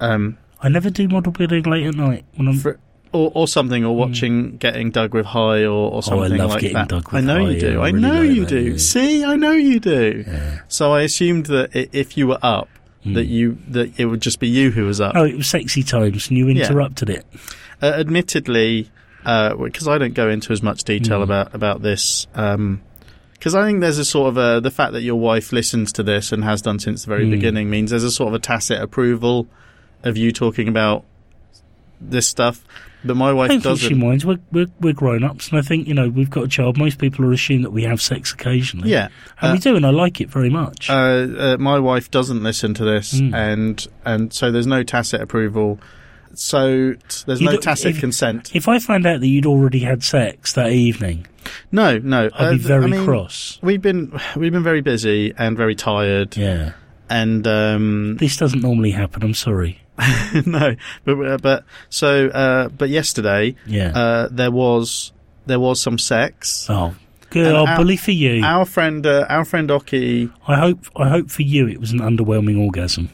um, 0.00 0.38
I 0.60 0.68
never 0.68 0.90
do 0.90 1.08
model 1.08 1.32
building 1.32 1.64
late 1.64 1.86
at 1.86 1.94
night 1.94 2.24
when 2.36 2.48
I'm. 2.48 2.56
for, 2.58 2.78
or, 3.12 3.32
or 3.34 3.48
something, 3.48 3.84
or 3.84 3.96
watching 3.96 4.56
Getting 4.58 4.90
Doug 4.92 5.14
with 5.14 5.26
High, 5.26 5.64
or, 5.64 5.90
or 5.92 6.02
something 6.02 6.30
Mm. 6.30 6.34
Oh, 6.34 6.38
love 6.42 6.50
like 6.50 6.60
Getting 6.60 6.74
that. 6.76 6.88
Dug 6.88 7.06
with 7.12 7.14
I 7.14 7.20
know 7.26 7.44
High, 7.44 7.50
you 7.50 7.60
do. 7.60 7.72
yeah, 7.72 7.78
I 7.78 7.82
I 7.82 7.86
really 7.90 8.00
know 8.00 8.20
like 8.20 8.30
you 8.30 8.40
that, 8.44 8.48
do. 8.50 8.60
yeah. 8.70 8.76
See, 8.76 9.24
I 9.24 9.36
know 9.36 9.52
you 9.52 9.80
do. 9.80 10.24
yeah. 10.26 10.60
So 10.68 10.92
I 10.92 11.02
assumed 11.02 11.46
that 11.46 11.70
if 11.74 12.16
you 12.16 12.28
were 12.28 12.38
up, 12.42 12.68
that 13.04 13.26
Mm. 13.26 13.28
you 13.28 13.58
that 13.68 13.98
it 13.98 14.04
would 14.06 14.20
just 14.20 14.38
be 14.40 14.48
you 14.48 14.70
who 14.70 14.84
was 14.84 15.00
up. 15.00 15.14
Oh, 15.16 15.24
it 15.24 15.36
was 15.36 15.48
sexy 15.48 15.82
times, 15.82 16.28
and 16.28 16.36
you 16.38 16.48
interrupted 16.48 17.10
it. 17.10 17.24
Uh, 17.82 17.86
admittedly, 17.86 18.90
because 19.24 19.88
I 19.88 19.96
don't 19.98 20.12
go 20.14 20.28
into 20.28 20.52
as 20.52 20.62
much 20.62 20.84
detail 20.84 21.20
Mm. 21.20 21.24
about 21.24 21.54
about 21.54 21.82
this, 21.82 22.26
because 23.40 23.54
I 23.56 23.64
think 23.66 23.80
there's 23.80 23.98
a 23.98 24.04
sort 24.04 24.28
of 24.28 24.36
a 24.36 24.60
the 24.60 24.70
fact 24.70 24.92
that 24.92 25.02
your 25.02 25.16
wife 25.18 25.50
listens 25.52 25.92
to 25.94 26.02
this 26.04 26.30
and 26.30 26.44
has 26.44 26.62
done 26.62 26.78
since 26.78 27.02
the 27.04 27.08
very 27.08 27.24
Mm. 27.26 27.30
beginning 27.32 27.70
means 27.70 27.90
there's 27.90 28.04
a 28.04 28.10
sort 28.10 28.28
of 28.28 28.34
a 28.34 28.38
tacit 28.38 28.80
approval 28.80 29.48
of 30.04 30.16
you 30.16 30.30
talking 30.30 30.68
about 30.68 31.04
this 32.00 32.28
stuff. 32.28 32.64
But 33.02 33.16
my 33.16 33.30
I 33.30 33.32
wife 33.32 33.62
think 33.62 33.78
she 33.78 33.94
minds. 33.94 34.26
We're, 34.26 34.40
we're, 34.52 34.66
we're 34.78 34.92
grown 34.92 35.24
ups, 35.24 35.48
and 35.48 35.58
I 35.58 35.62
think, 35.62 35.88
you 35.88 35.94
know, 35.94 36.10
we've 36.10 36.28
got 36.28 36.44
a 36.44 36.48
child. 36.48 36.76
Most 36.76 36.98
people 36.98 37.24
are 37.24 37.32
assumed 37.32 37.64
that 37.64 37.70
we 37.70 37.84
have 37.84 38.00
sex 38.02 38.32
occasionally. 38.34 38.90
Yeah, 38.90 39.08
And 39.40 39.52
Uh, 39.52 39.54
we 39.54 39.58
do, 39.58 39.74
and 39.74 39.86
I 39.86 39.90
like 39.90 40.20
it 40.20 40.28
very 40.28 40.50
much. 40.50 40.90
uh, 40.90 40.92
uh, 40.92 41.56
my 41.58 41.78
wife 41.78 42.10
doesn't 42.10 42.42
listen 42.42 42.74
to 42.74 42.84
this, 42.84 43.14
Mm. 43.18 43.34
and 43.34 43.86
and 44.04 44.32
so 44.34 44.50
there's 44.52 44.66
no 44.66 44.82
tacit 44.82 45.22
approval. 45.22 45.80
So 46.34 46.92
t- 46.94 46.98
there's 47.26 47.40
You 47.40 47.50
no 47.50 47.56
tacit 47.56 47.94
if- 47.96 48.00
consent. 48.00 48.50
if 48.54 48.68
I 48.68 48.78
find 48.78 49.06
out 49.06 49.20
that 49.20 49.26
you'd 49.26 49.46
already 49.46 49.80
had 49.80 50.02
sex 50.02 50.52
that 50.54 50.70
evening, 50.72 51.26
No, 51.72 51.98
no. 51.98 52.26
I'd 52.34 52.46
uh, 52.46 52.50
be 52.52 52.58
very 52.58 52.84
I 52.84 52.88
mean, 52.88 53.04
cross. 53.04 53.58
We've 53.62 53.82
been 53.82 54.12
we've 54.36 54.52
been 54.52 54.62
very 54.62 54.80
busy 54.80 55.32
and 55.36 55.56
very 55.56 55.74
tired, 55.74 56.36
Yeah. 56.36 56.72
and 57.08 57.46
um, 57.46 58.16
This 58.18 58.36
doesn't 58.36 58.60
normally 58.62 58.90
happen. 58.92 59.22
I'm 59.22 59.34
sorry. 59.34 59.80
no, 60.46 60.76
but 61.04 61.12
uh, 61.20 61.36
but 61.38 61.64
so 61.90 62.28
uh, 62.28 62.68
but 62.68 62.88
yesterday 62.88 63.54
Yeah. 63.66 63.88
uh, 63.94 64.28
there 64.30 64.50
was 64.50 65.12
there 65.46 65.60
was 65.60 65.80
some 65.80 65.98
sex. 65.98 66.66
oh, 66.70 66.94
good. 67.28 67.54
Oh, 67.54 67.66
bully 67.76 67.96
for 67.98 68.12
you. 68.12 68.42
Our 68.44 68.64
friend 68.64 69.04
uh, 69.04 69.26
our 69.28 69.44
friend 69.44 69.70
Oki. 69.70 70.30
I 70.48 70.56
hope. 70.56 70.86
I 70.96 71.08
hope 71.10 71.30
for 71.30 71.42
you 71.42 71.66
it 71.68 71.78
was 71.80 71.90
an 71.92 71.98
underwhelming 72.00 72.58
orgasm. 72.58 73.10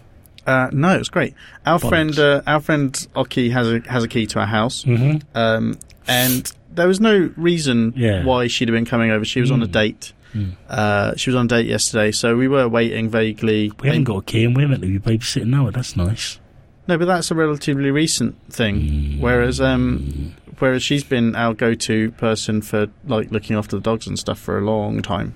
Uh, 0.47 0.69
no, 0.73 0.95
it 0.95 0.99
was 0.99 1.09
great. 1.09 1.35
Our 1.65 1.79
Bollocks. 1.79 1.89
friend 1.89 2.19
uh, 2.19 2.43
our 2.47 2.61
friend 2.61 3.09
Oki 3.17 3.51
has 3.51 3.69
a 3.71 3.81
has 3.89 4.05
a 4.05 4.09
key 4.09 4.27
to 4.27 4.39
our 4.41 4.47
house, 4.47 4.85
hmm 4.85 5.17
um, 5.35 5.79
and 6.07 6.53
there 6.73 6.87
was 6.89 7.01
no 7.01 7.31
reason 7.37 7.93
Yeah. 7.97 8.25
why 8.25 8.47
she'd 8.47 8.69
have 8.69 8.75
been 8.75 8.85
coming 8.85 9.11
over. 9.11 9.25
She 9.25 9.41
was 9.41 9.51
on 9.51 9.63
a 9.63 9.67
Mm. 9.67 9.73
date. 9.73 10.13
Mm. 10.35 10.53
Uh, 10.69 11.17
she 11.17 11.31
was 11.31 11.35
on 11.37 11.47
a 11.47 11.49
date 11.49 11.67
yesterday, 11.67 12.13
so 12.13 12.37
we 12.37 12.47
were 12.47 12.69
waiting 12.69 13.09
vaguely. 13.09 13.73
We 13.81 13.89
haven't 13.89 14.05
got 14.05 14.19
a 14.19 14.23
key, 14.23 14.45
and 14.45 14.55
we're 14.57 14.69
meant 14.69 14.83
to 14.83 14.89
be 14.89 14.99
babysitting 14.99 15.47
Noah. 15.47 15.73
That's 15.73 15.97
nice. 15.97 16.39
No, 16.87 16.97
but 16.99 17.07
that's 17.07 17.31
a 17.31 17.35
relatively 17.35 17.91
recent 17.91 18.37
thing. 18.53 18.77
Mm. 18.81 19.21
Whereas, 19.21 19.61
um, 19.61 20.35
whereas 20.61 20.83
she's 20.83 21.03
been 21.03 21.35
our 21.35 21.55
go-to 21.55 22.11
person 22.13 22.61
for 22.63 22.87
like 23.07 23.31
looking 23.33 23.57
after 23.57 23.75
the 23.77 23.83
dogs 23.83 24.07
and 24.07 24.17
stuff 24.19 24.39
for 24.39 24.59
a 24.59 24.65
long 24.65 25.01
time. 25.03 25.35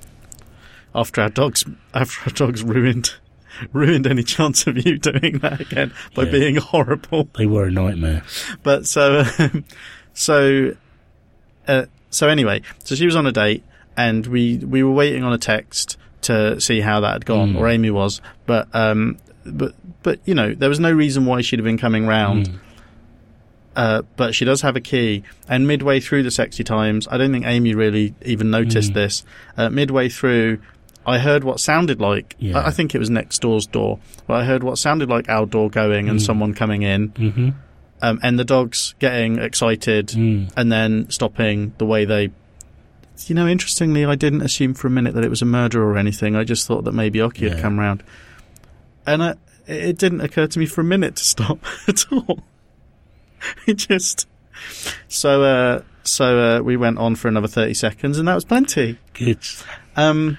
After 0.94 1.20
our 1.22 1.30
dogs, 1.30 1.64
after 1.94 2.20
our 2.30 2.32
dogs 2.34 2.62
ruined, 2.62 3.14
ruined 3.72 4.06
any 4.06 4.22
chance 4.22 4.66
of 4.66 4.76
you 4.84 4.98
doing 4.98 5.38
that 5.38 5.60
again 5.60 5.92
by 6.14 6.24
Yeah. 6.24 6.30
being 6.30 6.56
horrible. 6.56 7.28
They 7.36 7.46
were 7.46 7.64
a 7.66 7.70
nightmare. 7.70 8.22
But 8.62 8.86
so, 8.86 9.24
um, 9.38 9.64
so 10.14 10.74
uh, 11.68 11.86
so 12.10 12.28
anyway, 12.28 12.62
so 12.84 12.94
she 12.94 13.06
was 13.06 13.16
on 13.16 13.26
a 13.26 13.32
date, 13.32 13.62
and 13.96 14.26
we 14.26 14.58
we 14.58 14.82
were 14.82 14.92
waiting 14.92 15.22
on 15.24 15.32
a 15.32 15.38
text 15.38 15.96
to 16.22 16.60
see 16.60 16.80
how 16.80 17.00
that 17.00 17.12
had 17.14 17.26
gone, 17.26 17.54
Mm. 17.54 17.58
or 17.60 17.68
Amy 17.68 17.90
was, 17.90 18.20
but 18.46 18.68
um, 18.74 19.18
but 19.46 19.74
but 20.02 20.18
you 20.24 20.34
know 20.34 20.54
there 20.54 20.68
was 20.68 20.80
no 20.80 20.92
reason 20.92 21.24
why 21.26 21.40
she'd 21.40 21.58
have 21.58 21.64
been 21.64 21.78
coming 21.78 22.06
round. 22.06 22.48
Mm. 22.48 22.58
Uh, 23.76 24.02
but 24.16 24.34
she 24.34 24.44
does 24.44 24.62
have 24.62 24.74
a 24.74 24.80
key, 24.80 25.22
and 25.48 25.66
midway 25.66 26.00
through 26.00 26.24
the 26.24 26.30
sexy 26.30 26.64
times, 26.64 27.06
I 27.08 27.16
don't 27.16 27.30
think 27.32 27.46
Amy 27.46 27.72
really 27.72 28.14
even 28.24 28.50
noticed 28.50 28.90
Mm. 28.90 28.94
this. 28.94 29.24
Uh, 29.56 29.70
midway 29.70 30.08
through, 30.08 30.58
I 31.06 31.18
heard 31.18 31.44
what 31.44 31.60
sounded 31.60 32.00
like. 32.00 32.36
Yeah. 32.38 32.58
I, 32.58 32.66
I 32.68 32.70
think 32.70 32.94
it 32.94 32.98
was 32.98 33.08
next 33.10 33.40
door's 33.40 33.66
door, 33.66 33.98
but 34.26 34.34
I 34.34 34.44
heard 34.44 34.62
what 34.62 34.78
sounded 34.78 35.08
like 35.08 35.28
our 35.28 35.46
door 35.46 35.70
going 35.70 36.08
and 36.08 36.18
Mm. 36.18 36.22
someone 36.22 36.54
coming 36.54 36.82
in, 36.82 37.08
Mm-hmm. 37.10 37.48
um, 38.02 38.20
and 38.22 38.38
the 38.38 38.44
dogs 38.44 38.94
getting 38.98 39.38
excited 39.38 40.08
Mm. 40.08 40.52
and 40.56 40.70
then 40.70 41.08
stopping 41.10 41.72
the 41.78 41.86
way 41.86 42.04
they. 42.04 42.30
You 43.26 43.34
know, 43.34 43.46
interestingly, 43.46 44.04
I 44.04 44.14
didn't 44.14 44.40
assume 44.42 44.72
for 44.74 44.86
a 44.86 44.90
minute 44.90 45.14
that 45.14 45.24
it 45.24 45.28
was 45.30 45.42
a 45.42 45.46
murder 45.46 45.82
or 45.84 45.98
anything. 45.98 46.36
I 46.36 46.44
just 46.44 46.66
thought 46.66 46.84
that 46.84 46.92
maybe 46.92 47.20
Oki 47.20 47.48
had 47.48 47.60
come 47.60 47.78
round, 47.78 48.02
and 49.06 49.22
I, 49.22 49.34
it 49.66 49.98
didn't 49.98 50.20
occur 50.22 50.46
to 50.46 50.58
me 50.58 50.64
for 50.66 50.80
a 50.80 50.84
minute 50.84 51.16
to 51.16 51.24
stop 51.24 51.58
at 51.88 52.04
all. 52.12 52.42
it 53.66 53.74
just 53.74 54.26
so 55.08 55.42
uh, 55.42 55.82
so 56.02 56.38
uh, 56.38 56.60
we 56.62 56.76
went 56.76 56.98
on 56.98 57.14
for 57.14 57.28
another 57.28 57.48
thirty 57.48 57.74
seconds, 57.74 58.18
and 58.18 58.26
that 58.28 58.34
was 58.34 58.44
plenty. 58.44 58.98
Good. 59.14 59.38
Um, 59.96 60.38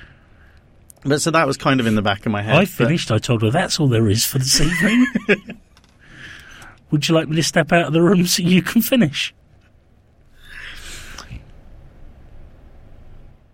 but 1.03 1.21
so 1.21 1.31
that 1.31 1.47
was 1.47 1.57
kind 1.57 1.79
of 1.79 1.87
in 1.87 1.95
the 1.95 2.01
back 2.01 2.25
of 2.25 2.31
my 2.31 2.41
head. 2.41 2.55
I 2.55 2.59
but- 2.61 2.69
finished. 2.69 3.11
I 3.11 3.17
told 3.17 3.41
her 3.41 3.49
that's 3.51 3.79
all 3.79 3.87
there 3.87 4.07
is 4.07 4.25
for 4.25 4.37
this 4.37 4.59
evening. 4.61 5.05
Would 6.91 7.07
you 7.07 7.15
like 7.15 7.27
me 7.29 7.35
to 7.37 7.43
step 7.43 7.71
out 7.71 7.85
of 7.87 7.93
the 7.93 8.01
room 8.01 8.25
so 8.27 8.43
you 8.43 8.61
can 8.61 8.81
finish? 8.81 9.33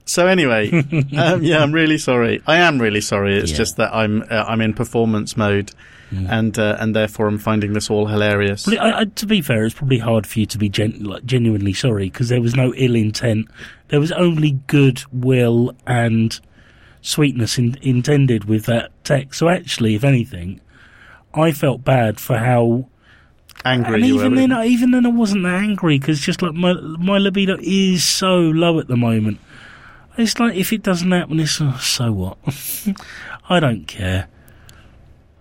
So 0.06 0.26
anyway, 0.26 0.72
um, 1.18 1.44
yeah, 1.44 1.60
I'm 1.62 1.74
really 1.74 1.98
sorry. 1.98 2.42
I 2.48 2.58
am 2.58 2.80
really 2.80 3.02
sorry. 3.02 3.38
It's 3.38 3.52
Yeah. 3.52 3.58
just 3.58 3.78
that 3.78 3.94
I'm 3.94 4.22
uh, 4.24 4.46
I'm 4.48 4.62
in 4.62 4.74
performance 4.74 5.36
mode, 5.36 5.72
Mm. 6.10 6.26
and 6.30 6.58
uh, 6.58 6.78
and 6.80 6.96
therefore 6.96 7.28
I'm 7.28 7.38
finding 7.38 7.74
this 7.74 7.90
all 7.90 8.06
hilarious. 8.08 8.66
Well, 8.66 8.80
I, 8.80 9.02
I, 9.02 9.06
to 9.06 9.26
be 9.26 9.42
fair, 9.42 9.66
it's 9.66 9.76
probably 9.76 9.98
hard 10.00 10.26
for 10.26 10.40
you 10.40 10.46
to 10.46 10.58
be 10.58 10.70
gen- 10.70 11.04
like, 11.04 11.26
genuinely 11.26 11.74
sorry 11.74 12.06
because 12.10 12.30
there 12.30 12.40
was 12.42 12.56
no 12.56 12.74
ill 12.76 12.96
intent. 12.96 13.50
There 13.90 14.00
was 14.00 14.14
only 14.14 14.52
goodwill 14.68 15.76
and 15.86 16.40
sweetness 17.02 17.58
in, 17.58 17.78
intended 17.82 18.46
with 18.46 18.66
that 18.66 18.92
text. 19.04 19.40
So 19.40 19.50
actually, 19.50 19.96
if 19.96 20.04
anything, 20.04 20.62
I 21.34 21.52
felt 21.52 21.84
bad 21.84 22.20
for 22.20 22.38
how. 22.38 22.88
Angry 23.66 23.96
and 23.96 24.06
you 24.06 24.20
even 24.20 24.32
were. 24.32 24.38
then, 24.38 24.52
I, 24.52 24.68
even 24.68 24.92
then, 24.92 25.06
I 25.06 25.10
wasn't 25.10 25.44
that 25.44 25.56
angry 25.56 25.98
because 25.98 26.22
just 26.22 26.44
like 26.44 26.54
my 26.54 26.74
my 26.74 27.18
libido 27.18 27.58
is 27.60 28.04
so 28.04 28.38
low 28.38 28.80
at 28.80 28.88
the 28.88 28.96
moment. 28.96 29.40
It's 30.16 30.40
like 30.40 30.56
if 30.56 30.72
it 30.72 30.84
doesn't 30.84 31.12
happen, 31.12 31.40
it's 31.40 31.60
oh, 31.60 31.76
so 31.82 32.12
what? 32.12 32.38
I 33.50 33.60
don't 33.60 33.88
care. 33.88 34.28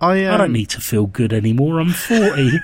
I 0.01 0.25
um, 0.25 0.35
I 0.35 0.37
don't 0.39 0.53
need 0.53 0.71
to 0.71 0.81
feel 0.81 1.07
good 1.07 1.35
anymore. 1.35 1.79
I'm 1.79 1.91
forty. 1.91 2.53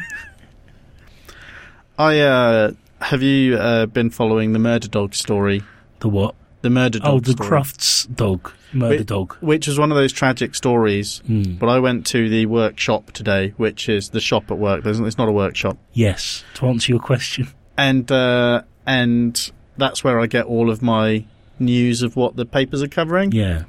I 1.99 2.21
uh, 2.21 2.73
have 3.03 3.23
you 3.23 3.57
uh, 3.57 3.87
been 3.87 4.09
following 4.09 4.55
the 4.55 4.59
murder 4.59 4.89
dog 4.89 5.15
story? 5.15 5.63
the 6.03 6.09
what? 6.09 6.35
The 6.62 6.70
murder 6.70 6.98
dog. 7.01 7.09
Oh, 7.12 7.20
the 7.20 7.33
story, 7.33 7.48
Crufts 7.51 8.07
dog, 8.16 8.51
murder 8.72 8.96
Wait. 8.98 9.07
dog. 9.07 9.37
which 9.40 9.66
is 9.68 9.79
one 9.79 9.90
of 9.92 9.96
those 9.96 10.12
tragic 10.12 10.55
stories. 10.55 11.20
Mm. 11.29 11.59
But 11.59 11.68
I 11.68 11.79
went 11.81 12.07
to 12.09 12.29
the 12.29 12.46
workshop 12.46 13.11
today, 13.12 13.53
which 13.57 13.88
is 13.88 14.11
the 14.11 14.20
shop 14.20 14.51
at 14.51 14.59
work. 14.59 14.85
There's, 14.85 15.01
it's 15.01 15.18
not 15.18 15.29
a 15.29 15.33
workshop, 15.33 15.77
Yes, 15.92 16.44
to 16.55 16.66
answer 16.66 16.92
your 16.92 17.01
question. 17.01 17.48
and 17.77 18.11
uh, 18.11 18.62
and 18.87 19.51
that's 19.77 20.03
where 20.05 20.20
I 20.20 20.27
get 20.27 20.46
all 20.46 20.70
of 20.70 20.83
my 20.83 21.25
news 21.59 22.03
of 22.03 22.16
what 22.16 22.37
the 22.37 22.44
papers 22.46 22.83
are 22.83 22.88
covering. 22.88 23.33
Yeah, 23.33 23.64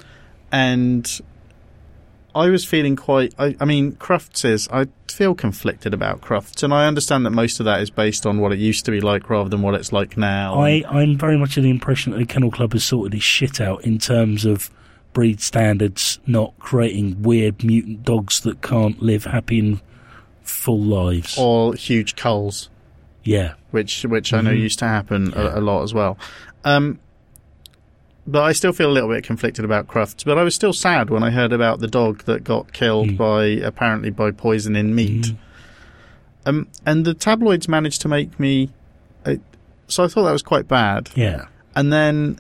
and 0.52 1.20
I 2.36 2.50
was 2.50 2.66
feeling 2.66 2.96
quite. 2.96 3.34
I, 3.38 3.56
I 3.60 3.66
mean, 3.66 3.94
Crufts 3.94 4.44
is. 4.46 4.68
I 4.72 4.88
feel 5.08 5.36
conflicted 5.36 5.94
about 5.94 6.22
Crufts, 6.22 6.64
and 6.64 6.74
I 6.74 6.88
understand 6.88 7.26
that 7.26 7.30
most 7.32 7.60
of 7.60 7.66
that 7.66 7.82
is 7.82 7.90
based 7.92 8.26
on 8.26 8.40
what 8.40 8.52
it 8.52 8.60
used 8.60 8.86
to 8.86 8.92
be 8.92 9.00
like 9.02 9.30
rather 9.30 9.50
than 9.50 9.62
what 9.62 9.76
it's 9.76 9.92
like 9.94 10.18
now. 10.18 10.56
I 10.56 10.84
I'm 10.90 11.18
very 11.18 11.38
much 11.38 11.58
of 11.58 11.64
the 11.64 11.70
impression 11.70 12.12
that 12.12 12.18
the 12.18 12.26
Kennel 12.26 12.50
Club 12.52 12.74
has 12.74 12.84
sorted 12.84 13.14
its 13.14 13.24
shit 13.24 13.62
out 13.62 13.84
in 13.86 14.00
terms 14.00 14.46
of 14.46 14.72
breed 15.14 15.40
standards, 15.42 16.20
not 16.26 16.54
creating 16.58 17.22
weird 17.22 17.64
mutant 17.64 18.04
dogs 18.04 18.40
that 18.42 18.62
can't 18.64 19.00
live 19.02 19.26
happy 19.26 19.60
and 19.60 19.82
full 20.42 20.82
lives. 20.82 21.36
or 21.38 21.76
huge 21.76 22.16
culls, 22.16 22.70
yeah, 23.24 23.54
which 23.70 24.04
which 24.06 24.34
I 24.34 24.42
know 24.42 24.52
Mhm. 24.52 24.60
used 24.60 24.80
to 24.80 24.88
happen 24.88 25.32
Yeah. 25.36 25.54
a, 25.56 25.60
a 25.60 25.62
lot 25.62 25.84
as 25.84 25.94
well. 25.94 26.18
Um, 26.66 26.98
but 28.26 28.44
I 28.44 28.52
still 28.54 28.72
feel 28.74 28.90
a 28.90 28.94
little 28.94 29.10
bit 29.10 29.24
conflicted 29.24 29.66
about 29.66 29.88
Crufts. 29.88 30.24
But 30.24 30.38
I 30.38 30.44
was 30.44 30.56
still 30.56 30.74
sad 30.74 31.10
when 31.10 31.24
I 31.24 31.30
heard 31.32 31.52
about 31.54 31.80
the 31.80 31.88
dog 31.88 32.24
that 32.24 32.44
got 32.44 32.72
killed 32.74 33.10
Mm. 33.10 33.18
by 33.18 33.44
apparently 33.66 34.10
by 34.10 34.32
poison 34.32 34.76
in 34.76 34.96
meat. 34.96 35.26
Mm. 35.26 35.38
Um, 36.46 36.68
and 36.86 37.06
the 37.06 37.14
tabloids 37.14 37.68
managed 37.68 38.02
to 38.02 38.08
make 38.08 38.40
me. 38.40 38.70
Uh, 39.26 39.36
so 39.88 40.04
I 40.04 40.08
thought 40.08 40.24
that 40.24 40.32
was 40.32 40.44
quite 40.44 40.68
bad. 40.68 41.10
yeah. 41.16 41.46
and 41.76 41.92
then 41.92 42.38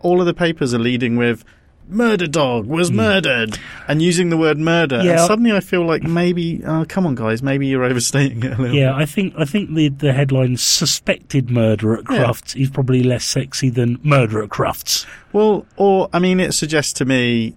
all 0.00 0.20
of 0.20 0.26
the 0.26 0.34
papers 0.34 0.72
are 0.74 0.78
leading 0.78 1.16
with 1.16 1.44
murder 1.88 2.26
dog 2.26 2.66
was 2.66 2.88
Hmm. 2.88 2.96
murdered 2.96 3.58
and 3.86 4.00
using 4.00 4.30
the 4.30 4.36
word 4.36 4.58
murder 4.58 4.96
and 4.96 5.04
Yeah. 5.04 5.26
suddenly 5.26 5.52
i 5.52 5.60
feel 5.60 5.84
like 5.86 6.02
maybe 6.02 6.62
oh 6.66 6.84
come 6.88 7.06
on 7.06 7.14
guys 7.14 7.42
maybe 7.42 7.66
you're 7.66 7.84
overstating 7.84 8.42
it 8.42 8.58
a 8.58 8.62
little 8.62 8.74
Yeah, 8.76 8.94
I 8.96 9.04
think 9.04 9.34
I 9.36 9.44
think 9.44 9.74
the 9.74 9.88
the 9.90 10.12
headline 10.14 10.56
"Suspected 10.56 11.50
Murder 11.50 11.94
at 11.94 12.04
Yeah. 12.10 12.24
Crufts" 12.24 12.56
is 12.56 12.70
probably 12.70 13.02
less 13.02 13.24
sexy 13.24 13.68
than 13.68 13.98
"Murder 14.02 14.42
at 14.42 14.48
Crufts." 14.48 15.04
well 15.32 15.66
or 15.76 16.08
i 16.12 16.18
mean 16.18 16.40
it 16.40 16.54
suggests 16.54 16.92
to 16.94 17.04
me 17.04 17.54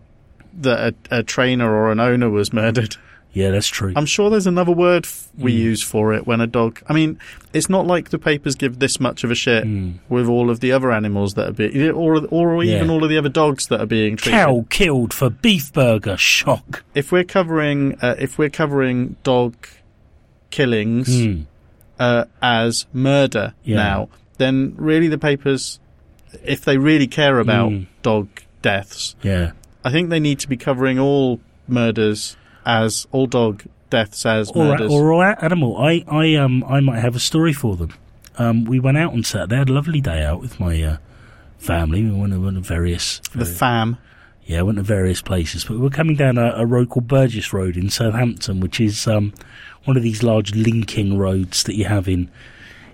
that 0.59 0.93
a, 1.11 1.19
a 1.19 1.23
trainer 1.23 1.71
or 1.73 1.91
an 1.91 1.99
owner 1.99 2.29
was 2.29 2.51
murdered 2.51 2.95
Yeah, 3.37 3.51
that's 3.51 3.67
true. 3.67 3.93
i'm 3.95 4.05
sure 4.05 4.29
there's 4.29 4.47
another 4.47 4.71
word 4.71 5.05
f- 5.05 5.29
we 5.37 5.53
Mm. 5.53 5.57
use 5.71 5.81
for 5.83 6.13
it 6.13 6.25
when 6.25 6.39
a 6.41 6.47
dog 6.47 6.81
i 6.89 6.93
mean 6.93 7.19
it's 7.53 7.69
not 7.69 7.85
like 7.93 8.09
the 8.09 8.17
papers 8.19 8.55
give 8.55 8.79
this 8.79 8.99
much 8.99 9.23
of 9.23 9.29
a 9.31 9.35
shit 9.35 9.63
Mm. 9.65 9.95
with 10.09 10.27
all 10.27 10.49
of 10.49 10.59
the 10.59 10.71
other 10.71 10.91
animals 10.91 11.33
that 11.35 11.49
are 11.49 11.53
being 11.53 11.91
or, 11.91 12.25
or 12.29 12.63
even 12.63 12.87
Yeah. 12.87 12.91
all 12.93 13.03
of 13.03 13.09
the 13.09 13.17
other 13.17 13.29
dogs 13.43 13.67
that 13.67 13.79
are 13.79 13.85
being 13.99 14.15
treated 14.17 14.37
Cow 14.39 14.65
killed 14.69 15.13
for 15.13 15.29
beef 15.29 15.71
burger. 15.73 16.17
Shock. 16.17 16.83
if 16.95 17.11
we're 17.11 17.23
covering 17.37 17.97
uh, 18.01 18.15
if 18.19 18.37
we're 18.39 18.49
covering 18.61 19.15
dog 19.23 19.53
killings 20.49 21.09
Mm. 21.09 21.45
uh, 21.99 22.25
as 22.41 22.85
murder 22.93 23.53
Yeah. 23.63 23.75
now, 23.77 24.09
then 24.37 24.73
really 24.77 25.07
the 25.07 25.17
papers, 25.17 25.79
if 26.43 26.63
they 26.63 26.77
really 26.77 27.07
care 27.07 27.39
about 27.39 27.71
Mm. 27.71 27.85
dog 28.01 28.27
deaths, 28.61 29.15
Yeah. 29.23 29.51
I 29.83 29.91
think 29.91 30.09
they 30.09 30.19
need 30.19 30.39
to 30.39 30.47
be 30.49 30.57
covering 30.57 30.99
all 30.99 31.39
murders 31.67 32.35
as 32.67 33.07
all 33.13 33.25
dog 33.27 33.63
deaths 33.89 34.25
as 34.25 34.51
or, 34.51 34.65
murders. 34.65 34.91
or 34.91 35.13
all 35.13 35.23
animal. 35.23 35.77
I, 35.77 36.03
I, 36.07 36.35
um, 36.35 36.63
I 36.65 36.81
might 36.81 36.99
have 36.99 37.15
a 37.15 37.19
story 37.19 37.53
for 37.53 37.77
them. 37.77 37.93
Um, 38.37 38.65
we 38.65 38.79
went 38.79 38.97
out 38.97 39.13
on 39.13 39.23
Saturday. 39.23 39.55
I 39.55 39.59
had 39.59 39.69
a 39.69 39.73
lovely 39.73 40.01
day 40.01 40.23
out 40.23 40.41
with 40.41 40.59
my 40.59 40.83
uh, 40.83 40.97
family. 41.57 42.03
We 42.03 42.11
went 42.11 42.33
to, 42.33 42.41
went 42.41 42.57
to 42.57 42.61
various, 42.61 43.19
the 43.33 43.45
fam. 43.45 43.97
yeah, 44.43 44.61
went 44.61 44.77
to 44.77 44.83
various 44.83 45.21
places. 45.21 45.63
But 45.63 45.77
we 45.77 45.79
were 45.79 45.89
coming 45.89 46.17
down 46.17 46.37
a, 46.37 46.53
a 46.57 46.65
road 46.65 46.89
called 46.89 47.07
Burgess 47.07 47.53
Road 47.53 47.77
in 47.77 47.89
Southampton, 47.89 48.59
which 48.59 48.81
is 48.81 49.07
um, 49.07 49.33
one 49.85 49.95
of 49.95 50.03
these 50.03 50.21
large 50.21 50.53
linking 50.53 51.17
roads 51.17 51.63
that 51.63 51.75
you 51.75 51.85
have 51.85 52.07
in 52.07 52.29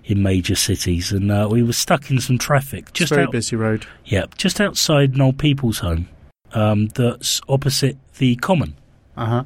in 0.06 0.22
major 0.22 0.56
cities. 0.56 1.12
And 1.12 1.32
uh, 1.32 1.48
we 1.50 1.64
were 1.64 1.74
stuck 1.74 2.12
in 2.12 2.20
some 2.20 2.38
traffic 2.38 2.94
just 2.94 3.12
a 3.12 3.16
very 3.16 3.26
out, 3.26 3.32
busy 3.32 3.56
road. 3.56 3.88
yeah, 4.06 4.26
just 4.38 4.62
outside 4.62 5.16
an 5.16 5.22
old 5.22 5.40
people's 5.40 5.80
home. 5.80 6.10
Um, 6.52 6.90
that's 6.90 7.42
opposite 7.50 7.98
the 8.18 8.36
Common. 8.36 8.76
Uh 9.18 9.26
huh. 9.26 9.44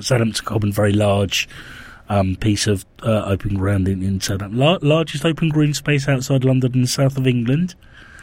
Southampton 0.00 0.44
Common, 0.44 0.72
very 0.72 0.92
large 0.92 1.48
um, 2.08 2.36
piece 2.36 2.66
of 2.66 2.84
uh, 3.02 3.24
open 3.26 3.54
ground 3.54 3.88
in, 3.88 4.02
in 4.02 4.20
Southampton. 4.20 4.58
La- 4.58 4.78
largest 4.82 5.24
open 5.24 5.48
green 5.48 5.74
space 5.74 6.08
outside 6.08 6.44
London 6.44 6.72
and 6.74 6.88
south 6.88 7.16
of 7.16 7.26
England. 7.26 7.74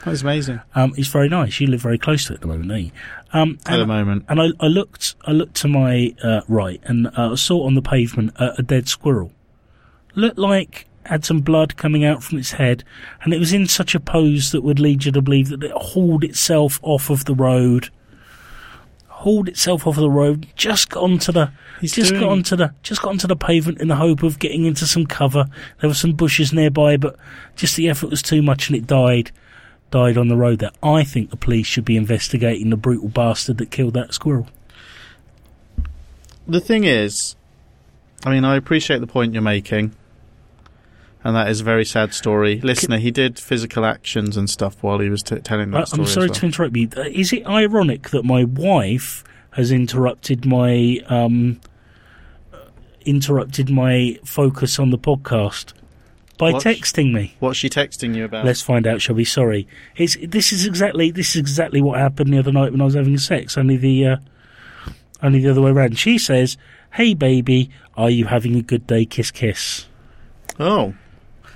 That's 0.03 0.21
amazing. 0.21 0.61
Um, 0.75 0.93
it's 0.97 1.07
very 1.07 1.29
nice. 1.29 1.59
You 1.59 1.67
live 1.67 1.81
very 1.81 1.97
close 1.97 2.27
to 2.27 2.33
it 2.33 2.35
at 2.35 2.41
the 2.41 2.47
moment, 2.47 2.69
don't 2.69 2.79
you? 2.79 2.91
Um, 3.33 3.57
At 3.65 3.77
the 3.77 3.87
moment, 3.87 4.25
and 4.29 4.39
I, 4.39 4.49
I 4.59 4.67
looked, 4.67 5.15
I 5.25 5.31
looked 5.31 5.55
to 5.57 5.67
my 5.67 6.15
uh, 6.23 6.41
right, 6.47 6.79
and 6.83 7.07
uh, 7.07 7.31
I 7.31 7.35
saw 7.35 7.65
on 7.65 7.73
the 7.73 7.81
pavement 7.81 8.33
a, 8.37 8.53
a 8.59 8.61
dead 8.61 8.87
squirrel. 8.87 9.31
Looked 10.13 10.37
like 10.37 10.85
had 11.05 11.25
some 11.25 11.41
blood 11.41 11.75
coming 11.75 12.05
out 12.05 12.23
from 12.23 12.37
its 12.37 12.53
head, 12.53 12.83
and 13.21 13.33
it 13.33 13.39
was 13.39 13.51
in 13.51 13.67
such 13.67 13.95
a 13.95 13.99
pose 13.99 14.51
that 14.51 14.61
would 14.61 14.79
lead 14.79 15.05
you 15.05 15.11
to 15.11 15.21
believe 15.21 15.49
that 15.49 15.63
it 15.63 15.71
hauled 15.71 16.23
itself 16.23 16.79
off 16.81 17.09
of 17.09 17.25
the 17.25 17.35
road. 17.35 17.89
Hauled 19.07 19.49
itself 19.49 19.87
off 19.87 19.97
of 19.97 20.01
the 20.01 20.09
road, 20.09 20.47
just 20.55 20.89
got 20.89 21.03
onto 21.03 21.31
the 21.31 21.51
he's 21.81 21.93
just 21.93 22.11
doing, 22.11 22.21
got 22.21 22.31
onto 22.31 22.55
the 22.55 22.73
just 22.83 23.01
got 23.01 23.09
onto 23.09 23.27
the 23.27 23.35
pavement 23.35 23.81
in 23.81 23.87
the 23.87 23.95
hope 23.95 24.23
of 24.23 24.39
getting 24.39 24.65
into 24.65 24.85
some 24.87 25.05
cover. 25.05 25.45
There 25.81 25.89
were 25.89 25.93
some 25.95 26.13
bushes 26.13 26.51
nearby, 26.53 26.97
but 26.97 27.15
just 27.55 27.75
the 27.75 27.89
effort 27.89 28.09
was 28.09 28.21
too 28.21 28.41
much, 28.41 28.69
and 28.69 28.77
it 28.77 28.87
died. 28.87 29.31
Died 29.91 30.17
on 30.17 30.27
the 30.27 30.35
road. 30.35 30.59
There, 30.59 30.71
I 30.83 31.03
think 31.03 31.29
the 31.29 31.37
police 31.37 31.67
should 31.67 31.85
be 31.85 31.95
investigating 31.95 32.69
the 32.71 32.75
brutal 32.77 33.07
bastard 33.09 33.59
that 33.59 33.71
killed 33.71 33.93
that 33.93 34.13
squirrel. 34.13 34.47
the 36.47 36.59
thing 36.59 36.83
is, 36.83 37.35
I 38.25 38.31
mean, 38.31 38.43
I 38.45 38.55
appreciate 38.55 38.99
the 38.99 39.07
point 39.07 39.33
you're 39.33 39.41
making, 39.43 39.95
and 41.23 41.35
that 41.35 41.49
is 41.49 41.61
a 41.61 41.63
very 41.63 41.85
sad 41.85 42.13
story. 42.13 42.59
Listener, 42.61 42.97
he 42.97 43.11
did 43.11 43.39
physical 43.39 43.85
actions 43.85 44.37
and 44.37 44.49
stuff 44.49 44.81
while 44.81 44.99
he 44.99 45.09
was 45.09 45.23
t- 45.23 45.39
telling 45.39 45.71
that 45.71 45.81
I- 45.81 45.83
story. 45.85 45.99
I'm 45.99 46.05
as 46.05 46.13
sorry 46.13 46.27
well. 46.27 46.35
to 46.35 46.45
interrupt 46.45 46.75
you. 46.75 46.89
Uh, 46.97 47.01
Is 47.03 47.31
it 47.33 47.45
ironic 47.47 48.09
that 48.09 48.23
my 48.25 48.43
wife 48.43 49.23
has 49.55 49.71
interrupted 49.71 50.45
my 50.45 50.99
um, 51.07 51.59
uh, 52.53 52.57
interrupted 53.05 53.69
my 53.69 54.19
focus 54.23 54.79
on 54.79 54.89
the 54.91 54.97
podcast 54.97 55.73
by 56.37 56.51
What? 56.51 56.63
texting 56.63 57.13
me? 57.13 57.35
What's 57.39 57.57
she 57.57 57.69
texting 57.69 58.15
you 58.15 58.25
about? 58.25 58.45
Let's 58.45 58.61
find 58.61 58.85
out, 58.85 59.01
shall 59.01 59.15
we? 59.15 59.23
Sorry. 59.25 59.67
It's 59.95 60.17
this 60.21 60.51
is 60.51 60.65
exactly 60.65 61.11
this 61.11 61.29
is 61.29 61.37
exactly 61.37 61.81
what 61.81 61.99
happened 61.99 62.33
the 62.33 62.39
other 62.39 62.51
night 62.51 62.71
when 62.71 62.81
I 62.81 62.85
was 62.85 62.95
having 62.95 63.17
sex. 63.17 63.57
Only 63.57 63.77
the 63.77 64.05
uh, 64.05 64.17
only 65.23 65.39
the 65.39 65.49
other 65.51 65.61
way 65.61 65.71
around. 65.71 65.97
She 65.97 66.17
says, 66.17 66.57
"Hey 66.93 67.13
baby, 67.13 67.69
are 67.95 68.09
you 68.09 68.25
having 68.25 68.55
a 68.55 68.61
good 68.61 68.85
day? 68.87 69.05
Kiss 69.05 69.31
kiss." 69.31 69.87
Oh, 70.59 70.93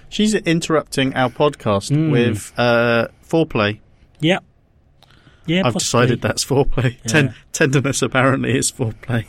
she's 0.10 0.34
interrupting 0.36 1.14
our 1.16 1.30
podcast 1.30 1.91
Mm. 1.91 2.12
with 2.12 2.54
uh, 2.58 3.08
foreplay. 3.28 3.80
Yep. 4.22 4.43
Yeah, 5.50 5.64
I've 5.66 5.74
possibly. 5.74 5.80
decided 6.08 6.22
that's 6.22 6.45
foreplay. 6.45 6.95
Ten- 7.04 7.34
tenderness 7.52 8.02
apparently 8.02 8.58
is 8.58 8.72
foreplay. 8.72 9.26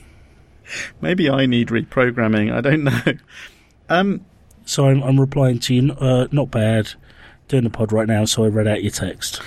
Maybe 1.01 1.29
I 1.29 1.47
need 1.47 1.69
reprogramming. 1.69 2.53
I 2.53 2.61
don't 2.61 2.85
know. 2.85 3.01
Um, 3.89 4.25
So 4.65 4.87
I'm, 4.87 5.03
I'm 5.03 5.19
replying 5.19 5.59
to 5.61 5.75
you. 5.75 5.93
Uh, 5.95 6.29
not 6.31 6.51
bad. 6.51 6.93
Doing 7.49 7.65
the 7.65 7.71
pod 7.71 7.93
right 7.93 8.07
now, 8.07 8.25
so 8.25 8.45
I 8.45 8.49
read 8.49 8.69
out 8.69 8.83
your 8.85 8.93
text. 8.93 9.41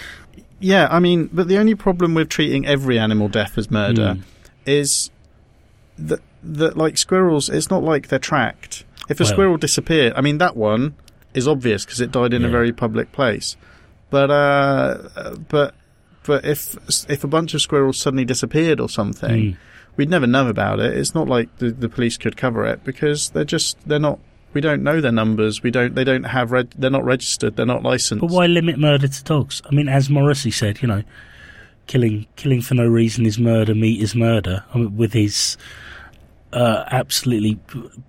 yeah, 0.60 0.88
I 0.92 1.00
mean, 1.00 1.30
but 1.32 1.48
the 1.48 1.58
only 1.58 1.76
problem 1.76 2.14
with 2.14 2.28
treating 2.30 2.66
every 2.66 3.00
animal 3.00 3.30
death 3.30 3.58
as 3.58 3.72
murder 3.72 4.16
Mm. 4.16 4.22
is 4.66 5.10
that 5.98 6.20
that 6.44 6.76
like 6.76 6.98
squirrels, 6.98 7.48
it's 7.48 7.70
not 7.70 7.84
like 7.84 8.10
they're 8.10 8.20
tracked. 8.20 8.84
If 9.10 9.20
a 9.22 9.24
Well- 9.24 9.32
squirrel 9.32 9.58
disappeared, 9.58 10.12
I 10.18 10.22
mean 10.22 10.40
that 10.40 10.58
one 10.58 10.96
is 11.34 11.48
obvious 11.48 11.86
because 11.86 12.02
it 12.02 12.12
died 12.12 12.34
in 12.34 12.44
a 12.44 12.50
very 12.50 12.74
public 12.74 13.14
place. 13.14 13.56
But 14.10 14.30
uh, 14.30 15.36
but 15.48 15.74
but 16.26 16.46
if 16.46 16.78
if 17.10 17.24
a 17.24 17.28
bunch 17.28 17.54
of 17.54 17.62
squirrels 17.62 17.98
suddenly 17.98 18.26
disappeared 18.26 18.80
or 18.80 18.90
something, 18.90 19.30
Mm. 19.54 19.58
we'd 19.98 20.10
never 20.10 20.28
know 20.28 20.48
about 20.48 20.80
it. 20.80 20.98
It's 20.98 21.14
not 21.16 21.28
like 21.28 21.56
the, 21.58 21.72
the 21.72 21.90
police 21.90 22.18
could 22.18 22.38
cover 22.38 22.66
it 22.66 22.84
because 22.84 23.30
they're 23.32 23.46
just 23.46 23.78
they're 23.88 24.00
not. 24.00 24.20
We 24.54 24.62
don't 24.62 24.84
know 24.84 25.02
their 25.02 25.12
numbers. 25.12 25.64
We 25.64 25.72
don't. 25.72 25.96
They 25.96 26.04
don't 26.04 26.26
have. 26.26 26.52
Reg, 26.52 26.70
they're 26.78 26.92
not 26.92 27.04
registered. 27.04 27.56
They're 27.56 27.66
not 27.66 27.82
licensed. 27.84 28.22
But 28.22 28.30
why 28.30 28.46
limit 28.46 28.78
murder 28.78 29.08
to 29.08 29.24
dogs? 29.24 29.62
I 29.66 29.74
mean, 29.74 29.90
as 29.90 30.10
Morrissey 30.12 30.52
said, 30.52 30.82
you 30.82 30.88
know, 30.88 31.02
killing 31.88 32.28
killing 32.36 32.62
for 32.62 32.76
no 32.76 32.86
reason 32.88 33.26
is 33.26 33.40
murder, 33.40 33.74
meat 33.74 34.00
is 34.02 34.14
murder, 34.16 34.64
I 34.74 34.78
mean, 34.78 34.96
with 34.96 35.14
his 35.14 35.58
uh, 36.54 36.84
absolutely 36.92 37.60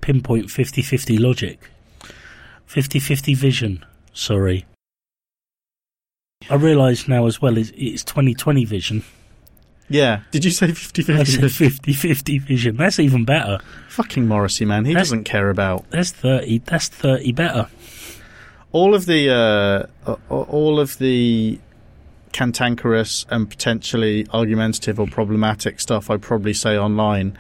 pinpoint 0.03 0.49
50-50 0.49 1.19
logic. 1.19 1.71
50-50 2.69 3.35
vision, 3.37 3.85
sorry. 4.13 4.67
I 6.51 6.55
realise 6.57 7.09
now 7.09 7.27
as 7.27 7.41
well 7.41 7.57
it's, 7.59 7.73
it's 7.77 8.05
2020 8.05 8.65
vision. 8.65 9.05
Yeah. 9.89 10.21
Did 10.31 10.45
you 10.45 10.51
say 10.51 10.73
50 10.73 11.13
I 11.13 11.25
said 11.25 11.51
50? 11.53 11.93
50-50 11.93 12.41
vision. 12.43 12.77
That's 12.77 12.99
even 12.99 13.25
better. 13.25 13.59
Fucking 13.91 14.27
Morrissey, 14.27 14.65
man. 14.65 14.85
He 14.87 14.93
That's- 14.93 15.09
doesn't 15.09 15.25
care 15.25 15.51
about 15.51 15.85
That's 15.91 16.11
30. 16.11 16.59
That's 16.65 16.89
30 16.89 17.33
better. 17.33 17.69
all 18.73 18.95
of 18.95 19.07
the 19.07 19.31
uh, 19.31 20.11
uh, 20.11 20.17
all 20.31 20.81
of 20.81 20.99
the 20.99 21.59
cantankerous 22.33 23.25
and 23.31 23.49
potentially 23.49 24.27
argumentative 24.33 24.99
or 24.99 25.07
problematic 25.07 25.81
stuff 25.81 26.11
I'd 26.11 26.23
probably 26.23 26.55
say 26.55 26.77
online. 26.77 27.39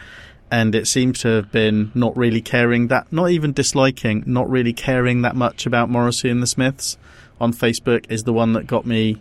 And 0.50 0.74
it 0.74 0.86
seems 0.86 1.18
to 1.20 1.28
have 1.28 1.50
been 1.50 1.90
not 1.94 2.16
really 2.16 2.40
caring 2.40 2.86
that, 2.88 3.12
not 3.12 3.30
even 3.30 3.52
disliking, 3.52 4.22
not 4.26 4.48
really 4.48 4.72
caring 4.72 5.22
that 5.22 5.34
much 5.34 5.66
about 5.66 5.90
Morrissey 5.90 6.30
and 6.30 6.40
the 6.40 6.46
Smiths 6.46 6.96
on 7.40 7.52
Facebook 7.52 8.10
is 8.10 8.24
the 8.24 8.32
one 8.32 8.52
that 8.54 8.66
got 8.66 8.86
me 8.86 9.20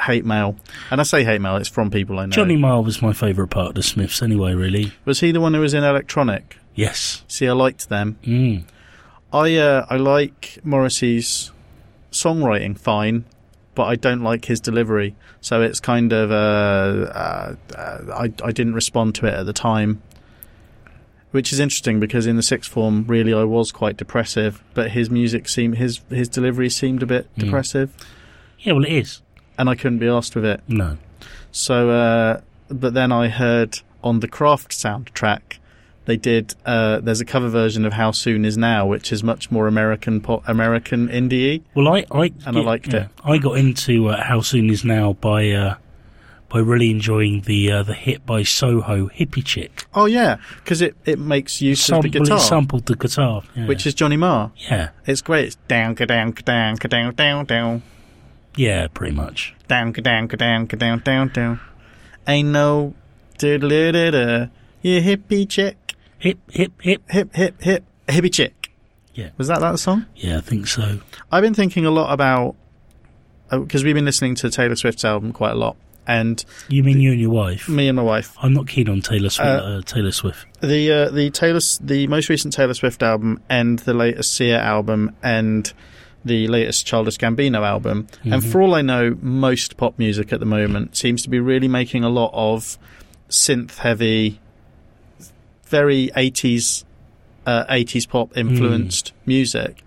hate 0.00 0.24
mail. 0.24 0.56
And 0.90 1.00
I 1.00 1.04
say 1.04 1.24
hate 1.24 1.40
mail, 1.40 1.56
it's 1.56 1.68
from 1.68 1.90
people 1.90 2.18
I 2.18 2.26
know. 2.26 2.32
Johnny 2.32 2.56
Marr 2.56 2.82
was 2.82 3.00
my 3.02 3.12
favourite 3.12 3.50
part 3.50 3.68
of 3.68 3.74
the 3.74 3.82
Smiths 3.82 4.22
anyway, 4.22 4.54
really. 4.54 4.92
Was 5.04 5.20
he 5.20 5.32
the 5.32 5.40
one 5.40 5.54
who 5.54 5.60
was 5.60 5.74
in 5.74 5.84
Electronic? 5.84 6.58
Yes. 6.74 7.22
See, 7.28 7.46
I 7.46 7.52
liked 7.52 7.88
them. 7.88 8.18
Mm. 8.24 8.64
I 9.32 9.56
uh, 9.56 9.86
I 9.90 9.96
like 9.96 10.58
Morrissey's 10.64 11.52
songwriting 12.10 12.78
fine, 12.78 13.24
but 13.74 13.84
I 13.84 13.96
don't 13.96 14.22
like 14.22 14.44
his 14.44 14.60
delivery. 14.60 15.16
So 15.40 15.60
it's 15.62 15.80
kind 15.80 16.12
of 16.12 16.30
uh, 16.30 17.10
uh, 17.10 17.54
uh, 17.76 17.98
I 18.12 18.32
I 18.44 18.52
didn't 18.52 18.74
respond 18.74 19.14
to 19.16 19.26
it 19.26 19.34
at 19.34 19.46
the 19.46 19.52
time, 19.52 20.02
which 21.34 21.52
is 21.52 21.58
interesting 21.58 21.98
because 21.98 22.26
in 22.28 22.36
the 22.36 22.42
sixth 22.44 22.70
form, 22.70 23.04
really 23.08 23.34
I 23.34 23.42
was 23.42 23.72
quite 23.72 23.96
depressive, 23.96 24.62
but 24.72 24.92
his 24.92 25.10
music 25.10 25.48
seemed 25.48 25.78
his 25.78 26.00
his 26.08 26.28
delivery 26.28 26.70
seemed 26.70 27.02
a 27.02 27.06
bit 27.06 27.26
Mm. 27.36 27.40
depressive, 27.44 27.88
Yeah, 28.60 28.74
well, 28.74 28.84
it 28.84 28.92
is. 28.92 29.20
and 29.58 29.68
I 29.68 29.74
couldn't 29.74 29.98
be 29.98 30.06
asked 30.08 30.36
with 30.36 30.44
it. 30.44 30.60
No. 30.68 30.96
So, 31.50 31.90
uh, 31.90 32.40
but 32.68 32.94
then 32.94 33.10
I 33.10 33.28
heard 33.28 33.80
on 34.04 34.20
the 34.20 34.28
Craft 34.28 34.70
soundtrack, 34.70 35.58
they 36.04 36.16
did. 36.16 36.54
Uh, 36.64 37.00
there's 37.00 37.20
a 37.20 37.24
cover 37.24 37.48
version 37.48 37.84
of 37.84 37.94
"How 37.94 38.12
Soon 38.12 38.44
Is 38.44 38.56
Now," 38.56 38.86
which 38.86 39.10
is 39.12 39.24
much 39.24 39.50
more 39.50 39.66
American 39.66 40.20
pop, 40.20 40.42
American 40.46 41.08
indie. 41.08 41.62
Well, 41.74 41.88
I, 41.88 42.04
I 42.12 42.30
And 42.46 42.56
I 42.58 42.60
liked 42.60 42.94
it. 42.94 43.08
I 43.24 43.38
got 43.38 43.58
into 43.58 44.08
uh, 44.08 44.22
How 44.22 44.40
Soon 44.40 44.70
Is 44.70 44.84
Now 44.84 45.14
by 45.14 45.50
uh, 45.50 45.74
by 46.54 46.60
really 46.60 46.88
enjoying 46.88 47.40
the 47.40 47.72
uh, 47.72 47.82
the 47.82 47.94
hit 47.94 48.24
by 48.24 48.44
Soho, 48.44 49.08
Hippie 49.08 49.44
Chick. 49.44 49.86
Oh 49.92 50.06
yeah, 50.06 50.36
because 50.58 50.80
it, 50.80 50.96
it 51.04 51.18
makes 51.18 51.60
use 51.60 51.90
of 51.90 52.02
the 52.02 52.08
guitar, 52.08 52.36
it 52.36 52.40
sampled 52.40 52.86
the 52.86 52.94
guitar, 52.94 53.42
yeah. 53.56 53.66
which 53.66 53.84
is 53.88 53.92
Johnny 53.92 54.16
Marr. 54.16 54.52
yeah, 54.56 54.90
It's 55.04 55.20
great. 55.20 55.46
It's 55.46 55.56
down, 55.66 55.96
ka 55.96 56.04
down, 56.04 56.32
ka 56.32 56.42
down, 56.46 56.76
ka 56.76 56.86
down, 56.86 57.12
down, 57.16 57.44
down, 57.46 57.82
yeah, 58.54 58.86
pretty 58.86 59.16
much. 59.16 59.52
down, 59.66 59.92
ka 59.92 60.00
down, 60.00 60.28
ka 60.28 60.36
down, 60.36 60.68
ka 60.68 60.76
down, 60.76 61.00
down, 61.00 61.28
down. 61.30 61.60
Ain't 62.28 62.50
no 62.50 62.94
diddle 63.36 63.68
da 63.92 64.46
you 64.80 65.00
hippie 65.00 65.48
chick, 65.48 65.96
Hip, 66.18 66.38
hip, 66.52 66.80
hip. 66.80 67.02
hip 67.10 67.34
hip 67.34 67.60
hip 67.60 67.84
hippie 68.06 68.32
chick. 68.32 68.70
Yeah. 69.12 69.30
was 69.36 69.48
that 69.48 69.58
that 69.60 69.80
song? 69.80 70.06
Yeah, 70.14 70.38
I 70.38 70.40
think 70.40 70.68
so. 70.68 71.00
I've 71.32 71.42
been 71.42 71.54
thinking 71.54 71.84
a 71.84 71.90
lot 71.90 72.12
about 72.12 72.54
because 73.50 73.82
we've 73.82 73.94
been 73.94 74.04
listening 74.04 74.36
to 74.36 74.50
Taylor 74.50 74.76
Swift's 74.76 75.04
album 75.04 75.32
quite 75.32 75.52
a 75.52 75.56
lot, 75.56 75.76
and 76.06 76.44
You 76.68 76.82
mean 76.84 77.00
you 77.00 77.12
and 77.12 77.20
your 77.20 77.30
wife? 77.30 77.68
me 77.68 77.88
and 77.88 77.96
my 77.96 78.02
wife. 78.02 78.34
I'm 78.42 78.52
not 78.52 78.68
keen 78.68 78.88
on 78.88 79.00
Taylor 79.00 79.30
Swift. 79.30 79.48
Uh, 79.48 79.64
Uh, 79.78 79.82
Taylor 79.82 80.12
Swift. 80.12 80.46
The 80.60 80.90
uh, 80.92 81.10
the 81.10 81.30
Taylor 81.30 81.60
the 81.80 82.06
most 82.06 82.28
recent 82.28 82.52
Taylor 82.54 82.74
Swift 82.74 83.02
album 83.02 83.40
and 83.48 83.78
the 83.80 83.94
latest 83.94 84.34
Sia 84.34 84.58
album 84.60 85.14
and 85.22 85.72
the 86.24 86.48
latest 86.48 86.86
Childish 86.86 87.18
Gambino 87.18 87.66
album, 87.66 88.06
and 88.22 88.42
Mhm. 88.42 88.50
for 88.50 88.62
all 88.62 88.74
I 88.74 88.80
know, 88.82 89.14
most 89.20 89.76
pop 89.76 89.98
music 89.98 90.32
at 90.32 90.40
the 90.40 90.46
moment 90.46 90.96
seems 90.96 91.22
to 91.22 91.28
be 91.28 91.38
really 91.38 91.68
making 91.68 92.02
a 92.02 92.08
lot 92.08 92.30
of 92.32 92.78
synth 93.28 93.78
heavy, 93.78 94.40
very 95.66 96.10
eighties, 96.16 96.84
uh, 97.46 97.64
eighties 97.68 98.06
pop 98.06 98.36
influenced 98.36 99.12
music. 99.26 99.82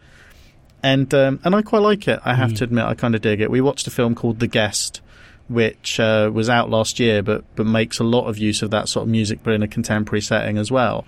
And 0.83 1.11
um, 1.13 1.39
and 1.43 1.55
I 1.55 1.61
quite 1.63 1.81
like 1.81 2.07
it. 2.07 2.19
I 2.23 2.35
have 2.35 2.51
Mm. 2.51 2.57
to 2.57 2.63
admit, 2.65 2.85
I 2.85 2.93
kind 2.93 3.15
of 3.15 3.21
dig 3.21 3.41
it. 3.41 3.49
We 3.49 3.61
watched 3.61 3.87
a 3.87 3.91
film 3.91 4.13
called 4.15 4.39
The 4.39 4.47
Guest, 4.47 5.01
which 5.49 5.99
uh, 5.99 6.29
was 6.33 6.49
out 6.49 6.69
last 6.69 6.99
year, 6.99 7.21
but 7.23 7.43
but 7.55 7.65
makes 7.65 7.99
a 7.99 8.03
lot 8.03 8.27
of 8.27 8.37
use 8.37 8.61
of 8.61 8.71
that 8.71 8.89
sort 8.89 9.03
of 9.03 9.09
music, 9.09 9.39
but 9.43 9.53
in 9.53 9.63
a 9.63 9.67
contemporary 9.67 10.21
setting 10.21 10.57
as 10.57 10.71
well. 10.71 11.05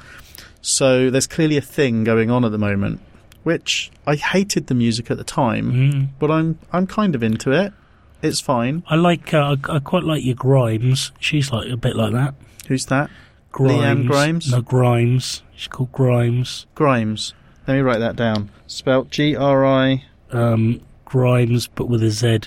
So 0.62 1.10
there's 1.10 1.28
clearly 1.28 1.58
a 1.58 1.62
thing 1.62 2.04
going 2.04 2.30
on 2.30 2.44
at 2.46 2.52
the 2.52 2.58
moment, 2.58 3.00
which 3.44 3.92
I 4.06 4.16
hated 4.16 4.68
the 4.68 4.76
music 4.76 5.10
at 5.10 5.18
the 5.18 5.24
time, 5.24 5.72
Mm. 5.72 6.08
but 6.20 6.30
I'm 6.32 6.60
I'm 6.72 6.88
kind 6.88 7.16
of 7.16 7.24
into 7.24 7.52
it. 7.52 7.74
It's 8.22 8.42
fine. 8.42 8.84
I 8.90 8.96
like. 8.96 9.34
Uh, 9.34 9.56
I, 9.70 9.76
I 9.76 9.80
quite 9.80 10.04
like 10.04 10.24
your 10.26 10.36
Grimes. 10.36 11.12
She's 11.20 11.52
like 11.52 11.70
a 11.72 11.78
bit 11.78 11.96
like 11.96 12.12
that. 12.14 12.34
Who's 12.68 12.86
that? 12.88 13.10
Grimes. 13.52 13.74
Leanne 13.82 14.08
Grimes? 14.08 14.52
No, 14.52 14.62
Grimes. 14.62 15.42
She's 15.56 15.68
called 15.70 15.92
Grimes. 15.94 16.66
Grimes. 16.76 17.34
Let 17.68 17.76
me 17.76 17.80
write 17.82 18.00
that 18.00 18.16
down. 18.16 18.52
Spelt 18.68 19.10
G 19.10 19.36
R 19.36 19.66
I. 19.66 20.04
Um, 20.32 20.82
Grimes, 21.06 21.68
but 21.68 21.88
with 21.88 22.04
a 22.04 22.12
Z. 22.12 22.40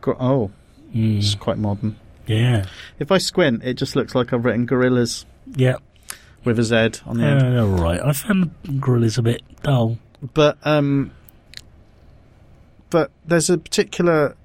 Gr- 0.00 0.12
Oh, 0.18 0.50
Mm. 0.94 1.18
it's 1.18 1.34
quite 1.34 1.58
modern. 1.58 1.96
Yeah. 2.26 2.66
If 2.98 3.10
I 3.12 3.18
squint, 3.18 3.62
it 3.64 3.74
just 3.74 3.96
looks 3.96 4.14
like 4.14 4.32
I've 4.32 4.44
written 4.44 4.66
gorillas 4.66 5.24
Yeah. 5.56 5.76
with 6.44 6.58
a 6.58 6.64
Z 6.64 7.00
on 7.06 7.18
the 7.18 7.24
end. 7.24 7.56
Uh, 7.56 7.62
all 7.62 7.68
right. 7.68 8.00
I 8.00 8.12
found 8.12 8.50
Gorillaz 8.64 9.18
a 9.18 9.22
bit 9.22 9.42
dull. 9.62 9.98
but 10.34 10.58
um 10.64 11.10
but 12.90 13.10
there's 13.26 13.50
a 13.50 13.58
particular 13.58 14.36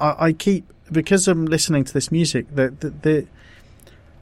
I, 0.00 0.14
I 0.26 0.32
keep 0.32 0.64
because 0.90 1.28
I'm 1.28 1.46
listening 1.46 1.84
to 1.84 1.92
this 1.92 2.10
music 2.12 2.46
that 2.54 2.80
the, 2.80 2.90
the 2.90 3.26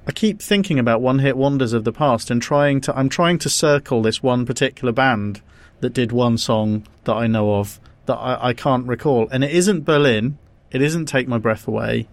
I 0.06 0.12
keep 0.12 0.40
thinking 0.40 0.78
about 0.78 1.00
one 1.00 1.18
hit 1.20 1.36
wonders 1.36 1.72
of 1.72 1.84
the 1.84 1.92
past 1.92 2.30
and 2.30 2.40
trying 2.42 2.80
to 2.82 2.96
I'm 2.96 3.08
trying 3.08 3.38
to 3.40 3.48
circle 3.48 4.02
this 4.02 4.22
one 4.22 4.46
particular 4.46 4.92
band 4.92 5.40
that 5.80 5.90
did 5.94 6.12
one 6.12 6.36
song 6.38 6.86
that 7.04 7.14
I 7.14 7.26
know 7.26 7.54
of 7.54 7.80
that 8.06 8.16
I, 8.16 8.48
I 8.48 8.52
can't 8.52 8.86
recall 8.86 9.28
and 9.30 9.44
it 9.44 9.50
isn't 9.52 9.84
Berlin 9.84 10.38
it 10.70 10.82
isn't 10.82 11.06
Take 11.06 11.26
My 11.28 11.38
Breath 11.38 11.66
Away 11.68 12.08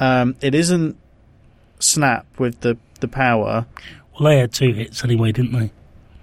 um 0.00 0.34
it 0.40 0.54
isn't 0.54 0.96
Snap 1.78 2.26
with 2.38 2.60
the 2.60 2.76
the 3.00 3.08
power 3.08 3.66
Well, 4.20 4.30
they 4.30 4.38
had 4.38 4.52
two 4.52 4.72
hits 4.72 5.02
anyway, 5.04 5.32
didn't 5.32 5.52
they? 5.58 5.72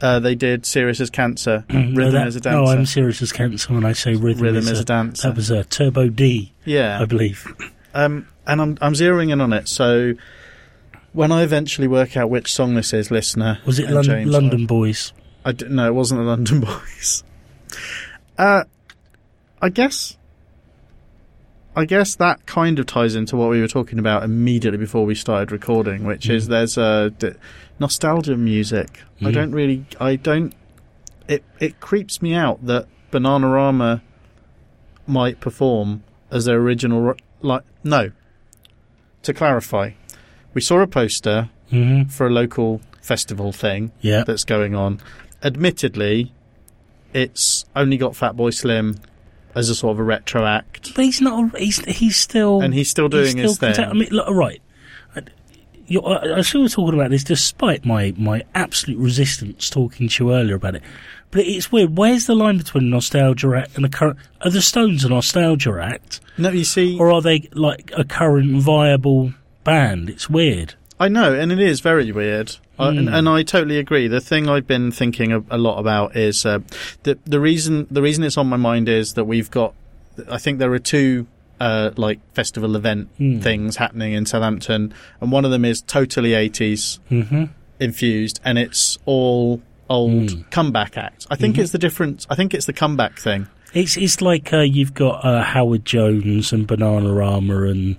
Uh, 0.01 0.17
they 0.19 0.33
did 0.35 0.65
"Serious 0.65 1.01
as 1.01 1.09
Cancer," 1.09 1.65
No, 1.69 1.79
"Rhythm 1.93 2.13
that- 2.13 2.27
as 2.27 2.35
a 2.37 2.39
Dancer. 2.39 2.61
No, 2.61 2.71
I'm 2.71 2.85
serious 2.85 3.21
as 3.21 3.33
cancer 3.33 3.73
when 3.73 3.83
I 3.83 3.91
say 3.91 4.15
rhythm, 4.15 4.43
Rhythm 4.43 4.67
as 4.69 4.79
a, 4.79 4.81
a 4.83 4.85
dancer. 4.85 5.27
That 5.27 5.35
was 5.35 5.51
a 5.51 5.65
Turbo 5.65 6.09
B, 6.09 6.53
yeah, 6.63 7.01
I 7.01 7.03
believe. 7.05 7.45
Um, 7.93 8.25
and 8.47 8.61
I'm 8.61 8.77
I'm 8.79 8.93
zeroing 8.93 9.31
in 9.33 9.41
on 9.41 9.51
it. 9.51 9.67
So 9.67 10.13
when 11.11 11.33
I 11.33 11.43
eventually 11.43 11.89
work 11.89 12.15
out 12.15 12.29
which 12.29 12.53
song 12.53 12.75
this 12.75 12.93
is, 12.93 13.11
listener, 13.11 13.59
Was 13.65 13.79
it 13.79 13.89
London, 13.89 14.03
James, 14.19 14.31
London 14.31 14.65
Boys? 14.65 15.11
I, 15.43 15.49
I 15.49 15.51
d- 15.51 15.65
no, 15.67 15.87
it 15.87 15.93
wasn't 15.93 16.21
the 16.21 16.25
London 16.25 16.61
Boys. 16.61 17.23
Uh, 18.37 18.63
I 19.61 19.67
guess. 19.67 20.15
I 21.79 21.85
guess 21.85 22.15
that 22.15 22.45
kind 22.45 22.77
of 22.79 22.85
ties 22.87 23.15
into 23.15 23.37
what 23.37 23.49
we 23.49 23.61
were 23.61 23.67
talking 23.67 23.99
about 23.99 24.23
immediately 24.23 24.77
before 24.77 25.05
we 25.05 25.15
started 25.15 25.51
recording, 25.51 26.03
which 26.03 26.29
is 26.29 26.45
Mm. 26.45 26.49
there's 26.49 26.77
a 26.77 27.11
d- 27.17 27.31
nostalgia 27.79 28.35
music. 28.35 28.99
I 29.21 29.25
Mm. 29.25 29.33
don't 29.33 29.51
really, 29.53 29.85
I 29.99 30.15
don't. 30.17 30.53
It 31.27 31.43
it 31.59 31.79
creeps 31.79 32.21
me 32.21 32.33
out 32.33 32.65
that 32.65 32.87
Bananarama 33.11 34.01
might 35.07 35.39
perform 35.39 36.03
as 36.31 36.45
their 36.45 36.57
original. 36.57 37.15
Like 37.41 37.63
no. 37.83 38.11
To 39.23 39.33
clarify, 39.33 39.91
we 40.53 40.61
saw 40.61 40.81
a 40.81 40.87
poster 40.87 41.49
hmm 41.69 42.03
for 42.03 42.27
a 42.27 42.29
local 42.29 42.81
festival 43.01 43.51
thing 43.53 43.91
Yeah. 44.01 44.23
that's 44.25 44.43
going 44.43 44.75
on. 44.75 44.99
Admittedly, 45.43 46.33
it's 47.13 47.65
only 47.75 47.95
got 47.97 48.13
Fatboy 48.13 48.53
Slim 48.53 48.95
as 49.55 49.69
a 49.69 49.75
sort 49.75 49.93
of 49.93 49.99
a 49.99 50.03
retro 50.03 50.45
act, 50.45 50.93
But 50.95 51.05
he's 51.05 51.21
not. 51.21 51.57
He's 51.57 51.83
he's 51.85 52.15
still. 52.17 52.61
and 52.61 52.73
he's 52.73 52.89
still 52.89 53.09
doing 53.09 53.25
he's 53.25 53.33
his 53.35 53.55
still 53.55 53.67
thing. 53.69 53.75
content- 53.75 53.89
I 53.95 53.99
mean, 53.99 54.09
look, 54.11 54.29
right. 54.29 54.61
I, 55.15 55.21
you're, 55.87 56.07
I, 56.07 56.37
I 56.37 56.41
still 56.41 56.61
was 56.61 56.73
talking 56.73 56.93
about 56.99 57.09
this, 57.11 57.23
despite 57.23 57.85
my 57.85 58.13
my 58.17 58.43
absolute 58.55 58.97
resistance 58.99 59.69
talking 59.69 60.07
to 60.07 60.23
you 60.25 60.33
earlier 60.33 60.55
about 60.55 60.75
it. 60.75 60.83
But 61.31 61.45
it's 61.45 61.71
weird. 61.71 61.95
Where's 61.97 62.25
the 62.25 62.35
line 62.35 62.57
between 62.57 62.85
a 62.85 62.87
nostalgia 62.87 63.53
act 63.55 63.75
and 63.75 63.85
a 63.85 63.89
current? 63.89 64.17
Are 64.41 64.49
the 64.49 64.61
Stones 64.61 65.03
a 65.05 65.09
nostalgia 65.09 65.79
act, 65.81 66.19
no, 66.37 66.49
you 66.49 66.63
see, 66.63 66.97
or 66.99 67.11
are 67.11 67.21
they 67.21 67.49
like 67.53 67.91
a 67.95 68.03
current 68.03 68.61
viable 68.61 69.33
band? 69.63 70.09
It's 70.09 70.29
weird. 70.29 70.73
I 70.99 71.07
know, 71.07 71.33
and 71.33 71.51
it 71.51 71.59
is 71.59 71.79
very 71.79 72.11
weird, 72.11 72.57
I, 72.77 72.89
and, 72.89 73.07
Mm. 73.07 73.13
and 73.17 73.29
I 73.29 73.43
totally 73.43 73.77
agree. 73.79 74.07
The 74.09 74.19
thing 74.21 74.49
I've 74.49 74.67
been 74.67 74.91
thinking 74.91 75.31
a, 75.31 75.41
a 75.49 75.57
lot 75.57 75.79
about 75.79 76.15
is 76.17 76.45
uh, 76.45 76.59
the 77.03 77.17
the 77.25 77.39
reason 77.39 77.87
the 77.89 78.01
reason 78.01 78.23
it's 78.23 78.37
on 78.37 78.47
my 78.47 78.57
mind 78.57 78.89
is 78.89 79.13
that 79.13 79.23
we've 79.25 79.49
got. 79.51 79.73
I 80.29 80.37
think 80.37 80.59
there 80.59 80.73
are 80.73 80.79
two. 80.79 81.27
Uh, 81.61 81.91
like 81.97 82.19
festival 82.33 82.77
event 82.77 83.09
Mm. 83.19 83.41
things 83.43 83.75
happening 83.75 84.13
in 84.13 84.25
Southampton, 84.25 84.93
and 85.19 85.29
one 85.29 85.43
of 85.43 85.51
them 85.51 85.65
is 85.65 85.81
totally 85.81 86.31
80s 86.33 86.99
hmm 87.09 87.45
infused, 87.81 88.39
and 88.45 88.57
it's 88.57 88.97
all 89.05 89.61
old 89.89 90.29
Mm. 90.29 90.49
comeback 90.51 90.95
acts. 90.97 91.27
I 91.29 91.35
think 91.35 91.57
Mhm. 91.57 91.59
it's 91.63 91.71
the 91.73 91.77
difference. 91.77 92.25
I 92.29 92.35
think 92.35 92.53
it's 92.53 92.65
the 92.65 92.71
comeback 92.71 93.19
thing. 93.19 93.47
It's 93.73 93.97
it's 93.97 94.21
like 94.21 94.53
uh, 94.53 94.59
you've 94.61 94.93
got 94.93 95.25
uh, 95.25 95.43
Howard 95.43 95.83
Jones 95.83 96.53
and 96.53 96.65
Bananarama 96.65 97.69
and 97.71 97.97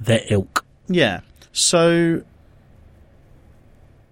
their 0.00 0.22
ilk. 0.30 0.64
Yeah. 0.88 1.20
So, 1.52 2.22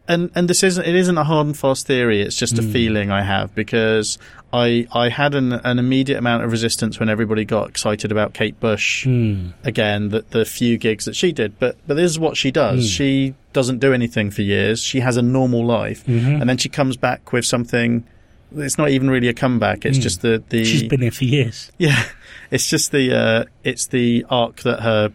and 0.08 0.30
and 0.34 0.48
this 0.48 0.62
isn't 0.62 0.84
it 0.86 0.94
isn't 0.94 1.16
a 1.18 1.24
hard 1.24 1.46
and 1.46 1.56
fast 1.56 1.86
theory. 1.86 2.20
It's 2.22 2.36
just 2.36 2.58
a 2.58 2.62
Mm. 2.62 2.72
feeling 2.72 3.10
I 3.10 3.22
have 3.22 3.54
because 3.54 4.18
I 4.52 4.86
I 4.92 5.08
had 5.08 5.34
an 5.34 5.52
an 5.52 5.78
immediate 5.78 6.18
amount 6.18 6.44
of 6.44 6.50
resistance 6.52 6.98
when 7.00 7.08
everybody 7.08 7.44
got 7.44 7.68
excited 7.68 8.10
about 8.10 8.34
Kate 8.34 8.58
Bush 8.60 9.04
Hmm. 9.04 9.48
again. 9.64 10.08
The 10.10 10.24
the 10.30 10.44
few 10.44 10.76
gigs 10.78 11.04
that 11.04 11.14
she 11.16 11.32
did, 11.32 11.58
but 11.58 11.76
but 11.86 11.94
this 11.96 12.10
is 12.10 12.18
what 12.18 12.36
she 12.36 12.50
does. 12.50 12.84
Mm. 12.86 12.96
She 12.96 13.34
doesn't 13.52 13.78
do 13.80 13.92
anything 13.92 14.30
for 14.30 14.42
years. 14.42 14.82
She 14.82 15.00
has 15.00 15.16
a 15.16 15.22
normal 15.22 15.64
life, 15.64 16.04
Mhm. 16.06 16.40
and 16.40 16.48
then 16.50 16.56
she 16.58 16.68
comes 16.68 16.96
back 16.96 17.32
with 17.32 17.44
something. 17.44 18.04
It's 18.56 18.76
not 18.76 18.90
even 18.90 19.08
really 19.08 19.28
a 19.28 19.32
comeback. 19.34 19.86
It's 19.86 19.98
Mm. 19.98 20.02
just 20.02 20.20
the 20.22 20.42
the 20.50 20.64
She's 20.64 20.82
been 20.82 21.00
here 21.00 21.10
for 21.10 21.24
years. 21.24 21.70
yeah, 21.78 22.02
it's 22.50 22.68
just 22.68 22.92
the 22.92 23.14
uh, 23.14 23.44
it's 23.64 23.86
the 23.86 24.26
arc 24.28 24.56
that 24.62 24.80
her, 24.80 25.12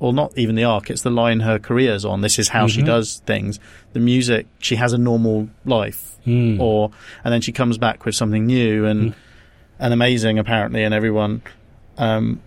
or 0.00 0.12
not 0.12 0.32
even 0.36 0.56
the 0.56 0.64
arc. 0.64 0.90
It's 0.90 1.02
the 1.02 1.10
line 1.10 1.40
her 1.40 1.58
career's 1.60 2.04
on. 2.04 2.22
This 2.22 2.38
is 2.38 2.48
how 2.48 2.66
she 2.66 2.82
Mhm. 2.82 2.86
does 2.86 3.22
things. 3.26 3.60
The 3.92 4.00
music, 4.00 4.46
she 4.58 4.74
has 4.76 4.92
a 4.92 4.98
normal 4.98 5.48
life, 5.64 6.16
Hmm. 6.24 6.60
or 6.60 6.90
and 7.24 7.32
then 7.32 7.40
she 7.42 7.52
comes 7.52 7.78
back 7.78 8.04
with 8.04 8.14
something 8.16 8.44
new 8.46 8.84
and 8.86 9.10
Mm. 9.10 9.14
and 9.78 9.94
amazing 9.94 10.38
apparently, 10.38 10.82
and 10.82 10.92
everyone, 10.92 11.42
um, 11.98 12.40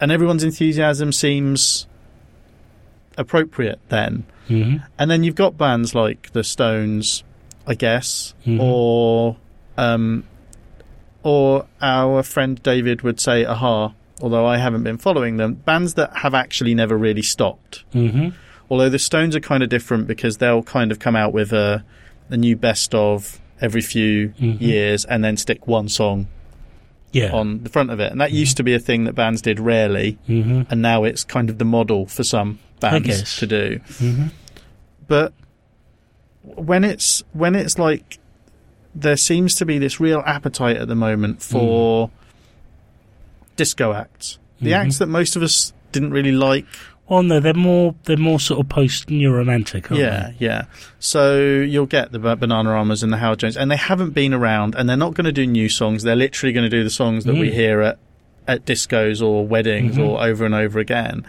and 0.00 0.10
everyone's 0.10 0.42
enthusiasm 0.44 1.12
seems 1.12 1.86
appropriate 3.16 3.78
then. 3.88 4.24
Mhm. 4.48 4.82
And 4.98 5.10
then 5.10 5.24
you've 5.24 5.34
got 5.34 5.58
bands 5.58 5.94
like 5.94 6.30
the 6.32 6.44
Stones, 6.44 7.24
I 7.66 7.74
guess, 7.74 8.34
Mhm. 8.46 8.60
or 8.60 9.36
um, 9.76 10.24
or 11.22 11.66
our 11.80 12.22
friend 12.22 12.60
David 12.62 13.02
would 13.02 13.20
say 13.20 13.44
Aha. 13.44 13.92
Although 14.20 14.46
I 14.46 14.56
haven't 14.58 14.82
been 14.82 14.98
following 14.98 15.36
them, 15.36 15.54
bands 15.54 15.94
that 15.94 16.16
have 16.18 16.34
actually 16.34 16.74
never 16.74 16.96
really 16.96 17.22
stopped. 17.22 17.84
Mhm. 17.94 18.32
Although 18.70 18.88
the 18.88 18.98
Stones 18.98 19.36
are 19.36 19.40
kind 19.40 19.62
of 19.62 19.68
different 19.68 20.06
because 20.06 20.38
they'll 20.38 20.62
kind 20.62 20.90
of 20.90 20.98
come 20.98 21.14
out 21.16 21.32
with 21.32 21.52
a, 21.52 21.84
a 22.28 22.36
new 22.36 22.56
best 22.56 22.94
of 22.94 23.38
every 23.60 23.80
few 23.80 24.34
Mhm. 24.40 24.60
years 24.60 25.04
and 25.04 25.22
then 25.24 25.36
stick 25.36 25.66
one 25.66 25.88
song 25.88 26.26
Yeah. 27.12 27.32
on 27.32 27.62
the 27.62 27.70
front 27.70 27.90
of 27.90 28.00
it. 28.00 28.10
And 28.12 28.20
that 28.20 28.32
used 28.32 28.56
to 28.58 28.62
be 28.62 28.74
a 28.74 28.78
thing 28.78 29.04
that 29.04 29.14
bands 29.14 29.40
did 29.40 29.58
rarely, 29.60 30.18
Mhm. 30.28 30.66
and 30.70 30.82
now 30.82 31.04
it's 31.04 31.24
kind 31.24 31.48
of 31.48 31.58
the 31.58 31.64
model 31.64 32.06
for 32.06 32.22
some 32.24 32.58
bands 32.80 33.36
to 33.38 33.46
do. 33.46 33.80
Mhm. 33.98 34.30
but 35.08 35.32
when 36.42 36.84
it's 36.84 37.22
when 37.32 37.54
it's 37.54 37.78
like 37.78 38.18
there 38.94 39.16
seems 39.16 39.54
to 39.54 39.64
be 39.66 39.78
this 39.78 39.98
real 40.00 40.22
appetite 40.26 40.76
at 40.76 40.86
the 40.88 40.94
moment 40.94 41.42
for 41.42 42.10
disco 43.58 43.92
acts 43.92 44.38
the 44.60 44.70
Mhm. 44.70 44.76
acts 44.84 44.98
that 44.98 45.06
most 45.08 45.36
of 45.36 45.42
us 45.42 45.72
didn't 45.92 46.10
really 46.12 46.32
like 46.32 46.64
Well, 47.08 47.22
no, 47.22 47.40
they're 47.40 47.54
more 47.54 47.94
they're 48.04 48.16
more 48.18 48.38
sort 48.40 48.60
of 48.60 48.68
post 48.68 49.08
new 49.10 49.30
romantic. 49.32 49.88
Yeah 49.90 50.32
yeah 50.38 50.64
so 50.98 51.38
you'll 51.72 51.86
get 51.86 52.12
the 52.12 52.18
Bananaramas 52.18 53.02
and 53.02 53.12
the 53.12 53.16
howard 53.18 53.38
jones 53.40 53.56
and 53.56 53.70
they 53.70 53.76
haven't 53.76 54.10
been 54.10 54.32
around 54.34 54.74
and 54.76 54.88
they're 54.88 54.96
not 55.06 55.14
going 55.14 55.24
to 55.26 55.32
do 55.32 55.46
new 55.46 55.68
songs 55.68 56.02
they're 56.02 56.16
literally 56.16 56.52
going 56.52 56.68
to 56.70 56.76
do 56.78 56.82
the 56.84 56.90
songs 57.02 57.24
that 57.24 57.34
we 57.34 57.48
Mm. 57.50 57.52
hear 57.52 57.80
at 57.82 57.98
at 58.46 58.64
discos 58.64 59.20
or 59.22 59.46
weddings 59.46 59.96
Mhm. 59.96 60.06
or 60.06 60.22
over 60.24 60.44
and 60.46 60.54
over 60.54 60.78
again 60.78 61.24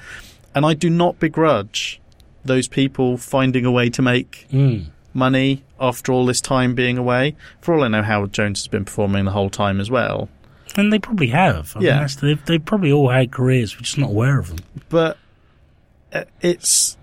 and 0.56 0.66
i 0.66 0.74
do 0.74 0.90
not 0.90 1.20
begrudge 1.20 2.00
those 2.46 2.68
people 2.68 3.18
finding 3.18 3.66
a 3.66 3.72
way 3.72 3.90
to 3.90 4.02
make? 4.02 4.48
Mm. 4.54 4.86
money 5.14 5.64
after 5.80 6.12
all 6.14 6.26
this 6.28 6.40
time 6.40 6.76
being 6.76 6.96
away. 6.98 7.36
For 7.62 7.74
all 7.74 7.84
I 7.84 7.88
know, 7.88 8.04
Howard 8.04 8.32
Jones 8.32 8.60
has 8.62 8.68
been 8.68 8.86
performing 8.86 9.26
the 9.26 9.32
whole 9.32 9.50
time 9.50 9.80
as 9.82 9.90
well. 9.90 10.30
And 10.80 10.92
they 10.94 11.00
probably 11.00 11.28
have. 11.28 11.74
I 11.76 11.80
mean, 11.80 11.88
Yeah. 11.88 12.00
that's, 12.00 12.16
they've, 12.16 12.44
they've 12.46 12.64
probably 12.66 12.92
all 12.92 13.10
had 13.10 13.32
careers. 13.32 13.76
We're 13.76 13.82
just 13.82 13.98
not 13.98 14.10
aware 14.10 14.40
of 14.40 14.48
them. 14.50 14.60
But 14.90 15.18
uh, 16.14 16.24
it's 16.42 16.98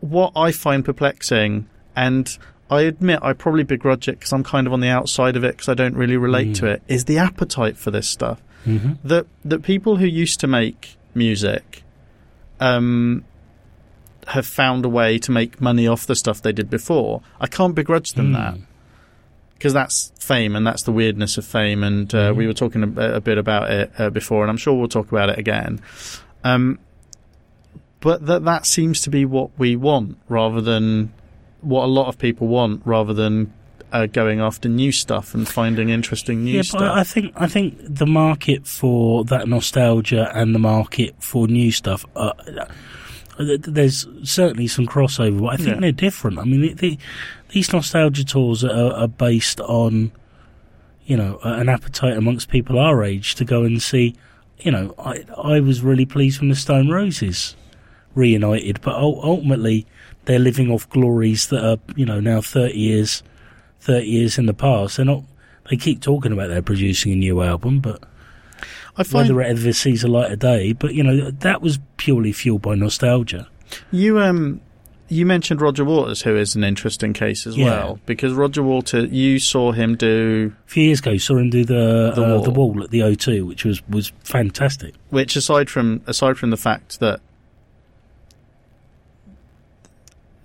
what 0.00 0.32
I 0.36 0.52
find 0.52 0.84
perplexing, 0.84 1.68
and 1.96 2.38
I 2.70 2.82
admit 2.82 3.20
I 3.22 3.32
probably 3.32 3.62
begrudge 3.64 4.06
it 4.08 4.18
because 4.18 4.32
I'm 4.32 4.44
kind 4.44 4.66
of 4.66 4.72
on 4.72 4.80
the 4.80 4.88
outside 4.88 5.36
of 5.36 5.44
it 5.44 5.52
because 5.56 5.68
I 5.68 5.74
don't 5.74 5.94
really 5.96 6.16
relate 6.16 6.48
Mm. 6.48 6.54
to 6.56 6.66
it. 6.66 6.82
Is 6.88 7.04
the 7.06 7.18
appetite 7.18 7.76
for 7.76 7.90
this 7.90 8.08
stuff 8.08 8.40
Mm-hmm. 8.66 9.06
that 9.06 9.26
that 9.44 9.62
people 9.62 9.96
who 9.96 10.06
used 10.06 10.40
to 10.40 10.46
make 10.46 10.96
music, 11.14 11.82
um, 12.60 13.24
have 14.28 14.46
found 14.46 14.84
a 14.84 14.88
way 14.88 15.18
to 15.18 15.30
make 15.30 15.60
money 15.60 15.86
off 15.86 16.06
the 16.06 16.16
stuff 16.16 16.40
they 16.40 16.52
did 16.52 16.70
before. 16.70 17.20
I 17.40 17.46
can't 17.46 17.74
begrudge 17.74 18.12
them 18.14 18.32
Mm. 18.32 18.34
that. 18.34 18.58
Because 19.54 19.72
that's 19.72 20.12
fame 20.18 20.56
and 20.56 20.66
that's 20.66 20.82
the 20.82 20.92
weirdness 20.92 21.38
of 21.38 21.44
fame. 21.44 21.82
And 21.82 22.12
uh, 22.14 22.32
Mhm. 22.32 22.36
we 22.36 22.46
were 22.46 22.52
talking 22.54 22.82
a, 22.82 23.14
a 23.14 23.20
bit 23.20 23.38
about 23.38 23.70
it 23.70 23.92
uh, 23.98 24.10
before, 24.10 24.42
and 24.42 24.50
I'm 24.50 24.56
sure 24.56 24.74
we'll 24.74 24.88
talk 24.88 25.10
about 25.10 25.28
it 25.30 25.38
again. 25.38 25.80
Um, 26.44 26.78
but 28.00 28.26
that 28.26 28.44
that 28.44 28.66
seems 28.66 29.00
to 29.02 29.10
be 29.10 29.24
what 29.24 29.50
we 29.58 29.76
want, 29.76 30.18
rather 30.28 30.60
than 30.60 31.12
what 31.62 31.84
a 31.84 31.86
lot 31.86 32.08
of 32.08 32.18
people 32.18 32.46
want, 32.48 32.82
rather 32.84 33.14
than 33.14 33.52
uh, 33.92 34.06
going 34.06 34.40
after 34.40 34.68
new 34.68 34.92
stuff 34.92 35.34
and 35.34 35.48
finding 35.48 35.88
interesting 35.88 36.44
new 36.44 36.56
yeah, 36.56 36.62
stuff. 36.62 36.80
but 36.80 36.90
I 36.90 37.04
think 37.04 37.32
I 37.36 37.46
think 37.46 37.78
the 37.80 38.06
market 38.06 38.66
for 38.66 39.24
that 39.26 39.48
nostalgia 39.48 40.30
and 40.34 40.54
the 40.54 40.58
market 40.58 41.14
for 41.20 41.46
new 41.48 41.70
stuff. 41.70 42.04
Uh, 42.14 42.32
th- 42.44 42.58
there's 43.38 44.06
certainly 44.22 44.66
some 44.68 44.86
crossover, 44.86 45.40
but 45.40 45.46
I 45.48 45.56
think 45.56 45.68
Yeah. 45.68 45.80
they're 45.80 45.92
different. 45.92 46.38
I 46.38 46.44
mean, 46.44 46.60
the, 46.60 46.74
the, 46.74 46.98
these 47.50 47.72
nostalgia 47.72 48.24
tours 48.24 48.62
are, 48.64 48.92
are 48.92 49.08
based 49.08 49.60
on, 49.60 50.12
you 51.06 51.16
know, 51.16 51.38
an 51.42 51.68
appetite 51.68 52.16
amongst 52.16 52.48
people 52.48 52.78
our 52.78 53.02
age 53.04 53.34
to 53.36 53.44
go 53.44 53.62
and 53.64 53.82
see. 53.82 54.14
You 54.60 54.70
know, 54.70 54.94
I 54.98 55.24
I 55.36 55.60
was 55.60 55.82
really 55.82 56.06
pleased 56.06 56.40
when 56.40 56.48
the 56.48 56.54
Stone 56.56 56.88
Roses 56.90 57.56
reunited, 58.14 58.80
but 58.80 58.94
ultimately 58.94 59.86
they're 60.26 60.38
living 60.38 60.70
off 60.70 60.88
glories 60.88 61.48
that 61.48 61.64
are 61.64 61.78
you 61.96 62.06
know 62.06 62.20
now 62.20 62.40
thirty 62.40 62.78
years, 62.78 63.22
thirty 63.80 64.06
years 64.06 64.38
in 64.38 64.46
the 64.46 64.54
past. 64.54 64.96
They're 64.96 65.06
not. 65.06 65.24
They 65.70 65.76
keep 65.76 66.00
talking 66.00 66.32
about 66.32 66.48
they're 66.48 66.62
producing 66.62 67.12
a 67.12 67.16
new 67.16 67.42
album, 67.42 67.80
but 67.80 68.02
I 68.96 69.02
find 69.02 69.28
whether 69.28 69.42
it 69.42 69.48
ever 69.58 69.72
sees 69.72 70.04
a 70.04 70.08
light 70.08 70.30
of 70.32 70.38
day. 70.38 70.72
But 70.72 70.94
you 70.94 71.02
know 71.02 71.30
that 71.30 71.60
was 71.62 71.78
purely 71.96 72.32
fueled 72.32 72.62
by 72.62 72.74
nostalgia. 72.74 73.48
You 73.90 74.20
um 74.20 74.60
You 75.08 75.26
mentioned 75.26 75.60
Roger 75.60 75.84
Waters, 75.84 76.22
who 76.22 76.34
is 76.36 76.54
an 76.54 76.64
interesting 76.64 77.12
case 77.12 77.46
as 77.46 77.56
Yeah. 77.56 77.64
well, 77.66 77.98
because 78.06 78.32
Roger 78.32 78.62
Waters, 78.62 79.10
you 79.12 79.38
saw 79.38 79.72
him 79.72 79.96
do, 79.96 80.52
A 80.66 80.70
few 80.70 80.84
years 80.84 81.00
ago, 81.00 81.10
you 81.10 81.18
saw 81.18 81.36
him 81.36 81.50
do 81.50 81.64
the 81.64 82.12
The 82.14 82.24
uh, 82.24 82.28
Wall. 82.36 82.42
the 82.42 82.50
wall 82.50 82.82
at 82.84 82.90
the 82.90 83.00
O2, 83.00 83.46
which 83.46 83.64
was 83.64 83.82
was 83.88 84.12
fantastic. 84.22 84.94
which 85.10 85.36
aside 85.36 85.68
from 85.68 86.00
aside 86.06 86.38
from 86.38 86.50
the 86.50 86.56
fact 86.56 87.00
that 87.00 87.20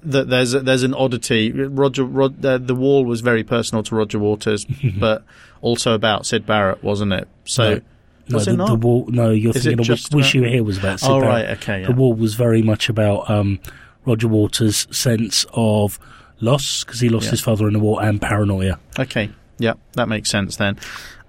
that 0.02 0.30
there's 0.30 0.54
a, 0.54 0.62
there's 0.62 0.84
an 0.84 0.94
oddity. 0.94 1.52
Roger 1.52 2.04
Rod, 2.06 2.44
uh, 2.46 2.58
the 2.58 2.76
wall 2.76 3.04
was 3.06 3.22
very 3.22 3.44
personal 3.44 3.84
to 3.84 3.96
Roger 3.96 4.18
Waters, 4.18 4.66
but 5.00 5.24
also 5.62 5.94
about 5.94 6.26
Syd 6.26 6.46
Barrett, 6.46 6.84
wasn't 6.84 7.14
it? 7.14 7.28
So. 7.46 7.82
No, 8.30 8.40
the, 8.40 8.66
the 8.66 8.76
wall. 8.76 9.06
No, 9.10 9.32
you're 9.32 9.56
Is 9.56 9.64
thinking 9.64 9.80
of 9.82 9.90
Wish, 9.90 10.12
Wish 10.12 10.34
You 10.36 10.42
Were 10.42 10.48
Here 10.48 10.64
was 10.64 10.78
about. 10.78 11.00
Syd 11.00 11.10
oh 11.12 11.20
Barrett. 11.22 11.48
right, 11.48 11.58
okay, 11.58 11.82
yeah. 11.82 11.88
The 11.88 11.94
wall 11.94 12.14
was 12.14 12.36
very 12.36 12.62
much 12.62 12.90
about 12.90 13.30
um, 13.30 13.60
Roger 14.06 14.28
Waters' 14.28 14.88
sense 14.96 15.46
of 15.54 16.00
loss 16.40 16.84
because 16.84 17.00
he 17.00 17.10
lost 17.10 17.26
Yeah. 17.26 17.32
his 17.32 17.42
father 17.42 17.68
in 17.68 17.74
the 17.74 17.80
war 17.80 18.02
and 18.04 18.22
paranoia. 18.22 18.80
Okay, 18.98 19.30
yeah, 19.58 19.74
that 19.94 20.08
makes 20.08 20.30
sense 20.30 20.56
then. 20.58 20.78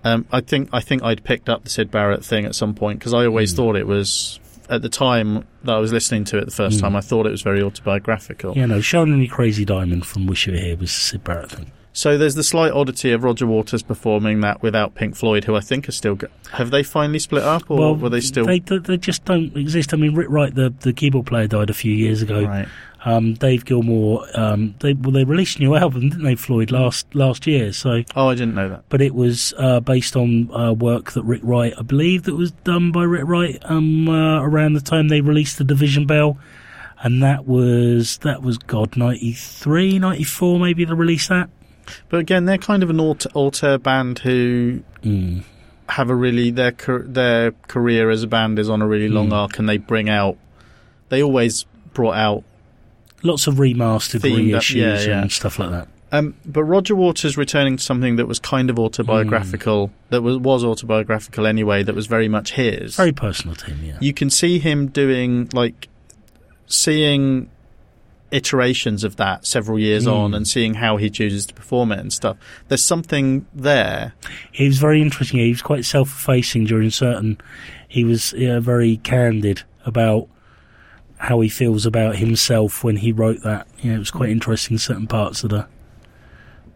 Um, 0.05 0.25
I 0.33 0.41
think 0.41 0.69
I 0.73 0.81
think 0.81 1.03
I'd 1.03 1.25
picked 1.25 1.49
up 1.49 1.65
the 1.65 1.71
Syd 1.71 1.91
Barrett 1.91 2.25
thing 2.25 2.45
at 2.47 2.55
some 2.55 2.75
point 2.75 2.99
because 2.99 3.13
I 3.15 3.27
always 3.27 3.53
Mm. 3.53 3.57
thought 3.57 3.77
it 3.77 3.87
was 3.87 4.41
at 4.71 4.83
the 4.83 4.89
time 4.89 5.45
that 5.65 5.73
I 5.75 5.79
was 5.79 5.93
listening 5.93 6.25
to 6.25 6.39
it 6.39 6.45
the 6.45 6.51
first 6.53 6.79
Mm. 6.79 6.83
time. 6.83 6.97
I 6.97 7.01
thought 7.01 7.27
it 7.27 7.31
was 7.31 7.43
very 7.43 7.61
autobiographical. 7.63 8.55
Yeah, 8.57 8.67
no, 8.67 8.77
You 8.77 9.29
Crazy 9.29 9.65
Diamond 9.65 10.07
from 10.07 10.27
Wish 10.27 10.47
You 10.47 10.53
Were 10.55 10.59
Here 10.59 10.77
was 10.77 10.91
the 10.95 11.01
Syd 11.01 11.25
Barrett 11.25 11.51
thing. 11.51 11.73
So 11.93 12.17
there's 12.17 12.37
the 12.37 12.45
slight 12.45 12.71
oddity 12.73 13.11
of 13.11 13.25
Roger 13.25 13.47
Waters 13.47 13.83
performing 13.83 14.41
that 14.43 14.63
without 14.63 14.95
Pink 14.95 15.17
Floyd, 15.17 15.45
who 15.45 15.57
I 15.57 15.61
think 15.61 15.89
are 15.89 15.93
still. 15.93 16.15
Go- 16.15 16.29
have 16.53 16.71
they 16.71 16.83
finally 16.85 17.19
split 17.19 17.43
up, 17.43 17.69
or 17.71 17.79
well, 17.79 17.97
were 17.97 18.09
they 18.09 18.21
still? 18.21 18.47
They, 18.47 18.61
they, 18.61 18.97
just 18.97 19.25
don't 19.25 19.57
exist. 19.57 19.93
I 19.93 19.97
mean, 19.97 20.15
Rick 20.15 20.29
Wright, 20.31 20.55
the, 20.55 20.73
the 20.81 20.93
keyboard 20.93 21.27
player, 21.27 21.49
died 21.49 21.69
a 21.69 21.75
few 21.75 21.93
years 21.93 22.23
ago. 22.23 22.45
right. 22.45 22.69
Um, 23.03 23.33
Dave 23.33 23.65
Gilmour, 23.65 24.27
um, 24.39 24.75
they 24.81 24.93
well, 24.93 25.11
they 25.11 25.25
released 25.25 25.57
a 25.57 25.61
new 25.61 25.75
album, 25.75 26.11
didn't 26.11 26.23
they, 26.23 26.35
Floyd, 26.35 26.71
last 26.71 27.13
last 27.15 27.47
year? 27.47 27.73
So, 27.73 28.03
Oh, 28.15 28.29
I 28.29 28.35
didn't 28.35 28.55
know 28.55 28.69
that. 28.69 28.85
but 28.91 29.01
it 29.01 29.15
was 29.15 29.55
uh, 29.57 29.81
based 29.81 30.17
on 30.17 30.51
uh, 30.55 30.75
work 30.75 31.13
that 31.13 31.23
Rick 31.23 31.41
Wright, 31.43 31.73
I 31.79 31.83
believe, 31.83 32.25
that 32.25 32.35
was 32.35 32.51
done 32.51 32.93
by 32.93 33.05
Rick 33.05 33.25
Wright 33.25 33.59
um, 33.65 34.07
uh, 34.07 34.43
around 34.43 34.75
the 34.75 34.83
time 34.83 35.09
they 35.09 35.23
released 35.23 35.57
the 35.57 35.65
Division 35.65 36.07
Bell, 36.07 36.37
and 37.03 37.23
that 37.23 37.47
was 37.47 38.19
that 38.19 38.43
was 38.43 38.59
God 38.59 38.99
93, 38.99 39.99
94 39.99 40.61
maybe 40.61 40.85
they 40.85 40.93
released 40.93 41.31
that. 41.31 41.49
But 42.09 42.21
again, 42.21 42.45
they're 42.45 42.59
kind 42.59 42.83
of 42.83 42.91
an 42.91 43.01
alter, 43.01 43.29
alter 43.35 43.79
band 43.79 44.21
who 44.21 44.83
Mm. 45.05 45.43
have 45.89 46.11
a 46.11 46.15
really 46.15 46.51
their 46.51 46.73
their 47.07 47.53
career 47.69 48.11
as 48.11 48.23
a 48.23 48.27
band 48.27 48.59
is 48.59 48.69
on 48.69 48.83
a 48.83 48.87
really 48.87 49.09
long 49.09 49.31
Mm. 49.31 49.35
arc, 49.35 49.59
and 49.59 49.69
they 49.69 49.77
bring 49.79 50.09
out. 50.09 50.37
They 51.09 51.23
always 51.23 51.67
brought 51.95 52.15
out 52.17 52.45
Lots 53.23 53.47
of 53.47 53.57
remastered 53.57 54.21
Themed 54.21 54.51
reissues 54.55 54.75
yeah, 54.77 55.01
yeah. 55.01 55.23
and 55.23 55.31
stuff 55.33 55.59
like 55.59 55.71
that. 55.71 55.89
Um, 56.13 56.35
but 56.45 56.65
Roger 56.65 56.97
Waters 56.97 57.37
returning 57.37 57.77
to 57.77 57.83
something 57.85 58.17
that 58.17 58.27
was 58.27 58.39
kind 58.41 58.69
of 58.71 58.79
autobiographical, 58.81 59.93
that 60.09 60.23
was, 60.23 60.39
was 60.39 60.65
autobiographical 60.65 61.47
anyway, 61.47 61.83
that 61.85 61.95
was 61.95 62.07
very 62.07 62.29
much 62.29 62.53
his. 62.53 62.97
Very 62.97 63.13
personal 63.13 63.55
to 63.57 63.67
him, 63.67 63.81
yeah. 63.85 63.99
you 64.01 64.13
can 64.13 64.29
see 64.31 64.59
him 64.59 64.89
doing 64.89 65.49
like 65.53 65.87
seeing 66.67 67.49
iterations 68.31 69.03
of 69.05 69.17
that 69.17 69.47
several 69.47 69.79
years 69.79 70.05
Mm. 70.07 70.13
on 70.13 70.35
and 70.35 70.47
seeing 70.47 70.75
how 70.75 70.97
he 70.97 71.11
chooses 71.11 71.47
to 71.47 71.55
perform 71.55 71.91
it 71.93 71.99
and 71.99 72.13
stuff. 72.13 72.37
There's 72.69 72.85
something 72.85 73.47
there. 73.55 74.13
He 74.53 74.67
was 74.67 74.79
very 74.79 75.03
interesting. 75.03 75.41
He 75.41 75.51
was 75.51 75.63
quite 75.63 75.85
self-effacing 75.85 76.65
during 76.67 76.91
certain. 76.91 77.39
He 77.89 78.05
was 78.05 78.33
yeah, 78.37 78.61
very 78.61 78.99
candid 78.99 79.63
about 79.85 80.29
how 81.19 81.41
he 81.41 81.49
feels 81.49 81.85
about 81.87 82.17
himself 82.17 82.83
when 82.85 82.97
he 82.97 83.13
wrote 83.13 83.43
that. 83.43 83.67
Yeah, 83.83 83.95
it 83.95 83.99
was 83.99 84.11
quite 84.11 84.31
interesting. 84.31 84.79
Certain 84.79 85.07
parts 85.07 85.43
of 85.45 85.51
the 85.51 85.67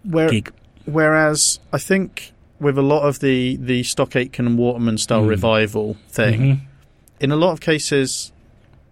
Where, 0.02 0.28
gig. 0.28 0.52
whereas 0.84 1.60
I 1.72 1.78
think 1.78 2.32
with 2.60 2.76
a 2.78 2.82
lot 2.82 3.02
of 3.08 3.20
the 3.20 3.56
the 3.56 3.82
Stock 3.84 4.14
Aitken 4.16 4.46
and 4.46 4.58
Waterman 4.58 4.98
style 4.98 5.22
Mm. 5.24 5.28
revival 5.28 5.96
thing, 6.08 6.40
Mhm. 6.40 6.60
in 7.20 7.30
a 7.32 7.36
lot 7.36 7.52
of 7.52 7.60
cases, 7.60 8.32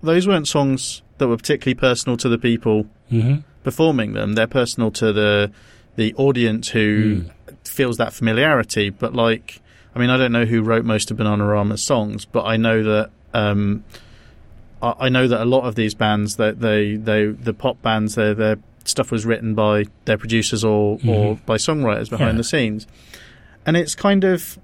those 0.03 0.27
weren't 0.27 0.49
songs 0.49 1.03
that 1.23 1.29
were 1.29 1.37
particularly 1.37 1.75
personal 1.75 2.17
to 2.19 2.29
the 2.29 2.39
people 2.39 2.87
Mhm. 3.11 3.43
performing 3.65 4.13
them. 4.13 4.35
They're 4.35 4.47
personal 4.47 4.91
to 4.93 5.13
the 5.13 5.51
the 5.97 6.15
audience 6.15 6.69
who 6.71 7.23
Mm. 7.23 7.31
feels 7.65 7.97
that 7.99 8.13
familiarity. 8.15 8.89
But 8.91 9.15
like, 9.15 9.61
I 9.95 9.99
mean, 9.99 10.09
I 10.11 10.17
don't 10.17 10.33
know 10.33 10.45
who 10.47 10.63
wrote 10.63 10.85
most 10.87 11.11
of 11.11 11.19
Bananarama's 11.19 11.83
songs, 11.83 12.25
but 12.25 12.45
I 12.45 12.57
know 12.57 12.83
that 12.83 13.11
um, 13.35 13.85
I, 14.83 14.95
I 15.01 15.09
know 15.11 15.29
that 15.29 15.41
a 15.41 15.45
lot 15.45 15.65
of 15.65 15.75
these 15.75 15.95
bands, 15.95 16.37
that 16.37 16.61
they, 16.61 16.97
they 16.97 17.27
the 17.27 17.53
pop 17.55 17.81
bands, 17.83 18.15
their 18.15 18.35
their 18.35 18.57
stuff 18.85 19.11
was 19.13 19.25
written 19.25 19.55
by 19.55 19.85
their 20.07 20.19
producers 20.19 20.65
or 20.65 20.99
or 21.07 21.39
by 21.47 21.57
songwriters 21.57 22.09
behind 22.11 22.31
Mm-hmm. 22.31 22.37
Yeah. 22.37 22.37
the 22.39 22.45
scenes, 22.45 22.87
and 23.67 23.77
it's 23.77 23.95
kind 23.95 24.25
of. 24.25 24.59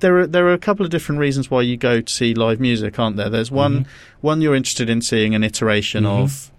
There 0.00 0.18
are 0.18 0.26
there 0.26 0.46
are 0.46 0.52
a 0.52 0.58
couple 0.58 0.84
of 0.84 0.90
different 0.90 1.18
reasons 1.20 1.50
why 1.50 1.62
you 1.62 1.76
go 1.76 2.00
to 2.00 2.12
see 2.12 2.34
live 2.34 2.60
music, 2.60 2.98
aren't 2.98 3.16
there? 3.16 3.28
There's 3.28 3.50
one 3.50 3.80
Mhm. 3.80 3.86
one 4.20 4.40
you're 4.40 4.54
interested 4.54 4.88
in 4.88 5.00
seeing 5.02 5.34
an 5.34 5.42
iteration 5.44 6.04
Mhm. 6.04 6.22
of 6.22 6.50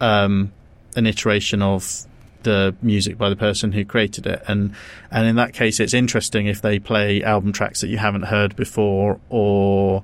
um, 0.00 0.50
an 0.96 1.06
iteration 1.06 1.62
of 1.62 2.02
the 2.42 2.74
music 2.82 3.16
by 3.16 3.28
the 3.28 3.36
person 3.36 3.70
who 3.72 3.84
created 3.84 4.26
it, 4.26 4.42
and 4.48 4.72
and 5.10 5.26
in 5.28 5.36
that 5.36 5.52
case, 5.52 5.78
it's 5.80 5.94
interesting 5.94 6.46
if 6.46 6.60
they 6.60 6.78
play 6.78 7.22
album 7.22 7.52
tracks 7.52 7.80
that 7.82 7.88
you 7.88 7.98
haven't 7.98 8.22
heard 8.24 8.56
before, 8.56 9.20
or 9.30 10.02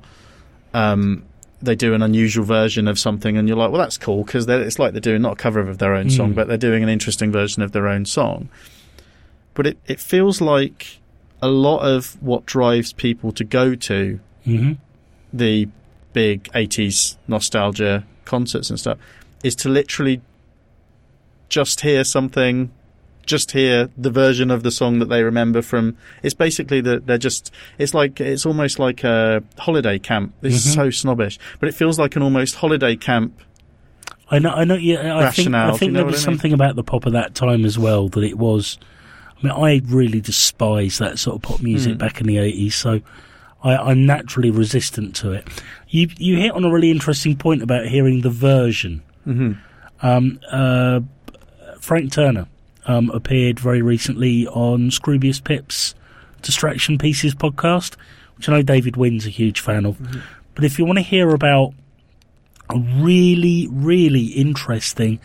um, 0.73 1.25
they 1.61 1.75
do 1.75 1.95
an 1.95 2.03
unusual 2.03 2.45
version 2.45 2.87
of 2.87 2.97
something, 2.99 3.37
and 3.37 3.49
you're 3.49 3.57
like, 3.57 3.71
well, 3.73 3.81
that's 3.81 3.99
cool 3.99 4.23
because 4.23 4.47
it's 4.47 4.79
like 4.79 4.93
they're 4.93 5.01
doing 5.01 5.23
not 5.23 5.33
a 5.33 5.37
cover 5.37 5.59
of 5.61 5.79
their 5.79 5.95
own 5.95 6.09
song, 6.11 6.33
Mm. 6.33 6.37
but 6.37 6.47
they're 6.47 6.57
doing 6.57 6.83
an 6.85 6.89
interesting 6.89 7.33
version 7.33 7.63
of 7.63 7.73
their 7.73 7.89
own 7.89 8.05
song. 8.05 8.49
But 9.55 9.67
it 9.67 9.79
it 9.89 9.99
feels 9.99 10.41
like 10.41 10.98
a 11.41 11.49
lot 11.49 11.79
of 11.81 12.21
what 12.23 12.45
drives 12.47 12.93
people 12.93 13.31
to 13.33 13.45
go 13.45 13.75
to 13.75 14.19
Mhm. 14.47 14.79
the 15.33 15.69
big 16.13 16.49
80s 16.55 17.17
nostalgia 17.29 18.05
concerts 18.25 18.71
and 18.71 18.79
stuff 18.81 18.99
is 19.45 19.55
to 19.55 19.69
literally 19.69 20.21
just 21.49 21.81
hear 21.83 22.05
something 22.05 22.71
just 23.27 23.51
hear 23.53 23.91
the 23.97 24.11
version 24.11 24.51
of 24.51 24.63
the 24.63 24.71
song 24.71 25.01
that 25.01 25.11
they 25.11 25.23
remember 25.23 25.61
from 25.61 25.95
it's 26.23 26.35
basically 26.35 26.81
that 26.81 27.07
they're 27.07 27.19
just 27.19 27.51
it's 27.77 27.93
like 27.93 28.21
it's 28.23 28.47
almost 28.47 28.79
like 28.79 29.05
a 29.05 29.43
holiday 29.59 29.99
camp 29.99 30.33
this 30.41 30.55
is 30.67 30.73
Mhm. 30.73 30.75
so 30.75 30.91
snobbish 30.91 31.39
but 31.61 31.69
it 31.69 31.75
feels 31.75 31.99
like 31.99 32.17
an 32.17 32.23
almost 32.23 32.57
holiday 32.57 32.97
camp 32.97 33.39
I 34.31 34.39
know. 34.41 34.51
I 34.51 34.65
know. 34.65 34.75
Yeah, 34.75 35.17
I 35.17 35.31
think. 35.31 35.55
I 35.55 35.71
you 35.73 35.79
think 35.79 35.93
know 35.93 36.01
there 36.01 36.05
was 36.07 36.17
I 36.17 36.19
mean? 36.19 36.37
something 36.37 36.53
about 36.53 36.77
the 36.77 36.83
pop 36.83 37.07
of 37.07 37.15
that 37.15 37.35
time 37.35 37.65
as 37.65 37.79
well 37.79 38.09
that 38.11 38.23
it 38.23 38.37
was. 38.37 38.77
I 39.39 39.43
mean, 39.47 39.53
I 39.53 39.81
really 39.87 40.21
despise 40.21 40.99
that 40.99 41.19
sort 41.19 41.37
of 41.37 41.43
pop 41.43 41.61
music 41.63 41.95
Mm. 41.95 41.99
back 41.99 42.21
in 42.21 42.27
the 42.27 42.39
eighties, 42.39 42.75
so 42.75 43.01
I, 43.63 43.77
I'm 43.77 44.05
naturally 44.07 44.51
resistant 44.51 45.15
to 45.17 45.33
it. 45.33 45.47
You 45.89 46.09
you 46.19 46.37
hit 46.37 46.53
on 46.53 46.65
a 46.65 46.71
really 46.71 46.91
interesting 46.91 47.37
point 47.37 47.63
about 47.63 47.87
hearing 47.87 48.21
the 48.23 48.31
version. 48.31 49.03
mm-hmm. 49.27 49.53
Um, 50.01 50.39
uh, 50.51 51.01
Frank 51.81 52.13
Turner 52.13 52.47
um, 52.87 53.11
appeared 53.11 53.59
very 53.59 53.83
recently 53.83 54.47
on 54.47 54.91
Scroobius 54.91 55.43
Pip's 55.43 55.95
Distraction 56.43 56.99
Pieces 56.99 57.35
podcast, 57.35 57.97
which 58.37 58.49
I 58.49 58.53
know 58.53 58.63
David 58.63 58.97
Wynn's 58.97 59.27
a 59.27 59.31
huge 59.31 59.59
fan 59.61 59.85
of. 59.87 59.99
But 60.55 60.65
if 60.65 60.79
you 60.79 60.85
want 60.85 60.99
to 60.99 61.03
hear 61.05 61.31
about 61.31 61.75
a 62.71 62.79
really, 62.79 63.67
really 63.71 64.27
interesting, 64.27 65.19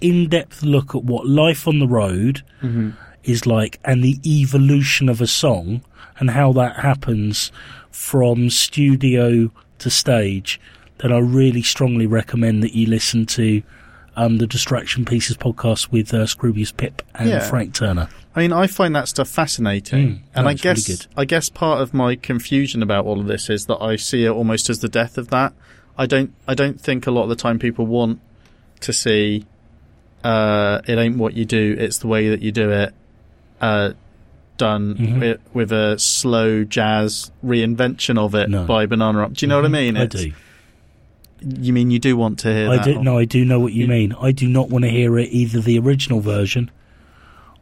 in 0.00 0.28
depth 0.28 0.62
look 0.62 0.94
at 0.94 1.02
what 1.04 1.26
life 1.26 1.66
on 1.66 1.78
the 1.80 1.88
road 1.88 2.42
Mm-hmm. 2.62 2.90
Is 3.24 3.46
like 3.46 3.78
and 3.84 4.02
the 4.02 4.18
evolution 4.24 5.08
of 5.08 5.20
a 5.20 5.26
song 5.26 5.82
and 6.18 6.30
how 6.30 6.52
that 6.52 6.76
happens 6.76 7.50
from 7.90 8.50
studio 8.50 9.50
to 9.78 9.90
stage, 9.90 10.60
then 10.98 11.12
I 11.12 11.18
really 11.18 11.62
strongly 11.62 12.06
recommend 12.06 12.62
that 12.62 12.74
you 12.74 12.86
listen 12.86 13.26
to 13.26 13.62
um, 14.16 14.38
the 14.38 14.46
Distraction 14.46 15.04
Pieces 15.04 15.36
podcast 15.36 15.90
with 15.90 16.14
uh, 16.14 16.18
Scroobius 16.18 16.76
Pip 16.76 17.02
and 17.16 17.28
Yeah. 17.28 17.40
Frank 17.48 17.74
Turner. 17.74 18.08
I 18.36 18.40
mean, 18.40 18.52
I 18.52 18.66
find 18.68 18.94
that 18.96 19.08
stuff 19.08 19.28
fascinating, 19.28 20.06
Mm, 20.08 20.20
and 20.34 20.46
I 20.46 20.50
really 20.50 20.54
guess 20.60 20.86
good. 20.86 21.06
I 21.16 21.24
guess 21.24 21.48
part 21.48 21.80
of 21.80 21.92
my 21.94 22.14
confusion 22.16 22.82
about 22.82 23.06
all 23.06 23.20
of 23.20 23.26
this 23.26 23.48
is 23.50 23.66
that 23.66 23.80
I 23.82 23.96
see 23.96 24.24
it 24.24 24.30
almost 24.30 24.70
as 24.70 24.80
the 24.80 24.88
death 24.88 25.18
of 25.18 25.28
that. 25.30 25.52
I 25.98 26.06
don't 26.06 26.32
I 26.48 26.54
don't 26.54 26.80
think 26.80 27.06
a 27.06 27.10
lot 27.12 27.24
of 27.24 27.28
the 27.28 27.36
time 27.36 27.58
people 27.60 27.86
want 27.86 28.20
to 28.80 28.92
see 28.92 29.46
uh, 30.24 30.80
it 30.86 30.96
ain't 30.98 31.16
what 31.18 31.34
you 31.34 31.44
do, 31.44 31.76
it's 31.78 31.98
the 31.98 32.06
way 32.08 32.28
that 32.30 32.40
you 32.42 32.50
do 32.52 32.70
it. 32.70 32.94
Uh, 33.64 33.92
done 34.56 34.94
Mhm. 34.94 35.18
with, 35.20 35.40
with 35.52 35.72
a 35.72 35.98
slow 35.98 36.62
jazz 36.62 37.32
reinvention 37.44 38.16
of 38.18 38.34
it 38.36 38.48
No. 38.48 38.64
by 38.66 38.86
Banana 38.86 39.24
Up. 39.24 39.32
Do 39.34 39.44
you 39.44 39.48
know 39.48 39.56
what 39.56 39.64
I 39.64 39.68
mean? 39.68 39.96
I 39.96 40.06
do. 40.06 40.30
You 41.40 41.72
mean 41.72 41.90
you 41.90 41.98
do 41.98 42.16
want 42.16 42.38
to 42.40 42.52
hear 42.54 42.70
I 42.70 42.76
that? 42.76 42.84
do. 42.84 43.02
No, 43.02 43.18
I 43.18 43.24
do 43.24 43.44
know 43.44 43.58
what 43.58 43.72
you 43.72 43.82
You- 43.82 43.88
mean. 43.88 44.14
I 44.20 44.30
do 44.32 44.46
not 44.48 44.70
want 44.70 44.84
to 44.84 44.90
hear 44.90 45.18
it 45.18 45.28
either 45.32 45.60
the 45.60 45.78
original 45.78 46.20
version 46.20 46.70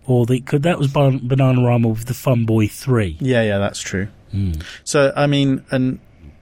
or 0.07 0.27
the. 0.27 0.41
Cause 0.41 0.61
that 0.61 0.79
was 0.79 0.89
Ban- 0.89 1.21
Bananarama 1.21 1.89
with 1.91 2.05
the 2.07 2.15
Fun 2.15 2.45
Boy 2.45 2.67
Three. 2.69 3.17
Yeah, 3.21 3.43
yeah, 3.43 3.59
that's 3.59 3.81
true. 3.81 4.09
Mm. 4.35 4.63
So 4.85 5.13
I 5.17 5.27
mean, 5.27 5.63
and 5.71 5.99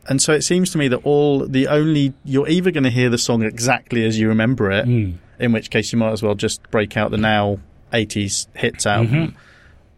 and 0.08 0.20
so 0.20 0.32
it 0.32 0.42
seems 0.42 0.70
to 0.72 0.78
me 0.78 0.88
that 0.88 1.00
all 1.04 1.46
the 1.46 1.68
only 1.68 2.12
you're 2.24 2.48
either 2.48 2.70
going 2.72 2.84
to 2.84 2.90
hear 2.90 3.08
the 3.08 3.18
song 3.18 3.42
exactly 3.42 4.04
as 4.04 4.18
you 4.18 4.28
remember 4.28 4.70
it, 4.72 4.86
Mm. 4.86 5.14
in 5.38 5.52
which 5.52 5.70
case 5.70 5.92
you 5.92 5.98
might 5.98 6.11
as 6.12 6.22
well 6.22 6.34
just 6.34 6.61
break 6.72 6.96
out 6.96 7.11
the 7.12 7.16
now 7.18 7.58
80s 7.92 8.48
hits 8.54 8.84
album. 8.86 9.14
Mhm. 9.28 9.34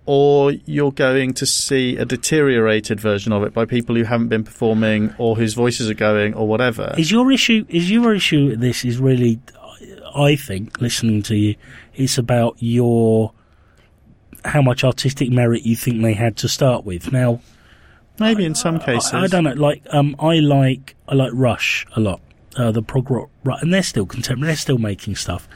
Or 0.04 0.50
you're 0.50 0.92
going 0.92 1.32
to 1.34 1.46
see 1.46 1.96
a 1.96 2.04
deteriorated 2.04 2.98
version 3.00 3.32
of 3.32 3.44
it 3.44 3.54
by 3.54 3.64
people 3.64 3.94
who 3.94 4.02
haven't 4.02 4.28
been 4.28 4.42
performing 4.42 5.14
or 5.16 5.36
whose 5.36 5.54
voices 5.54 5.88
are 5.88 5.94
going 5.94 6.34
or 6.34 6.48
whatever. 6.48 6.94
Is 6.98 7.12
your 7.12 7.30
issue? 7.30 7.64
Is 7.68 7.90
your 7.90 8.12
issue? 8.12 8.48
with 8.48 8.60
This 8.60 8.84
is 8.84 8.98
really, 8.98 9.38
I 10.14 10.34
think, 10.34 10.80
listening 10.80 11.22
to 11.22 11.36
you, 11.36 11.54
it's 11.94 12.18
about 12.18 12.56
your 12.58 13.32
how 14.44 14.60
much 14.60 14.82
artistic 14.82 15.30
merit 15.30 15.62
you 15.62 15.76
think 15.76 16.02
they 16.02 16.14
had 16.14 16.36
to 16.38 16.48
start 16.48 16.84
with. 16.84 17.12
Now, 17.12 17.40
Maybe 18.18 18.44
in 18.44 18.54
some 18.54 18.78
cases. 18.78 19.12
I, 19.12 19.22
I 19.22 19.26
don't 19.26 19.44
know. 19.44 19.52
Like, 19.52 19.82
um, 19.90 20.14
I 20.18 20.38
like 20.38 20.94
I 21.08 21.14
like 21.14 21.30
Rush 21.32 21.86
a 21.96 22.00
lot. 22.00 22.20
Uh, 22.56 22.70
the 22.70 22.82
prog 22.82 23.10
rock, 23.10 23.30
and 23.62 23.72
they're 23.72 23.82
still 23.82 24.04
contemporary. 24.04 24.48
They're 24.48 24.56
still 24.56 24.78
making 24.78 25.16
stuff. 25.16 25.48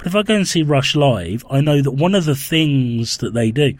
But 0.00 0.06
if 0.06 0.14
I 0.16 0.22
go 0.22 0.34
and 0.34 0.48
see 0.48 0.62
Rush 0.62 0.96
live, 0.96 1.44
I 1.50 1.60
know 1.60 1.82
that 1.82 1.90
one 1.90 2.14
of 2.14 2.24
the 2.24 2.34
things 2.34 3.18
that 3.18 3.34
they 3.34 3.50
do 3.50 3.74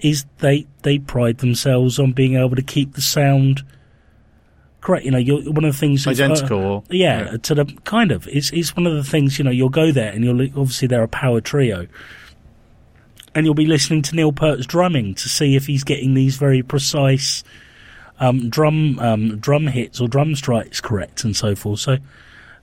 is 0.00 0.24
they 0.38 0.66
they 0.82 0.98
pride 0.98 1.38
themselves 1.38 2.00
on 2.00 2.12
being 2.12 2.34
able 2.34 2.56
to 2.56 2.62
keep 2.62 2.94
the 2.94 3.00
sound 3.00 3.62
correct. 4.80 5.04
You 5.04 5.12
know, 5.12 5.18
you're, 5.18 5.42
one 5.52 5.64
of 5.64 5.72
the 5.72 5.78
things 5.78 6.00
is, 6.00 6.20
uh, 6.20 6.24
Identical. 6.24 6.58
or- 6.58 6.82
yeah, 6.90 7.36
to 7.36 7.54
the 7.54 7.66
kind 7.84 8.10
of 8.10 8.26
it's 8.26 8.50
it's 8.50 8.74
one 8.74 8.86
of 8.86 8.94
the 8.94 9.04
things 9.04 9.38
you 9.38 9.44
know 9.44 9.50
you'll 9.52 9.68
go 9.68 9.92
there 9.92 10.12
and 10.12 10.24
you'll 10.24 10.42
obviously 10.42 10.88
they're 10.88 11.04
a 11.04 11.08
power 11.08 11.40
trio, 11.40 11.86
and 13.34 13.46
you'll 13.46 13.54
be 13.54 13.66
listening 13.66 14.02
to 14.02 14.16
Neil 14.16 14.32
Peart's 14.32 14.66
drumming 14.66 15.14
to 15.14 15.28
see 15.28 15.54
if 15.54 15.66
he's 15.66 15.84
getting 15.84 16.14
these 16.14 16.36
very 16.36 16.62
precise 16.64 17.44
um, 18.18 18.50
drum 18.50 18.98
um, 18.98 19.38
drum 19.38 19.68
hits 19.68 20.00
or 20.00 20.08
drum 20.08 20.34
strikes 20.34 20.80
correct 20.80 21.22
and 21.22 21.36
so 21.36 21.54
forth. 21.54 21.78
So 21.78 21.98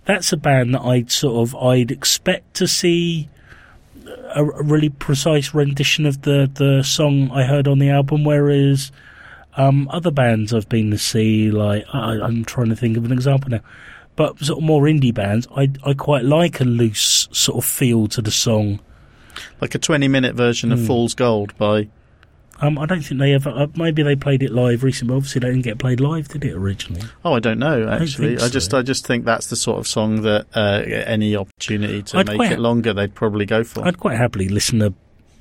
that's 0.07 0.33
a 0.33 0.37
band 0.37 0.73
that 0.73 0.81
I'd 0.81 1.11
sort 1.11 1.47
of 1.47 1.55
I'd 1.55 1.91
expect 1.91 2.55
to 2.55 2.67
see 2.67 3.29
a, 4.33 4.43
a 4.43 4.63
really 4.63 4.89
precise 4.89 5.53
rendition 5.53 6.05
of 6.05 6.23
the 6.23 6.49
the 6.51 6.81
song 6.83 7.29
I 7.31 7.43
heard 7.43 7.67
on 7.67 7.79
the 7.79 7.89
album, 7.89 8.23
whereas. 8.23 8.91
Um, 9.59 9.87
other 9.91 10.11
bands 10.11 10.53
I've 10.53 10.69
been 10.69 10.91
to 10.91 10.99
see, 10.99 11.49
like 11.49 11.83
I, 11.91 12.19
I'm 12.21 12.45
trying 12.45 12.69
to 12.69 12.75
think 12.75 12.95
of 12.95 13.05
an 13.05 13.11
example 13.11 13.49
now, 13.49 13.61
but 14.15 14.37
sort 14.37 14.59
of 14.59 14.63
more 14.63 14.83
indie 14.83 15.11
bands, 15.11 15.47
I 15.57 15.71
I 15.83 15.95
quite 15.95 16.23
like 16.25 16.61
a 16.61 16.63
loose 16.63 17.27
sort 17.31 17.57
of 17.57 17.65
feel 17.65 18.05
to 18.09 18.21
the 18.21 18.29
song. 18.29 18.79
Like 19.59 19.73
a 19.73 19.79
20 19.79 20.07
minute 20.09 20.35
version 20.35 20.71
of 20.71 20.77
Hmm. 20.77 20.85
Fool's 20.85 21.15
Gold 21.15 21.57
by. 21.57 21.87
Um, 22.59 22.79
I 22.79 22.85
don't 22.87 23.01
think 23.01 23.19
they 23.19 23.33
ever. 23.33 23.49
Uh, 23.51 23.67
maybe 23.75 24.01
they 24.01 24.15
played 24.15 24.41
it 24.41 24.51
live 24.51 24.83
recently, 24.83 25.15
obviously 25.15 25.39
they 25.39 25.47
didn't 25.49 25.61
get 25.63 25.77
played 25.77 25.99
live, 25.99 26.27
did 26.27 26.43
it 26.43 26.53
originally? 26.53 27.03
Oh, 27.23 27.33
I 27.33 27.39
don't 27.39 27.59
know, 27.59 27.87
actually. 27.87 28.29
think 28.37 28.41
I, 28.41 28.49
just. 28.49 28.73
I 28.73 28.81
just 28.81 29.05
think 29.05 29.25
that's 29.25 29.47
the 29.47 29.55
sort 29.55 29.77
of 29.79 29.87
song 29.87 30.21
that 30.23 30.47
uh, 30.55 30.81
any 31.05 31.35
opportunity 31.35 32.01
to 32.03 32.17
I'd 32.17 32.27
make 32.27 32.37
quite- 32.37 32.51
it 32.53 32.59
longer, 32.59 32.93
they'd 32.93 33.13
probably 33.13 33.45
go 33.45 33.63
for. 33.63 33.85
I'd 33.85 33.99
quite 33.99 34.17
happily 34.17 34.49
listen 34.49 34.79
to 34.79 34.93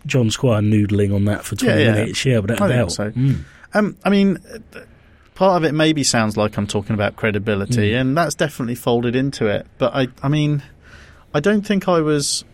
John 0.05 0.31
Squire 0.31 0.61
noodling 0.61 1.15
on 1.15 1.25
that 1.25 1.45
for 1.45 1.57
twenty 1.57 1.81
Yeah, 1.81 1.87
yeah. 1.87 1.93
minutes. 1.95 2.25
Yeah, 2.27 2.39
without 2.41 2.61
I 2.61 2.69
doubt. 2.69 2.93
so. 2.93 3.11
Mm. 3.11 3.39
Um, 3.75 3.97
I 4.05 4.11
mean, 4.11 4.39
part 5.35 5.57
of 5.57 5.65
it 5.65 5.73
maybe 5.73 6.05
sounds 6.05 6.37
like 6.37 6.57
I'm 6.59 6.67
talking 6.67 6.93
about 6.95 7.17
credibility, 7.17 7.93
Mm. 7.93 8.01
and 8.01 8.17
that's 8.17 8.35
definitely 8.35 8.75
folded 8.75 9.17
into 9.17 9.47
it. 9.47 9.67
But 9.79 9.95
I, 9.95 10.09
I 10.23 10.29
mean, 10.29 10.63
I 11.35 11.41
don't 11.41 11.67
think 11.67 11.89
I 11.89 12.01
was 12.01 12.45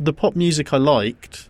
the 0.00 0.12
pop 0.12 0.34
music 0.36 0.72
I 0.72 0.76
liked. 0.76 1.47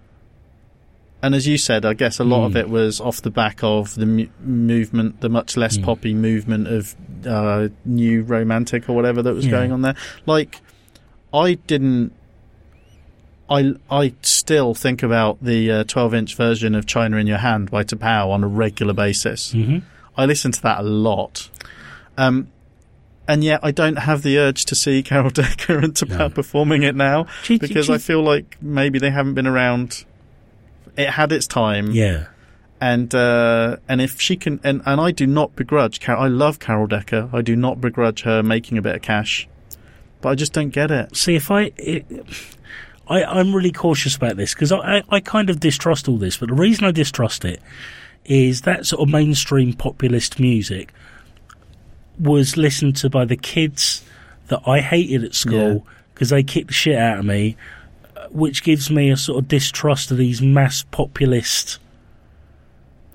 And 1.23 1.35
as 1.35 1.49
you 1.49 1.59
said, 1.59 1.85
I 1.85 1.95
guess 1.95 2.21
a 2.21 2.25
lot 2.25 2.47
of 2.47 2.53
Mm. 2.53 2.57
it 2.61 2.69
was 2.71 3.01
off 3.01 3.21
the 3.23 3.31
back 3.31 3.59
of 3.65 3.95
the 3.97 4.07
mu- 4.07 4.29
movement, 4.41 5.21
the 5.21 5.29
much 5.29 5.57
less 5.57 5.77
Mm. 5.77 5.83
poppy 5.85 6.15
movement 6.15 6.69
of 6.69 6.95
uh, 7.27 7.69
new 7.85 8.23
romantic 8.23 8.89
or 8.89 8.93
whatever 8.95 9.21
that 9.23 9.35
was 9.35 9.45
Yeah. 9.47 9.51
going 9.51 9.73
on 9.73 9.83
there. 9.83 9.97
Like, 10.27 10.61
I 11.35 11.55
didn't. 11.67 12.13
I 13.51 13.73
I 13.91 14.13
still 14.23 14.75
think 14.75 15.03
about 15.03 15.43
the 15.43 15.71
uh, 15.71 15.85
12 15.85 16.15
inch 16.15 16.35
version 16.37 16.75
of 16.75 16.87
China 16.87 17.17
in 17.17 17.27
Your 17.27 17.39
Hand 17.39 17.71
by 17.71 17.83
T'Pau 17.83 18.29
on 18.31 18.45
a 18.45 18.49
regular 18.49 18.93
basis. 18.93 19.53
hmm 19.53 19.79
I 20.17 20.27
listen 20.27 20.53
to 20.53 20.63
that 20.63 20.81
a 20.81 20.83
lot. 20.83 21.49
Um, 22.17 22.49
and 23.27 23.43
yet 23.45 23.61
I 23.63 23.71
don't 23.71 23.97
have 24.01 24.23
the 24.23 24.37
urge 24.39 24.65
to 24.67 24.75
see 24.75 25.03
Carol 25.03 25.31
Decker 25.41 25.79
and 25.79 25.95
T'Pau 25.95 26.19
No. 26.19 26.29
performing 26.29 26.83
it 26.83 26.95
now 26.95 27.27
because 27.49 27.89
I 27.91 27.99
feel 27.99 28.23
like 28.23 28.57
maybe 28.61 28.99
they 28.99 29.11
haven't 29.11 29.35
been 29.35 29.47
around. 29.47 30.05
It 30.99 31.11
had 31.11 31.33
its 31.33 31.47
time, 31.47 31.93
yeah, 31.93 32.27
and 32.81 33.15
uh, 33.15 33.77
and 33.89 34.01
if 34.01 34.21
she 34.21 34.37
can, 34.37 34.61
and, 34.63 34.83
and 34.85 35.01
I 35.01 35.11
do 35.13 35.27
not 35.27 35.57
begrudge. 35.57 36.01
Carol, 36.01 36.23
I 36.23 36.29
love 36.29 36.59
Carol 36.59 36.87
Decker. 36.87 37.31
I 37.33 37.41
do 37.41 37.57
not 37.57 37.81
begrudge 37.81 38.23
her 38.23 38.43
making 38.43 38.77
a 38.79 38.83
bit 38.83 38.97
of 38.97 39.03
cash, 39.03 39.49
but 40.21 40.31
I 40.31 40.35
just 40.35 40.53
don't 40.53 40.71
get 40.71 40.91
it. 40.91 41.17
see 41.17 41.37
if 41.37 41.51
I. 41.51 41.73
It, 41.77 42.05
I, 43.11 43.25
I'm 43.25 43.55
really 43.55 43.73
cautious 43.73 44.17
about 44.17 44.37
this 44.37 44.53
because 44.53 44.71
I, 44.71 44.99
I, 44.99 45.03
I 45.09 45.21
kind 45.21 45.49
of 45.49 45.61
distrust 45.61 46.09
all 46.09 46.19
this, 46.19 46.37
but 46.37 46.51
the 46.51 46.55
reason 46.55 46.85
I 46.85 46.91
distrust 46.91 47.45
it 47.45 47.63
is 48.27 48.63
that 48.63 48.85
sort 48.85 49.01
of 49.01 49.09
mainstream 49.09 49.73
populist 49.73 50.39
music 50.39 50.93
was 52.19 52.57
listened 52.57 52.97
to 52.97 53.09
by 53.09 53.25
the 53.25 53.37
kids 53.37 54.05
that 54.49 54.61
I 54.67 54.81
hated 54.81 55.25
at 55.25 55.35
school 55.35 55.87
because 56.13 56.31
they 56.31 56.43
kicked 56.43 56.67
the 56.69 56.75
shit 56.75 56.99
out 56.99 57.21
of 57.21 57.25
me, 57.25 57.57
which 58.33 58.63
gives 58.63 58.91
me 58.91 59.11
a 59.11 59.17
sort 59.17 59.39
of 59.39 59.49
distrust 59.49 60.11
of 60.11 60.17
these 60.17 60.41
mass 60.41 60.85
populist 60.91 61.79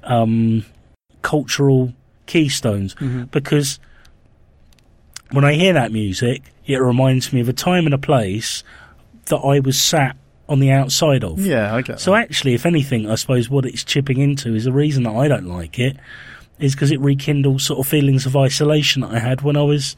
um, 0.04 0.66
cultural 1.22 1.94
keystones 2.26 2.96
because 3.32 3.80
when 5.32 5.44
I 5.44 5.54
hear 5.54 5.74
that 5.74 5.92
music, 5.92 6.44
it 6.66 6.78
reminds 6.78 7.34
me 7.34 7.42
of 7.42 7.50
a 7.50 7.54
time 7.54 7.86
and 7.86 7.94
a 7.94 7.98
place 7.98 8.64
that 9.26 9.38
I 9.38 9.60
was 9.60 9.82
sat 9.82 10.16
on 10.48 10.60
the 10.60 10.72
outside 10.72 11.24
of. 11.24 11.40
Yeah, 11.40 11.74
I 11.74 11.82
get. 11.82 12.00
So 12.00 12.12
that. 12.12 12.24
actually, 12.24 12.54
if 12.54 12.66
anything, 12.66 13.10
I 13.10 13.16
suppose 13.16 13.50
what 13.50 13.66
it's 13.66 13.84
chipping 13.84 14.20
into 14.20 14.54
is 14.54 14.66
the 14.66 14.72
reason 14.72 15.04
that 15.04 15.16
I 15.16 15.28
don't 15.28 15.48
like 15.48 15.80
it 15.80 15.98
is 16.60 16.76
because 16.76 16.92
it 16.92 17.00
rekindles 17.00 17.66
sort 17.66 17.80
of 17.80 17.88
feelings 17.88 18.26
of 18.26 18.38
isolation 18.38 19.02
that 19.02 19.12
I 19.12 19.20
had 19.20 19.42
when 19.42 19.58
I 19.58 19.64
was 19.64 19.96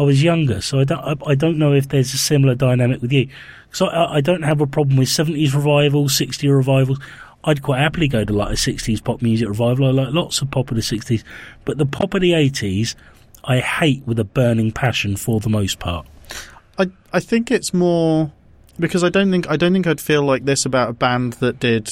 I 0.00 0.02
was 0.02 0.22
younger. 0.22 0.60
So 0.62 0.80
I 0.80 0.84
don't 0.84 1.00
I, 1.00 1.14
I 1.32 1.34
don't 1.34 1.58
know 1.58 1.72
if 1.74 1.88
there's 1.88 2.14
a 2.14 2.18
similar 2.18 2.54
dynamic 2.54 3.02
with 3.02 3.12
you. 3.12 3.28
So 3.72 3.86
I, 3.86 4.16
I 4.16 4.20
don't 4.20 4.42
have 4.42 4.60
a 4.60 4.66
problem 4.66 4.96
with 4.96 5.08
seventies 5.08 5.54
revivals, 5.54 6.16
sixty 6.16 6.48
revivals. 6.48 6.98
I'd 7.44 7.62
quite 7.62 7.80
happily 7.80 8.08
go 8.08 8.24
to 8.24 8.32
like 8.32 8.52
a 8.52 8.56
sixties 8.56 9.00
pop 9.00 9.22
music 9.22 9.48
revival. 9.48 9.86
I 9.86 9.90
like 9.90 10.12
lots 10.14 10.40
of 10.42 10.50
pop 10.50 10.70
of 10.70 10.76
the 10.76 10.82
sixties, 10.82 11.22
but 11.64 11.78
the 11.78 11.86
pop 11.86 12.14
of 12.14 12.20
the 12.22 12.34
eighties, 12.34 12.96
I 13.44 13.58
hate 13.60 14.02
with 14.06 14.18
a 14.18 14.24
burning 14.24 14.72
passion 14.72 15.16
for 15.16 15.40
the 15.40 15.48
most 15.50 15.78
part. 15.78 16.06
I 16.78 16.86
I 17.12 17.20
think 17.20 17.50
it's 17.50 17.72
more 17.74 18.32
because 18.78 19.04
I 19.04 19.10
don't 19.10 19.30
think 19.30 19.48
I 19.50 19.56
don't 19.56 19.72
think 19.74 19.86
I'd 19.86 20.00
feel 20.00 20.22
like 20.22 20.44
this 20.46 20.64
about 20.66 20.88
a 20.90 20.92
band 20.94 21.34
that 21.34 21.60
did 21.60 21.90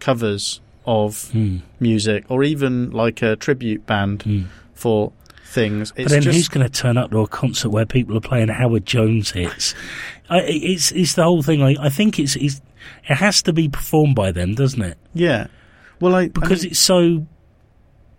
covers 0.00 0.60
of 0.86 1.30
Hmm. 1.32 1.58
music 1.78 2.24
or 2.30 2.42
even 2.42 2.90
like 2.90 3.20
a 3.22 3.36
tribute 3.36 3.86
band 3.86 4.22
Hmm. 4.22 4.42
for 4.74 5.12
things. 5.50 5.92
But 5.92 6.08
then 6.08 6.22
just 6.22 6.36
who's 6.36 6.48
going 6.48 6.66
to 6.66 6.72
turn 6.72 6.96
up 6.96 7.10
to 7.10 7.20
a 7.20 7.28
concert 7.28 7.70
where 7.70 7.86
people 7.86 8.16
are 8.16 8.20
playing 8.20 8.48
Howard 8.48 8.86
Jones 8.86 9.32
hits? 9.32 9.74
I, 10.28 10.40
it's 10.46 10.92
it's 10.92 11.14
the 11.14 11.24
whole 11.24 11.42
thing. 11.42 11.62
I, 11.62 11.76
I 11.80 11.88
think 11.88 12.18
it's, 12.18 12.36
it's 12.36 12.60
it 13.08 13.16
has 13.16 13.42
to 13.42 13.52
be 13.52 13.68
performed 13.68 14.14
by 14.14 14.32
them, 14.32 14.54
doesn't 14.54 14.82
it? 14.82 14.98
yeah. 15.14 15.48
Well, 16.00 16.14
I 16.14 16.28
Because 16.28 16.60
I 16.60 16.62
mean, 16.62 16.70
it's 16.70 16.80
so 16.80 17.26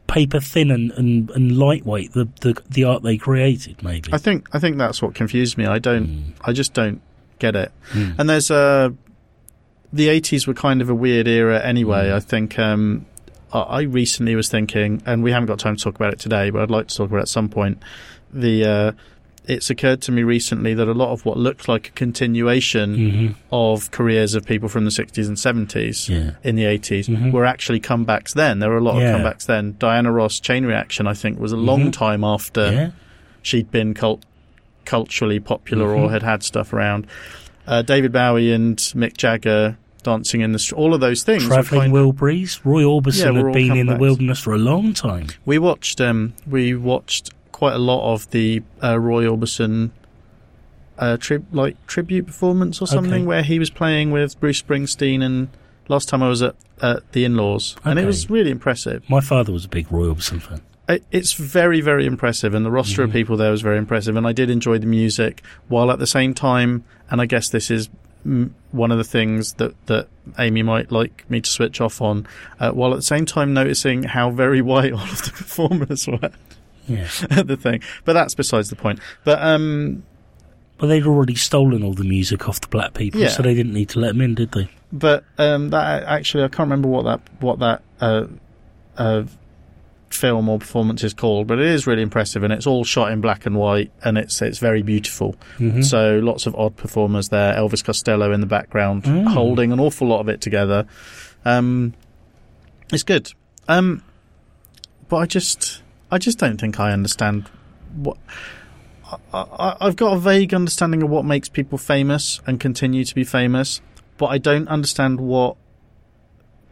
paper 0.06 0.40
thin 0.40 0.70
and, 0.70 0.92
and, 0.92 1.32
and 1.32 1.58
lightweight. 1.58 2.12
The, 2.14 2.28
the 2.42 2.62
the 2.70 2.84
art 2.84 3.02
they 3.02 3.18
created, 3.18 3.82
maybe. 3.82 4.14
I 4.14 4.18
think 4.20 4.48
I 4.54 4.60
think 4.60 4.78
that's 4.78 5.02
what 5.02 5.16
confused 5.16 5.58
me. 5.58 5.66
I 5.66 5.80
don't. 5.80 6.08
Mm. 6.08 6.34
I 6.42 6.54
just 6.54 6.74
don't 6.74 7.02
get 7.40 7.56
it. 7.56 7.72
Mm. 7.92 8.20
And 8.20 8.30
there's 8.30 8.52
uh 8.52 8.90
the 9.94 10.08
80s 10.08 10.48
were 10.48 10.54
kind 10.54 10.82
of 10.82 10.90
a 10.90 10.96
weird 10.96 11.28
era 11.28 11.60
anyway. 11.60 12.10
Mm. 12.10 12.14
I 12.14 12.20
think 12.20 12.60
um 12.60 13.06
I 13.54 13.60
I 13.60 13.82
recently 13.84 14.36
was 14.36 14.50
thinking 14.50 15.02
and 15.06 15.24
we 15.24 15.32
haven't 15.32 15.48
got 15.48 15.60
time 15.60 15.76
to 15.76 15.84
talk 15.84 15.96
about 15.96 16.14
it 16.14 16.20
today, 16.20 16.50
but 16.50 16.62
I'd 16.62 16.72
like 16.72 16.88
to 16.88 16.96
talk 16.96 17.08
about 17.10 17.18
it 17.20 17.22
at 17.24 17.28
some 17.30 17.50
point. 17.50 17.82
The 18.34 18.66
uh 18.66 18.92
it's 19.48 19.72
occurred 19.72 20.02
to 20.04 20.12
me 20.12 20.22
recently 20.22 20.76
that 20.76 20.88
a 20.88 20.94
lot 20.94 21.10
of 21.12 21.26
what 21.26 21.36
looked 21.36 21.68
like 21.68 21.88
a 21.88 21.92
continuation 21.92 22.96
Mhm. 22.96 23.36
of 23.52 23.90
careers 23.90 24.36
of 24.36 24.46
people 24.46 24.70
from 24.70 24.86
the 24.86 24.92
60s 24.92 25.28
and 25.28 25.36
70s 25.38 26.08
Yeah. 26.08 26.32
in 26.44 26.56
the 26.56 26.66
80s 26.66 27.08
Mhm. 27.10 27.32
were 27.32 27.44
actually 27.44 27.80
comebacks 27.80 28.34
then. 28.36 28.60
There 28.60 28.70
were 28.70 28.78
a 28.78 28.84
lot 28.84 29.00
Yeah. 29.00 29.16
of 29.16 29.22
comebacks 29.22 29.48
then. 29.48 29.76
Diana 29.80 30.12
Ross 30.12 30.40
Chain 30.40 30.64
Reaction 30.66 31.08
I 31.08 31.16
think 31.16 31.40
was 31.40 31.52
a 31.52 31.58
long 31.58 31.88
Mhm. 31.88 31.92
time 31.94 32.24
after 32.24 32.72
yeah. 32.72 32.90
she'd 33.42 33.72
been 33.72 33.96
cult- 33.96 34.24
culturally 34.86 35.40
popular 35.40 35.92
or 35.96 36.12
had 36.12 36.22
had 36.24 36.44
stuff 36.44 36.72
around. 36.72 37.08
Uh, 37.68 37.82
David 37.82 38.12
Bowie 38.12 38.52
and 38.52 38.78
Mick 38.78 39.18
Jagger 39.18 39.76
dancing 40.04 40.42
in 40.42 40.52
the 40.52 40.60
street, 40.60 40.78
all 40.78 40.94
of 40.94 41.00
those 41.02 41.24
things. 41.24 41.46
Traveling 41.46 41.92
Wilburys. 41.92 42.60
Roy 42.64 42.84
Orbison 42.84 43.36
Yeah, 43.36 43.44
had 43.44 43.54
been 43.54 43.76
in 43.78 43.88
the 43.88 43.98
wilderness 43.98 44.40
for 44.40 44.54
a 44.54 44.58
long 44.58 44.94
time. 44.94 45.28
we 45.46 45.58
watched 45.60 46.02
um, 46.02 46.34
we 46.48 46.76
watched 46.76 47.32
quite 47.52 47.74
a 47.74 47.80
lot 47.80 48.14
of 48.14 48.30
the 48.32 48.62
uh, 48.84 48.98
Roy 49.00 49.26
Orbison 49.26 49.92
uh, 50.98 51.18
tri- 51.18 51.40
like 51.52 51.76
tribute 51.88 52.26
performance 52.28 52.82
or 52.82 52.88
something 52.88 53.14
Okay. 53.14 53.24
where 53.24 53.44
he 53.44 53.60
was 53.60 53.70
playing 53.70 54.12
with 54.12 54.40
Bruce 54.40 54.62
Springsteen 54.62 55.24
and 55.24 55.48
last 55.88 56.10
time 56.10 56.22
I 56.24 56.30
was 56.30 56.42
at, 56.42 56.56
at 56.82 57.12
the 57.12 57.26
in-laws 57.26 57.76
and 57.84 57.98
it 58.00 58.06
was 58.06 58.30
really 58.30 58.52
impressive. 58.52 59.04
My 59.10 59.22
father 59.22 59.52
was 59.52 59.66
a 59.66 59.70
big 59.70 59.92
Roy 59.92 60.08
Orbison 60.08 60.42
fan. 60.42 60.62
it's 61.12 61.34
very, 61.34 61.80
very 61.80 62.06
impressive, 62.06 62.54
and 62.54 62.66
the 62.66 62.72
roster 62.72 63.02
of 63.04 63.12
Mhm. 63.12 63.14
people 63.14 63.38
there 63.38 63.52
was 63.52 63.62
very 63.62 63.78
impressive, 63.78 64.18
and 64.18 64.28
I 64.28 64.34
did 64.34 64.50
enjoy 64.50 64.78
the 64.78 64.86
music, 64.88 65.42
while 65.70 65.90
at 65.90 66.00
the 66.00 66.08
same 66.08 66.34
time, 66.34 66.84
and 67.10 67.22
I 67.22 67.26
guess 67.26 67.48
this 67.50 67.72
is 67.72 67.88
one 68.24 68.92
of 68.92 68.98
the 68.98 69.04
things 69.04 69.54
that, 69.54 69.74
that 69.88 70.08
Amy 70.40 70.64
might 70.64 70.92
like 70.92 71.30
me 71.30 71.42
to 71.42 71.50
switch 71.50 71.82
off 71.82 72.02
on, 72.02 72.28
uh, 72.60 72.72
while 72.72 72.92
at 72.94 72.98
the 72.98 73.02
same 73.02 73.26
time 73.26 73.54
noticing 73.54 74.04
how 74.04 74.30
very 74.32 74.62
white 74.72 74.94
all 74.94 75.00
of 75.02 75.24
the 75.24 75.32
performers 75.32 76.08
were 76.08 76.32
Yeah. 76.88 77.08
the 77.44 77.58
thing. 77.58 77.82
But 78.06 78.14
that's 78.14 78.36
besides 78.36 78.70
the 78.70 78.76
point. 78.76 79.00
But, 79.24 79.42
um, 79.42 80.04
Well, 80.80 80.90
they'd 80.90 81.06
already 81.06 81.36
stolen 81.36 81.84
all 81.84 81.94
the 81.94 82.04
music 82.04 82.48
off 82.50 82.62
the 82.62 82.68
black 82.68 82.94
people, 82.94 83.22
Yeah. 83.22 83.30
so 83.30 83.44
they 83.44 83.54
didn't 83.54 83.74
need 83.74 83.90
to 83.90 84.00
let 84.00 84.10
them 84.10 84.22
in, 84.22 84.36
did 84.36 84.52
they? 84.52 84.70
but 84.94 85.24
um, 85.38 85.70
that 85.70 86.04
actually, 86.04 86.44
I 86.44 86.48
can't 86.50 86.68
remember 86.70 86.90
what 86.90 87.04
that 87.04 87.22
what 87.40 87.60
that 87.60 87.82
uh, 88.02 88.26
uh, 88.98 89.24
film 90.14 90.50
or 90.50 90.60
performance 90.60 91.04
is 91.04 91.14
called, 91.14 91.48
but 91.48 91.60
it 91.60 91.66
is 91.68 91.88
really 91.88 92.02
impressive, 92.02 92.44
and 92.44 92.52
it's 92.54 92.68
all 92.68 92.84
shot 92.84 93.12
in 93.12 93.22
black 93.22 93.46
and 93.46 93.56
white, 93.56 93.92
and 94.04 94.18
it's 94.18 94.42
it's 94.42 94.60
very 94.60 94.82
beautiful. 94.82 95.36
Mm-hmm. 95.58 95.82
So 95.82 96.20
lots 96.20 96.46
of 96.46 96.56
odd 96.56 96.76
performers 96.76 97.30
there. 97.30 97.54
Elvis 97.56 97.84
Costello 97.84 98.32
in 98.32 98.40
the 98.42 98.48
background, 98.48 99.04
Mm. 99.04 99.28
holding 99.28 99.72
an 99.72 99.80
awful 99.80 100.08
lot 100.08 100.20
of 100.20 100.30
it 100.30 100.42
together. 100.42 100.86
Um, 101.46 101.94
it's 102.94 103.04
good, 103.04 103.32
um, 103.68 104.04
but 105.10 105.18
I 105.18 105.26
just 105.26 105.82
I 106.12 106.18
just 106.18 106.38
don't 106.38 106.60
think 106.60 106.80
I 106.80 106.92
understand 106.92 107.50
what. 107.96 108.18
I, 109.34 109.76
I've 109.82 109.98
got 109.98 110.14
a 110.16 110.20
vague 110.20 110.54
understanding 110.54 111.04
of 111.04 111.10
what 111.10 111.26
makes 111.26 111.50
people 111.50 111.78
famous 111.78 112.40
and 112.48 112.60
continue 112.62 113.04
to 113.04 113.14
be 113.16 113.26
famous, 113.26 113.82
but 114.18 114.28
I 114.28 114.38
don't 114.38 114.70
understand 114.70 115.20
what 115.20 115.58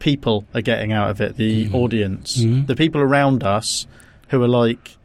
people 0.00 0.44
are 0.54 0.60
getting 0.62 0.92
out 0.92 1.10
of 1.10 1.20
it. 1.20 1.36
The 1.36 1.66
Mhm. 1.66 1.74
audience, 1.74 2.38
Mhm. 2.42 2.66
the 2.66 2.74
people 2.74 3.00
around 3.00 3.44
us, 3.44 3.86
who 4.28 4.42
are 4.42 4.48
like 4.48 4.96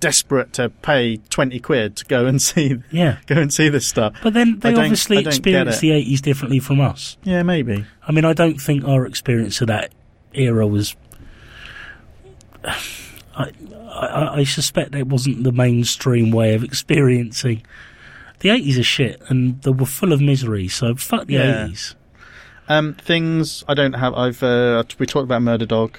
desperate 0.00 0.52
to 0.52 0.68
pay 0.68 1.16
twenty 1.30 1.58
quid 1.60 1.94
to 1.96 2.04
go 2.04 2.26
and 2.26 2.40
see 2.50 2.76
yeah. 2.90 3.16
go 3.26 3.36
and 3.36 3.52
see 3.52 3.68
this 3.68 3.86
stuff. 3.86 4.14
But 4.22 4.34
then 4.34 4.58
they 4.60 4.74
obviously 4.74 5.18
I 5.18 5.20
experienced 5.20 5.80
the 5.80 5.90
80s 5.92 6.20
differently 6.20 6.58
from 6.60 6.80
us. 6.80 7.16
Yeah, 7.24 7.42
maybe. 7.42 7.84
I 8.06 8.12
mean, 8.12 8.24
I 8.24 8.32
don't 8.32 8.60
think 8.60 8.84
our 8.84 9.04
experience 9.06 9.60
of 9.60 9.66
that 9.68 9.90
era 10.34 10.66
was. 10.66 10.94
I, 12.64 13.50
I, 13.90 14.28
I 14.40 14.44
suspect 14.44 14.94
it 14.94 15.06
wasn't 15.06 15.44
the 15.44 15.52
mainstream 15.52 16.30
way 16.30 16.54
of 16.54 16.62
experiencing. 16.64 17.62
The 18.40 18.50
80s 18.50 18.78
are 18.78 18.82
shit, 18.82 19.22
and 19.28 19.62
they 19.62 19.70
were 19.70 19.86
full 19.86 20.12
of 20.12 20.20
misery, 20.20 20.68
so 20.68 20.94
fuck 20.96 21.26
the 21.28 21.34
Yeah. 21.34 21.66
80s. 21.68 21.94
Um, 22.68 22.94
things 22.94 23.64
I 23.68 23.74
don't 23.74 23.94
have. 23.94 24.14
I've 24.14 24.42
uh, 24.42 24.84
we 24.98 25.06
talked 25.06 25.24
about 25.24 25.42
Murder 25.42 25.66
Dog. 25.66 25.98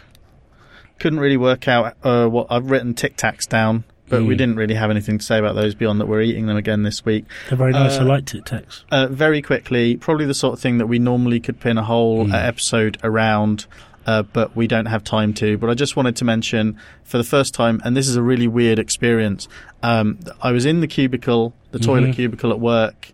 Couldn't 1.00 1.20
really 1.20 1.38
work 1.38 1.68
out 1.68 1.96
uh, 2.04 2.28
what 2.28 2.48
I've 2.50 2.70
written 2.72 2.94
Tic 2.94 3.18
Tacs 3.18 3.48
down, 3.48 3.84
but 4.10 4.24
we 4.24 4.36
Mm. 4.36 4.38
didn't 4.38 4.56
really 4.56 4.76
have 4.76 4.90
anything 4.90 5.18
to 5.18 5.26
say 5.26 5.38
about 5.40 5.56
those 5.56 5.76
beyond 5.76 6.00
that 6.00 6.08
we're 6.08 6.22
eating 6.22 6.46
them 6.46 6.56
again 6.58 6.84
this 6.84 7.04
week. 7.04 7.26
They're 7.50 7.58
very 7.58 7.72
nice. 7.74 7.98
I 7.98 8.02
Uh, 8.02 8.06
liked 8.06 8.34
it, 8.36 8.46
Tex. 8.46 8.86
Uh, 8.92 9.08
very 9.08 9.42
quickly, 9.42 9.98
probably 9.98 10.26
the 10.26 10.34
sort 10.34 10.54
of 10.54 10.60
thing 10.60 10.78
that 10.78 10.88
we 10.88 11.00
normally 11.00 11.40
could 11.40 11.60
pin 11.60 11.78
a 11.78 11.84
whole 11.84 12.28
Mm. 12.28 12.34
uh, 12.34 12.38
episode 12.38 12.98
around, 13.04 13.66
uh, 14.08 14.22
but 14.24 14.56
we 14.56 14.68
don't 14.68 14.86
have 14.86 15.04
time 15.04 15.34
to. 15.36 15.58
But 15.58 15.70
I 15.70 15.74
just 15.74 15.96
wanted 15.98 16.16
to 16.18 16.26
mention 16.26 16.78
for 17.04 17.18
the 17.18 17.24
first 17.26 17.54
time, 17.54 17.82
and 17.84 17.98
this 17.98 18.08
is 18.08 18.16
a 18.16 18.22
really 18.24 18.48
weird 18.48 18.80
experience. 18.80 19.48
Um, 19.82 20.20
I 20.42 20.52
was 20.52 20.66
in 20.66 20.80
the 20.80 20.88
cubicle, 20.88 21.54
the 21.72 21.80
toilet 21.80 22.12
Mhm. 22.12 22.16
cubicle 22.16 22.52
at 22.52 22.60
work, 22.60 23.12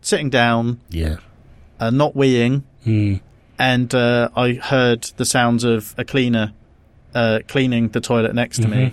sitting 0.00 0.30
down, 0.30 0.78
Yeah. 0.90 1.16
Uh, 1.80 1.90
not 1.90 2.14
weeing, 2.14 2.62
Mm. 2.86 3.20
and 3.58 3.94
uh, 3.94 4.28
I 4.36 4.52
heard 4.54 5.10
the 5.16 5.24
sounds 5.24 5.64
of 5.64 5.94
a 5.98 6.04
cleaner 6.04 6.52
uh, 7.14 7.40
cleaning 7.48 7.88
the 7.88 8.00
toilet 8.00 8.34
next 8.34 8.62
to 8.62 8.68
me, 8.68 8.76
Mhm. 8.76 8.92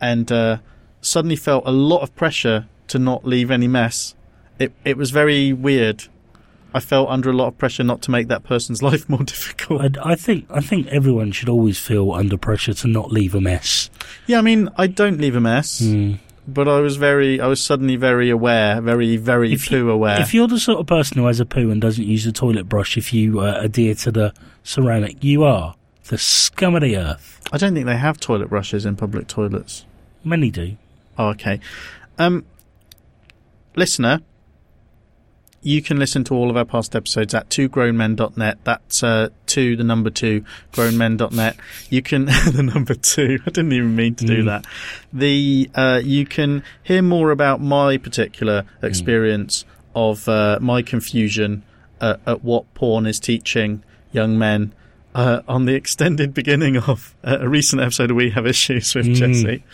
and 0.00 0.30
uh, 0.32 0.56
suddenly 1.00 1.36
felt 1.36 1.64
a 1.66 1.72
lot 1.72 2.02
of 2.02 2.14
pressure 2.14 2.66
to 2.88 2.98
not 2.98 3.24
leave 3.26 3.50
any 3.50 3.66
mess. 3.68 4.14
It 4.58 4.72
it 4.84 4.96
was 4.96 5.10
very 5.10 5.52
weird. 5.52 6.04
I 6.72 6.78
felt 6.80 7.08
under 7.10 7.30
a 7.30 7.32
lot 7.32 7.48
of 7.48 7.58
pressure 7.58 7.82
not 7.82 8.00
to 8.02 8.10
make 8.12 8.28
that 8.28 8.44
person's 8.44 8.80
life 8.90 9.08
more 9.08 9.24
difficult. 9.24 9.96
I, 9.98 10.12
I 10.12 10.14
think 10.14 10.44
I 10.50 10.60
think 10.60 10.86
everyone 10.88 11.32
should 11.32 11.48
always 11.48 11.78
feel 11.78 12.12
under 12.12 12.36
pressure 12.36 12.74
to 12.74 12.86
not 12.88 13.10
leave 13.10 13.34
a 13.34 13.40
mess. 13.40 13.90
yeah, 14.26 14.38
I 14.38 14.42
mean, 14.42 14.68
I 14.76 14.86
don't 14.86 15.18
leave 15.18 15.34
a 15.34 15.40
mess, 15.40 15.80
Mm. 15.80 16.18
But 16.52 16.68
I 16.68 16.80
was 16.80 16.96
very, 16.96 17.40
I 17.40 17.46
was 17.46 17.62
suddenly 17.64 17.96
very 17.96 18.30
aware, 18.30 18.80
very, 18.80 19.16
very 19.16 19.52
If 19.52 19.70
you- 19.70 19.82
poo 19.84 19.90
aware. 19.90 20.20
If 20.20 20.34
you're 20.34 20.48
the 20.48 20.60
sort 20.60 20.80
of 20.80 20.86
person 20.86 21.18
who 21.18 21.26
has 21.26 21.40
a 21.40 21.46
poo 21.46 21.70
and 21.70 21.80
doesn't 21.80 22.04
use 22.06 22.26
a 22.26 22.32
toilet 22.32 22.68
brush, 22.68 22.96
if 22.96 23.12
you 23.12 23.40
uh, 23.40 23.58
adhere 23.62 23.94
to 23.96 24.10
the 24.12 24.32
ceramic, 24.64 25.22
you 25.24 25.44
are 25.44 25.74
the 26.08 26.18
scum 26.18 26.74
of 26.74 26.82
the 26.82 26.96
earth. 26.96 27.40
I 27.52 27.58
don't 27.58 27.74
think 27.74 27.86
they 27.86 27.96
have 27.96 28.18
toilet 28.20 28.48
brushes 28.50 28.84
in 28.84 28.96
public 28.96 29.26
toilets. 29.28 29.84
Many 30.24 30.50
do. 30.50 30.76
Oh, 31.18 31.28
okay. 31.28 31.60
Um, 32.18 32.44
listener, 33.76 34.20
you 35.62 35.82
can 35.82 35.98
listen 35.98 36.24
to 36.24 36.34
all 36.34 36.48
of 36.50 36.56
our 36.56 36.64
past 36.64 36.96
episodes 36.96 37.34
at 37.34 37.48
twogrownmen.net. 37.50 38.58
That's 38.64 39.02
uh, 39.02 39.28
two, 39.46 39.76
the 39.76 39.84
number 39.84 40.08
two, 40.10 40.44
grownmen.net. 40.72 41.56
You 41.90 42.02
can, 42.02 42.24
the 42.52 42.62
number 42.62 42.94
two, 42.94 43.38
I 43.46 43.50
didn't 43.50 43.72
even 43.72 43.94
mean 43.96 44.14
to 44.16 44.24
do 44.26 44.42
Mm. 44.42 44.46
that. 44.46 44.66
The, 45.12 45.70
uh, 45.74 46.00
you 46.02 46.24
can 46.26 46.62
hear 46.82 47.02
more 47.02 47.30
about 47.30 47.60
my 47.60 47.98
particular 47.98 48.64
experience 48.82 49.64
of 49.94 50.28
uh, 50.28 50.58
my 50.62 50.82
confusion 50.82 51.62
uh, 52.00 52.16
at 52.26 52.42
what 52.42 52.72
porn 52.74 53.06
is 53.06 53.20
teaching 53.20 53.82
young 54.12 54.38
men. 54.38 54.72
Uh, 55.12 55.42
on 55.48 55.64
the 55.64 55.74
extended 55.74 56.32
beginning 56.32 56.76
of 56.76 57.16
uh, 57.24 57.38
a 57.40 57.48
recent 57.48 57.82
episode 57.82 58.12
of 58.12 58.16
We 58.16 58.30
Have 58.30 58.46
Issues 58.46 58.94
with 58.94 59.06
Mm. 59.06 59.14
Jesse. 59.16 59.64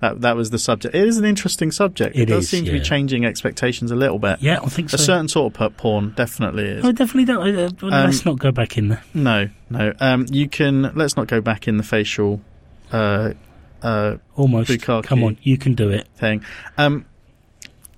That 0.00 0.20
that 0.20 0.36
was 0.36 0.50
the 0.50 0.58
subject. 0.58 0.94
It 0.94 1.08
is 1.08 1.16
an 1.16 1.24
interesting 1.24 1.70
subject. 1.70 2.14
It, 2.14 2.22
It 2.22 2.26
does 2.26 2.44
is, 2.44 2.50
seem 2.50 2.66
to 2.66 2.72
be 2.72 2.80
changing 2.80 3.24
expectations 3.24 3.90
a 3.90 3.96
little 3.96 4.18
bit. 4.18 4.42
Yeah, 4.42 4.60
I 4.62 4.66
think 4.66 4.90
so. 4.90 4.96
A 4.96 4.98
certain 4.98 5.28
sort 5.28 5.58
of 5.58 5.76
porn 5.78 6.12
definitely 6.14 6.64
is. 6.64 6.84
I 6.84 6.92
definitely 6.92 7.24
don't. 7.24 7.40
Uh, 7.56 7.70
well, 7.80 7.94
Um, 7.94 8.04
let's 8.04 8.26
not 8.26 8.38
go 8.38 8.52
back 8.52 8.76
in 8.76 8.88
there. 8.88 9.02
No, 9.14 9.48
no. 9.70 9.94
Um, 9.98 10.26
you 10.30 10.46
can. 10.46 10.92
Let's 10.94 11.16
not 11.16 11.26
go 11.26 11.40
back 11.40 11.66
in 11.66 11.78
the 11.78 11.84
facial 11.84 12.42
uh, 12.92 13.32
uh, 13.82 14.16
Almost. 14.36 14.82
Come 14.82 15.24
on, 15.24 15.38
you 15.42 15.56
can 15.56 15.72
do 15.72 15.88
it. 15.88 16.06
thing. 16.16 16.44
Um, 16.76 17.06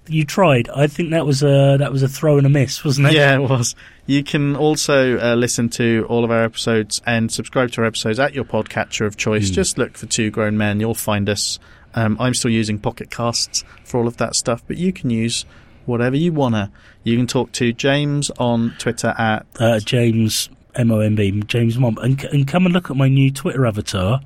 You 0.07 0.25
tried. 0.25 0.69
I 0.69 0.87
think 0.87 1.11
that 1.11 1.25
was 1.25 1.43
a 1.43 1.77
that 1.79 1.91
was 1.91 2.03
a 2.03 2.09
throw 2.09 2.37
and 2.39 2.47
a 2.47 2.51
miss, 2.51 2.85
wasn't 2.85 3.09
it? 3.09 3.15
yeah, 3.15 3.37
it 3.37 3.49
was. 3.49 3.75
You 4.07 4.23
can 4.23 4.55
also 4.55 5.19
uh, 5.19 5.35
listen 5.35 5.69
to 5.71 6.05
all 6.11 6.25
of 6.25 6.31
our 6.31 6.45
episodes 6.45 7.01
and 7.07 7.33
subscribe 7.33 7.71
to 7.73 7.81
our 7.81 7.87
episodes 7.87 8.19
at 8.19 8.35
your 8.35 8.45
podcatcher 8.45 9.07
of 9.07 9.17
choice. 9.17 9.51
Mm. 9.51 9.55
Just 9.55 9.79
look 9.79 9.97
for 9.97 10.07
Two 10.07 10.31
Grown 10.31 10.59
Men. 10.59 10.79
You'll 10.81 10.95
find 10.95 11.29
us. 11.29 11.59
Um, 11.95 12.17
I'm 12.21 12.35
still 12.35 12.51
using 12.51 12.79
Pocket 12.79 13.11
Casts 13.11 13.65
for 13.85 13.99
all 14.01 14.07
of 14.09 14.17
that 14.19 14.35
stuff, 14.35 14.63
but 14.67 14.77
you 14.77 14.93
can 14.93 15.11
use 15.11 15.47
whatever 15.87 16.17
you 16.17 16.33
wanna. 16.33 16.71
You 17.03 17.17
can 17.17 17.27
talk 17.27 17.53
to 17.53 17.73
James 17.73 18.31
on 18.39 18.75
Twitter 18.79 19.15
at 19.17 19.47
Uh, 19.59 19.79
James 19.81 20.49
M 20.75 20.91
O 20.91 20.99
M 21.01 21.15
B 21.15 21.43
James 21.47 21.79
Mom, 21.79 21.97
and 22.03 22.23
and 22.25 22.47
come 22.49 22.67
and 22.67 22.75
look 22.75 22.91
at 22.91 22.97
my 22.97 23.09
new 23.09 23.31
Twitter 23.31 23.65
avatar. 23.65 24.21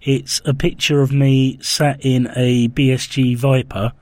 It's 0.00 0.40
a 0.44 0.54
picture 0.54 1.00
of 1.00 1.12
me 1.12 1.58
sat 1.60 2.04
in 2.04 2.28
a 2.34 2.66
BSG 2.68 3.36
Viper, 3.36 3.92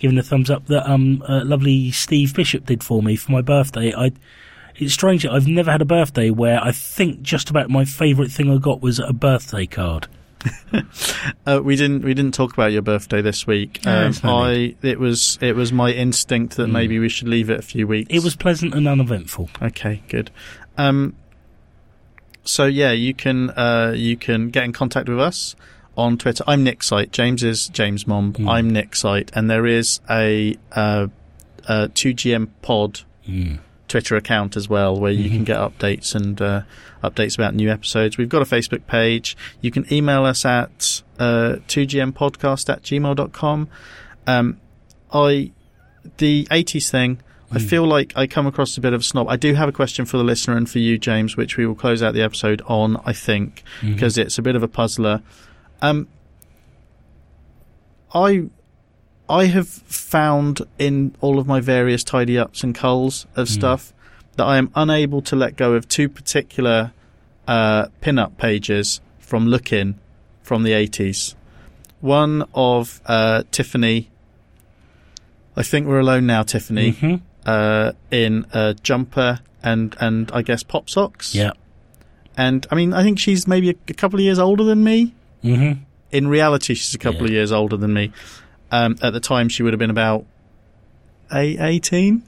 giving 0.00 0.18
a 0.18 0.22
thumbs 0.24 0.50
up 0.50 0.66
that 0.66 0.90
um 0.90 1.22
uh, 1.28 1.44
lovely 1.44 1.92
Steve 1.92 2.34
Bishop 2.34 2.66
did 2.66 2.82
for 2.82 3.00
me 3.02 3.14
for 3.16 3.30
my 3.30 3.40
birthday. 3.42 3.94
I. 3.94 4.10
It's 4.76 4.94
strange 4.94 5.24
that 5.24 5.32
I've 5.32 5.46
never 5.46 5.70
had 5.70 5.82
a 5.82 5.84
birthday 5.84 6.30
where 6.30 6.58
I 6.62 6.72
think 6.72 7.20
just 7.20 7.50
about 7.50 7.68
my 7.68 7.84
favourite 7.84 8.30
thing 8.30 8.50
I 8.50 8.56
got 8.56 8.80
was 8.80 8.98
a 8.98 9.12
birthday 9.12 9.66
card. 9.66 10.08
Uh, 11.46 11.60
we 11.62 11.76
didn't 11.76 12.02
we 12.02 12.14
didn't 12.14 12.32
talk 12.32 12.52
about 12.52 12.72
your 12.72 12.80
birthday 12.82 13.20
this 13.20 13.46
week. 13.46 13.80
Um, 13.86 14.14
no 14.24 14.36
I 14.38 14.74
it 14.82 14.98
was 14.98 15.36
it 15.42 15.54
was 15.56 15.70
my 15.72 15.90
instinct 15.90 16.56
that 16.56 16.68
Mm. 16.68 16.72
maybe 16.72 16.98
we 16.98 17.08
should 17.10 17.28
leave 17.28 17.50
it 17.50 17.58
a 17.58 17.62
few 17.62 17.86
weeks. 17.86 18.08
It 18.10 18.22
was 18.22 18.36
pleasant 18.36 18.72
and 18.74 18.88
uneventful. 18.88 19.50
okay, 19.60 20.02
good. 20.08 20.30
Um, 20.78 21.14
so 22.44 22.64
yeah, 22.64 22.92
you 22.92 23.12
can 23.12 23.50
uh, 23.50 23.92
you 23.96 24.16
can 24.16 24.48
get 24.50 24.64
in 24.64 24.72
contact 24.72 25.08
with 25.08 25.20
us 25.20 25.56
on 25.96 26.16
Twitter. 26.18 26.44
I'm 26.46 26.62
Nick 26.64 26.82
Site. 26.82 27.12
James 27.12 27.42
is 27.42 27.68
James 27.68 28.06
Mom. 28.06 28.32
Mm. 28.32 28.48
I'm 28.48 28.70
Nick 28.70 28.94
Site, 28.96 29.30
and 29.34 29.50
there 29.50 29.66
is 29.66 30.00
a 30.08 30.56
uh, 30.72 31.08
uh, 31.68 31.88
2GM 31.94 32.48
Pod 32.62 33.00
Mm. 33.28 33.58
Twitter 33.86 34.16
account 34.16 34.56
as 34.56 34.68
well, 34.68 34.98
where 34.98 35.12
you 35.12 35.28
can 35.30 35.40
Mhm. 35.42 35.46
get 35.46 35.58
updates 35.58 36.14
and 36.14 36.40
uh, 36.40 36.62
updates 37.02 37.36
about 37.36 37.54
new 37.54 37.68
episodes. 37.70 38.16
We've 38.16 38.28
got 38.28 38.40
a 38.40 38.44
Facebook 38.44 38.86
page. 38.86 39.36
You 39.60 39.70
can 39.70 39.84
email 39.92 40.24
us 40.24 40.44
at 40.44 41.02
uh, 41.18 41.56
2gmpodcast 41.68 42.70
at 42.72 42.82
gmail.com. 42.82 43.68
Um, 44.26 44.56
I, 45.12 45.50
the 46.18 46.46
80s 46.50 46.88
thing, 46.90 47.18
I 47.52 47.58
Mm. 47.58 47.68
feel 47.68 47.84
like 47.84 48.12
I 48.16 48.26
come 48.28 48.46
across 48.46 48.76
a 48.78 48.80
bit 48.80 48.92
of 48.92 49.00
a 49.00 49.04
snob. 49.04 49.28
I 49.28 49.36
do 49.36 49.54
have 49.54 49.68
a 49.68 49.72
question 49.72 50.04
for 50.06 50.16
the 50.18 50.24
listener 50.24 50.56
and 50.56 50.70
for 50.70 50.78
you, 50.78 50.96
James, 50.96 51.36
which 51.36 51.56
we 51.56 51.66
will 51.66 51.74
close 51.74 52.00
out 52.02 52.14
the 52.14 52.22
episode 52.22 52.62
on, 52.66 52.96
I 53.04 53.12
think, 53.12 53.64
because 53.84 54.16
it's 54.16 54.38
a 54.38 54.42
bit 54.42 54.54
of 54.56 54.62
a 54.62 54.68
puzzler. 54.68 55.20
Um, 55.82 56.08
I 58.14 58.44
I 59.28 59.44
have 59.46 59.68
found 59.68 60.60
in 60.78 61.14
all 61.20 61.38
of 61.38 61.46
my 61.46 61.60
various 61.60 62.02
tidy 62.02 62.36
ups 62.36 62.62
and 62.64 62.74
culls 62.74 63.26
of 63.36 63.46
Mm. 63.46 63.50
stuff 63.52 63.92
that 64.36 64.44
I 64.44 64.58
am 64.58 64.70
unable 64.74 65.22
to 65.22 65.36
let 65.36 65.56
go 65.56 65.74
of 65.74 65.88
two 65.88 66.08
particular 66.08 66.92
uh, 67.46 67.86
pin 68.00 68.18
up 68.18 68.36
pages 68.38 69.00
from 69.18 69.46
looking 69.46 69.98
from 70.42 70.62
the 70.64 70.72
80s. 70.72 71.34
One 72.00 72.44
of 72.54 73.00
uh, 73.06 73.44
Tiffany. 73.52 74.10
I 75.56 75.62
think 75.62 75.86
we're 75.86 76.00
alone 76.00 76.26
now, 76.26 76.42
Tiffany, 76.42 76.90
hmm 76.90 77.14
uh, 77.46 77.92
in 78.10 78.46
a 78.52 78.74
jumper 78.82 79.40
and, 79.62 79.96
and 79.98 80.30
I 80.32 80.42
guess 80.42 80.62
pop 80.62 80.90
socks. 80.90 81.34
Yeah. 81.34 81.52
And 82.36 82.66
I 82.70 82.74
mean, 82.74 82.92
I 82.92 83.02
think 83.02 83.18
she's 83.18 83.46
maybe 83.48 83.70
a, 83.70 83.74
a 83.88 83.94
couple 83.94 84.18
of 84.18 84.22
years 84.24 84.38
older 84.38 84.62
than 84.64 84.84
me. 84.84 85.14
Hmm 85.42 85.72
In 86.12 86.28
reality, 86.28 86.74
she's 86.74 86.94
a 86.94 86.98
couple 86.98 87.20
Yeah. 87.22 87.26
of 87.26 87.32
years 87.32 87.52
older 87.52 87.76
than 87.76 87.92
me. 87.92 88.12
Um, 88.72 88.96
at 89.02 89.12
the 89.12 89.20
time, 89.20 89.48
she 89.48 89.62
would 89.62 89.72
have 89.72 89.78
been 89.80 89.90
about 89.90 90.24
eight, 91.32 91.58
18. 91.60 92.22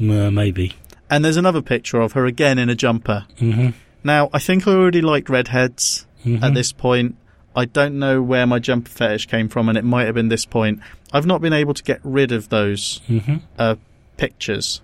Uh, 0.00 0.30
maybe. 0.30 0.74
And 1.10 1.24
there's 1.24 1.36
another 1.36 1.60
picture 1.62 2.00
of 2.00 2.12
her 2.12 2.24
again 2.26 2.58
in 2.58 2.68
a 2.70 2.74
jumper. 2.74 3.26
hmm 3.38 3.68
Now, 4.02 4.30
I 4.32 4.38
think 4.38 4.66
I 4.66 4.72
already 4.72 5.00
liked 5.02 5.28
redheads 5.28 6.06
hmm 6.22 6.42
at 6.42 6.54
this 6.54 6.72
point. 6.72 7.16
I 7.56 7.64
don't 7.64 7.98
know 7.98 8.22
where 8.22 8.46
my 8.46 8.58
jumper 8.60 8.90
fetish 8.90 9.26
came 9.26 9.48
from, 9.48 9.68
and 9.68 9.76
it 9.76 9.84
might 9.84 10.04
have 10.04 10.14
been 10.14 10.28
this 10.28 10.46
point. 10.46 10.80
I've 11.12 11.26
not 11.26 11.40
been 11.40 11.52
able 11.52 11.74
to 11.74 11.82
get 11.82 12.00
rid 12.04 12.30
of 12.32 12.48
those 12.48 13.00
hmm 13.06 13.36
uh, 13.58 13.74
pictures. 14.16 14.80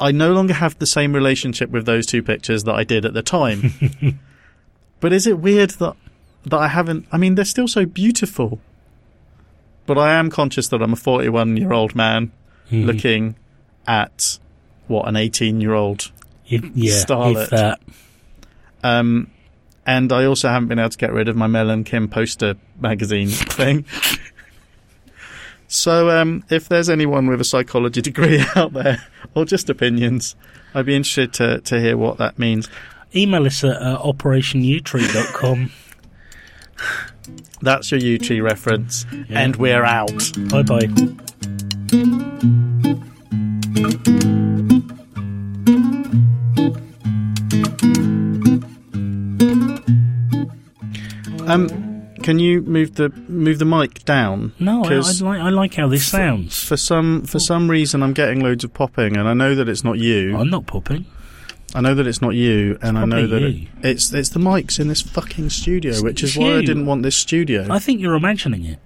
I 0.00 0.10
no 0.12 0.32
longer 0.32 0.54
have 0.54 0.78
the 0.78 0.86
same 0.86 1.12
relationship 1.14 1.70
with 1.70 1.86
those 1.86 2.06
two 2.06 2.22
pictures 2.22 2.64
that 2.64 2.74
I 2.74 2.84
did 2.84 3.04
at 3.04 3.14
the 3.14 3.22
time. 3.22 4.18
but 5.04 5.12
is 5.12 5.26
it 5.26 5.38
weird 5.38 5.70
that 5.82 5.94
that 6.46 6.56
I 6.58 6.68
haven't? 6.68 7.04
I 7.12 7.18
mean, 7.18 7.34
they're 7.34 7.44
still 7.44 7.68
so 7.68 7.84
beautiful. 7.84 8.58
But 9.86 9.98
I 9.98 10.14
am 10.14 10.30
conscious 10.30 10.68
that 10.68 10.80
I'm 10.80 10.94
a 10.94 10.96
41 10.96 11.58
year 11.58 11.72
old 11.74 11.94
man 11.94 12.32
Mhm. 12.72 12.86
looking 12.86 13.34
at 13.86 14.38
what 14.86 15.06
an 15.06 15.14
18 15.16 15.60
year 15.60 15.74
old 15.74 16.10
yeah, 16.46 16.60
Starlet. 17.04 17.50
that. 17.50 17.80
Um, 18.82 19.28
and 19.86 20.10
I 20.10 20.24
also 20.24 20.48
haven't 20.48 20.68
been 20.68 20.78
able 20.78 20.88
to 20.88 20.96
get 20.98 21.12
rid 21.12 21.28
of 21.28 21.36
my 21.36 21.46
Mel 21.48 21.68
and 21.68 21.84
Kim 21.84 22.08
poster 22.08 22.54
magazine 22.80 23.28
thing. 23.58 23.84
So, 25.68 26.10
um, 26.10 26.44
if 26.50 26.68
there's 26.68 26.88
anyone 26.88 27.26
with 27.26 27.40
a 27.40 27.44
psychology 27.44 28.00
degree 28.00 28.42
out 28.56 28.72
there, 28.72 29.04
or 29.34 29.44
just 29.44 29.68
opinions, 29.70 30.36
I'd 30.74 30.86
be 30.86 30.94
interested 30.94 31.32
to, 31.34 31.60
to 31.60 31.80
hear 31.80 31.96
what 31.96 32.18
that 32.18 32.38
means. 32.38 32.68
Email 33.16 33.46
us 33.46 33.62
at 33.62 33.76
uh, 33.76 34.00
operationyoutree.com. 34.02 35.70
That's 37.62 37.92
your 37.92 38.16
UT 38.16 38.42
reference, 38.42 39.06
and 39.28 39.56
we're 39.56 39.84
out. 39.84 40.32
bye 40.50 40.62
bye. 40.62 40.88
Um, 51.46 51.68
can 52.22 52.38
you 52.38 52.62
move 52.62 52.94
the 52.94 53.10
move 53.28 53.58
the 53.58 53.64
mic 53.64 54.04
down? 54.04 54.52
No, 54.58 54.82
I, 54.84 54.94
I 54.94 54.98
like 54.98 55.40
I 55.40 55.50
like 55.50 55.74
how 55.74 55.88
this 55.88 56.06
sounds. 56.06 56.62
for 56.62 56.76
some 56.76 57.22
for 57.24 57.38
some 57.38 57.70
reason 57.70 58.02
I'm 58.02 58.14
getting 58.14 58.40
loads 58.40 58.64
of 58.64 58.72
popping, 58.72 59.16
and 59.16 59.28
I 59.28 59.34
know 59.34 59.54
that 59.54 59.68
it's 59.68 59.84
not 59.84 59.98
you. 59.98 60.36
I'm 60.36 60.50
not 60.50 60.66
popping. 60.66 61.06
I 61.74 61.80
know 61.80 61.94
that 61.94 62.06
it's 62.06 62.22
not 62.22 62.34
you, 62.34 62.78
and 62.82 62.96
I 62.96 63.04
know 63.04 63.26
that 63.26 63.42
it, 63.42 63.68
it's 63.82 64.12
it's 64.12 64.28
the 64.28 64.38
mics 64.38 64.78
in 64.78 64.86
this 64.86 65.02
fucking 65.02 65.50
studio, 65.50 66.00
which 66.02 66.22
is 66.22 66.30
it's 66.30 66.38
why 66.38 66.54
I 66.54 66.60
didn't 66.60 66.86
want 66.86 67.02
this 67.02 67.16
studio. 67.16 67.66
I 67.68 67.80
think 67.80 68.00
you're 68.00 68.14
imagining 68.14 68.64
it. 68.64 68.78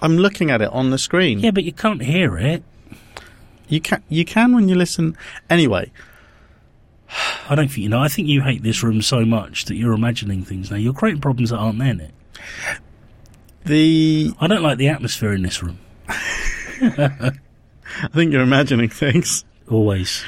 I'm 0.00 0.16
looking 0.16 0.50
at 0.50 0.62
it 0.62 0.70
on 0.70 0.90
the 0.90 0.98
screen. 0.98 1.40
Yeah, 1.40 1.50
but 1.50 1.64
you 1.64 1.72
can't 1.72 2.02
hear 2.02 2.38
it. 2.38 2.62
You 3.68 3.80
can 3.80 4.02
you 4.08 4.24
can 4.24 4.54
when 4.54 4.68
you 4.68 4.76
listen. 4.76 5.16
Anyway, 5.50 5.90
I 7.48 7.54
don't 7.56 7.68
think 7.68 7.78
you 7.78 7.88
know. 7.88 8.00
I 8.00 8.08
think 8.08 8.28
you 8.28 8.42
hate 8.42 8.62
this 8.62 8.82
room 8.82 9.02
so 9.02 9.24
much 9.24 9.64
that 9.64 9.74
you're 9.74 9.92
imagining 9.92 10.44
things 10.44 10.70
now. 10.70 10.76
You're 10.76 10.94
creating 10.94 11.20
problems 11.20 11.50
that 11.50 11.58
aren't 11.58 11.78
there. 11.78 11.94
Nick. 11.94 12.10
the 13.64 14.32
I 14.40 14.46
don't 14.46 14.62
like 14.62 14.78
the 14.78 14.88
atmosphere 14.88 15.32
in 15.32 15.42
this 15.42 15.62
room. 15.62 15.78
I 16.08 17.32
think 18.14 18.32
you're 18.32 18.42
imagining 18.42 18.88
things. 18.88 19.44
Always. 19.68 20.24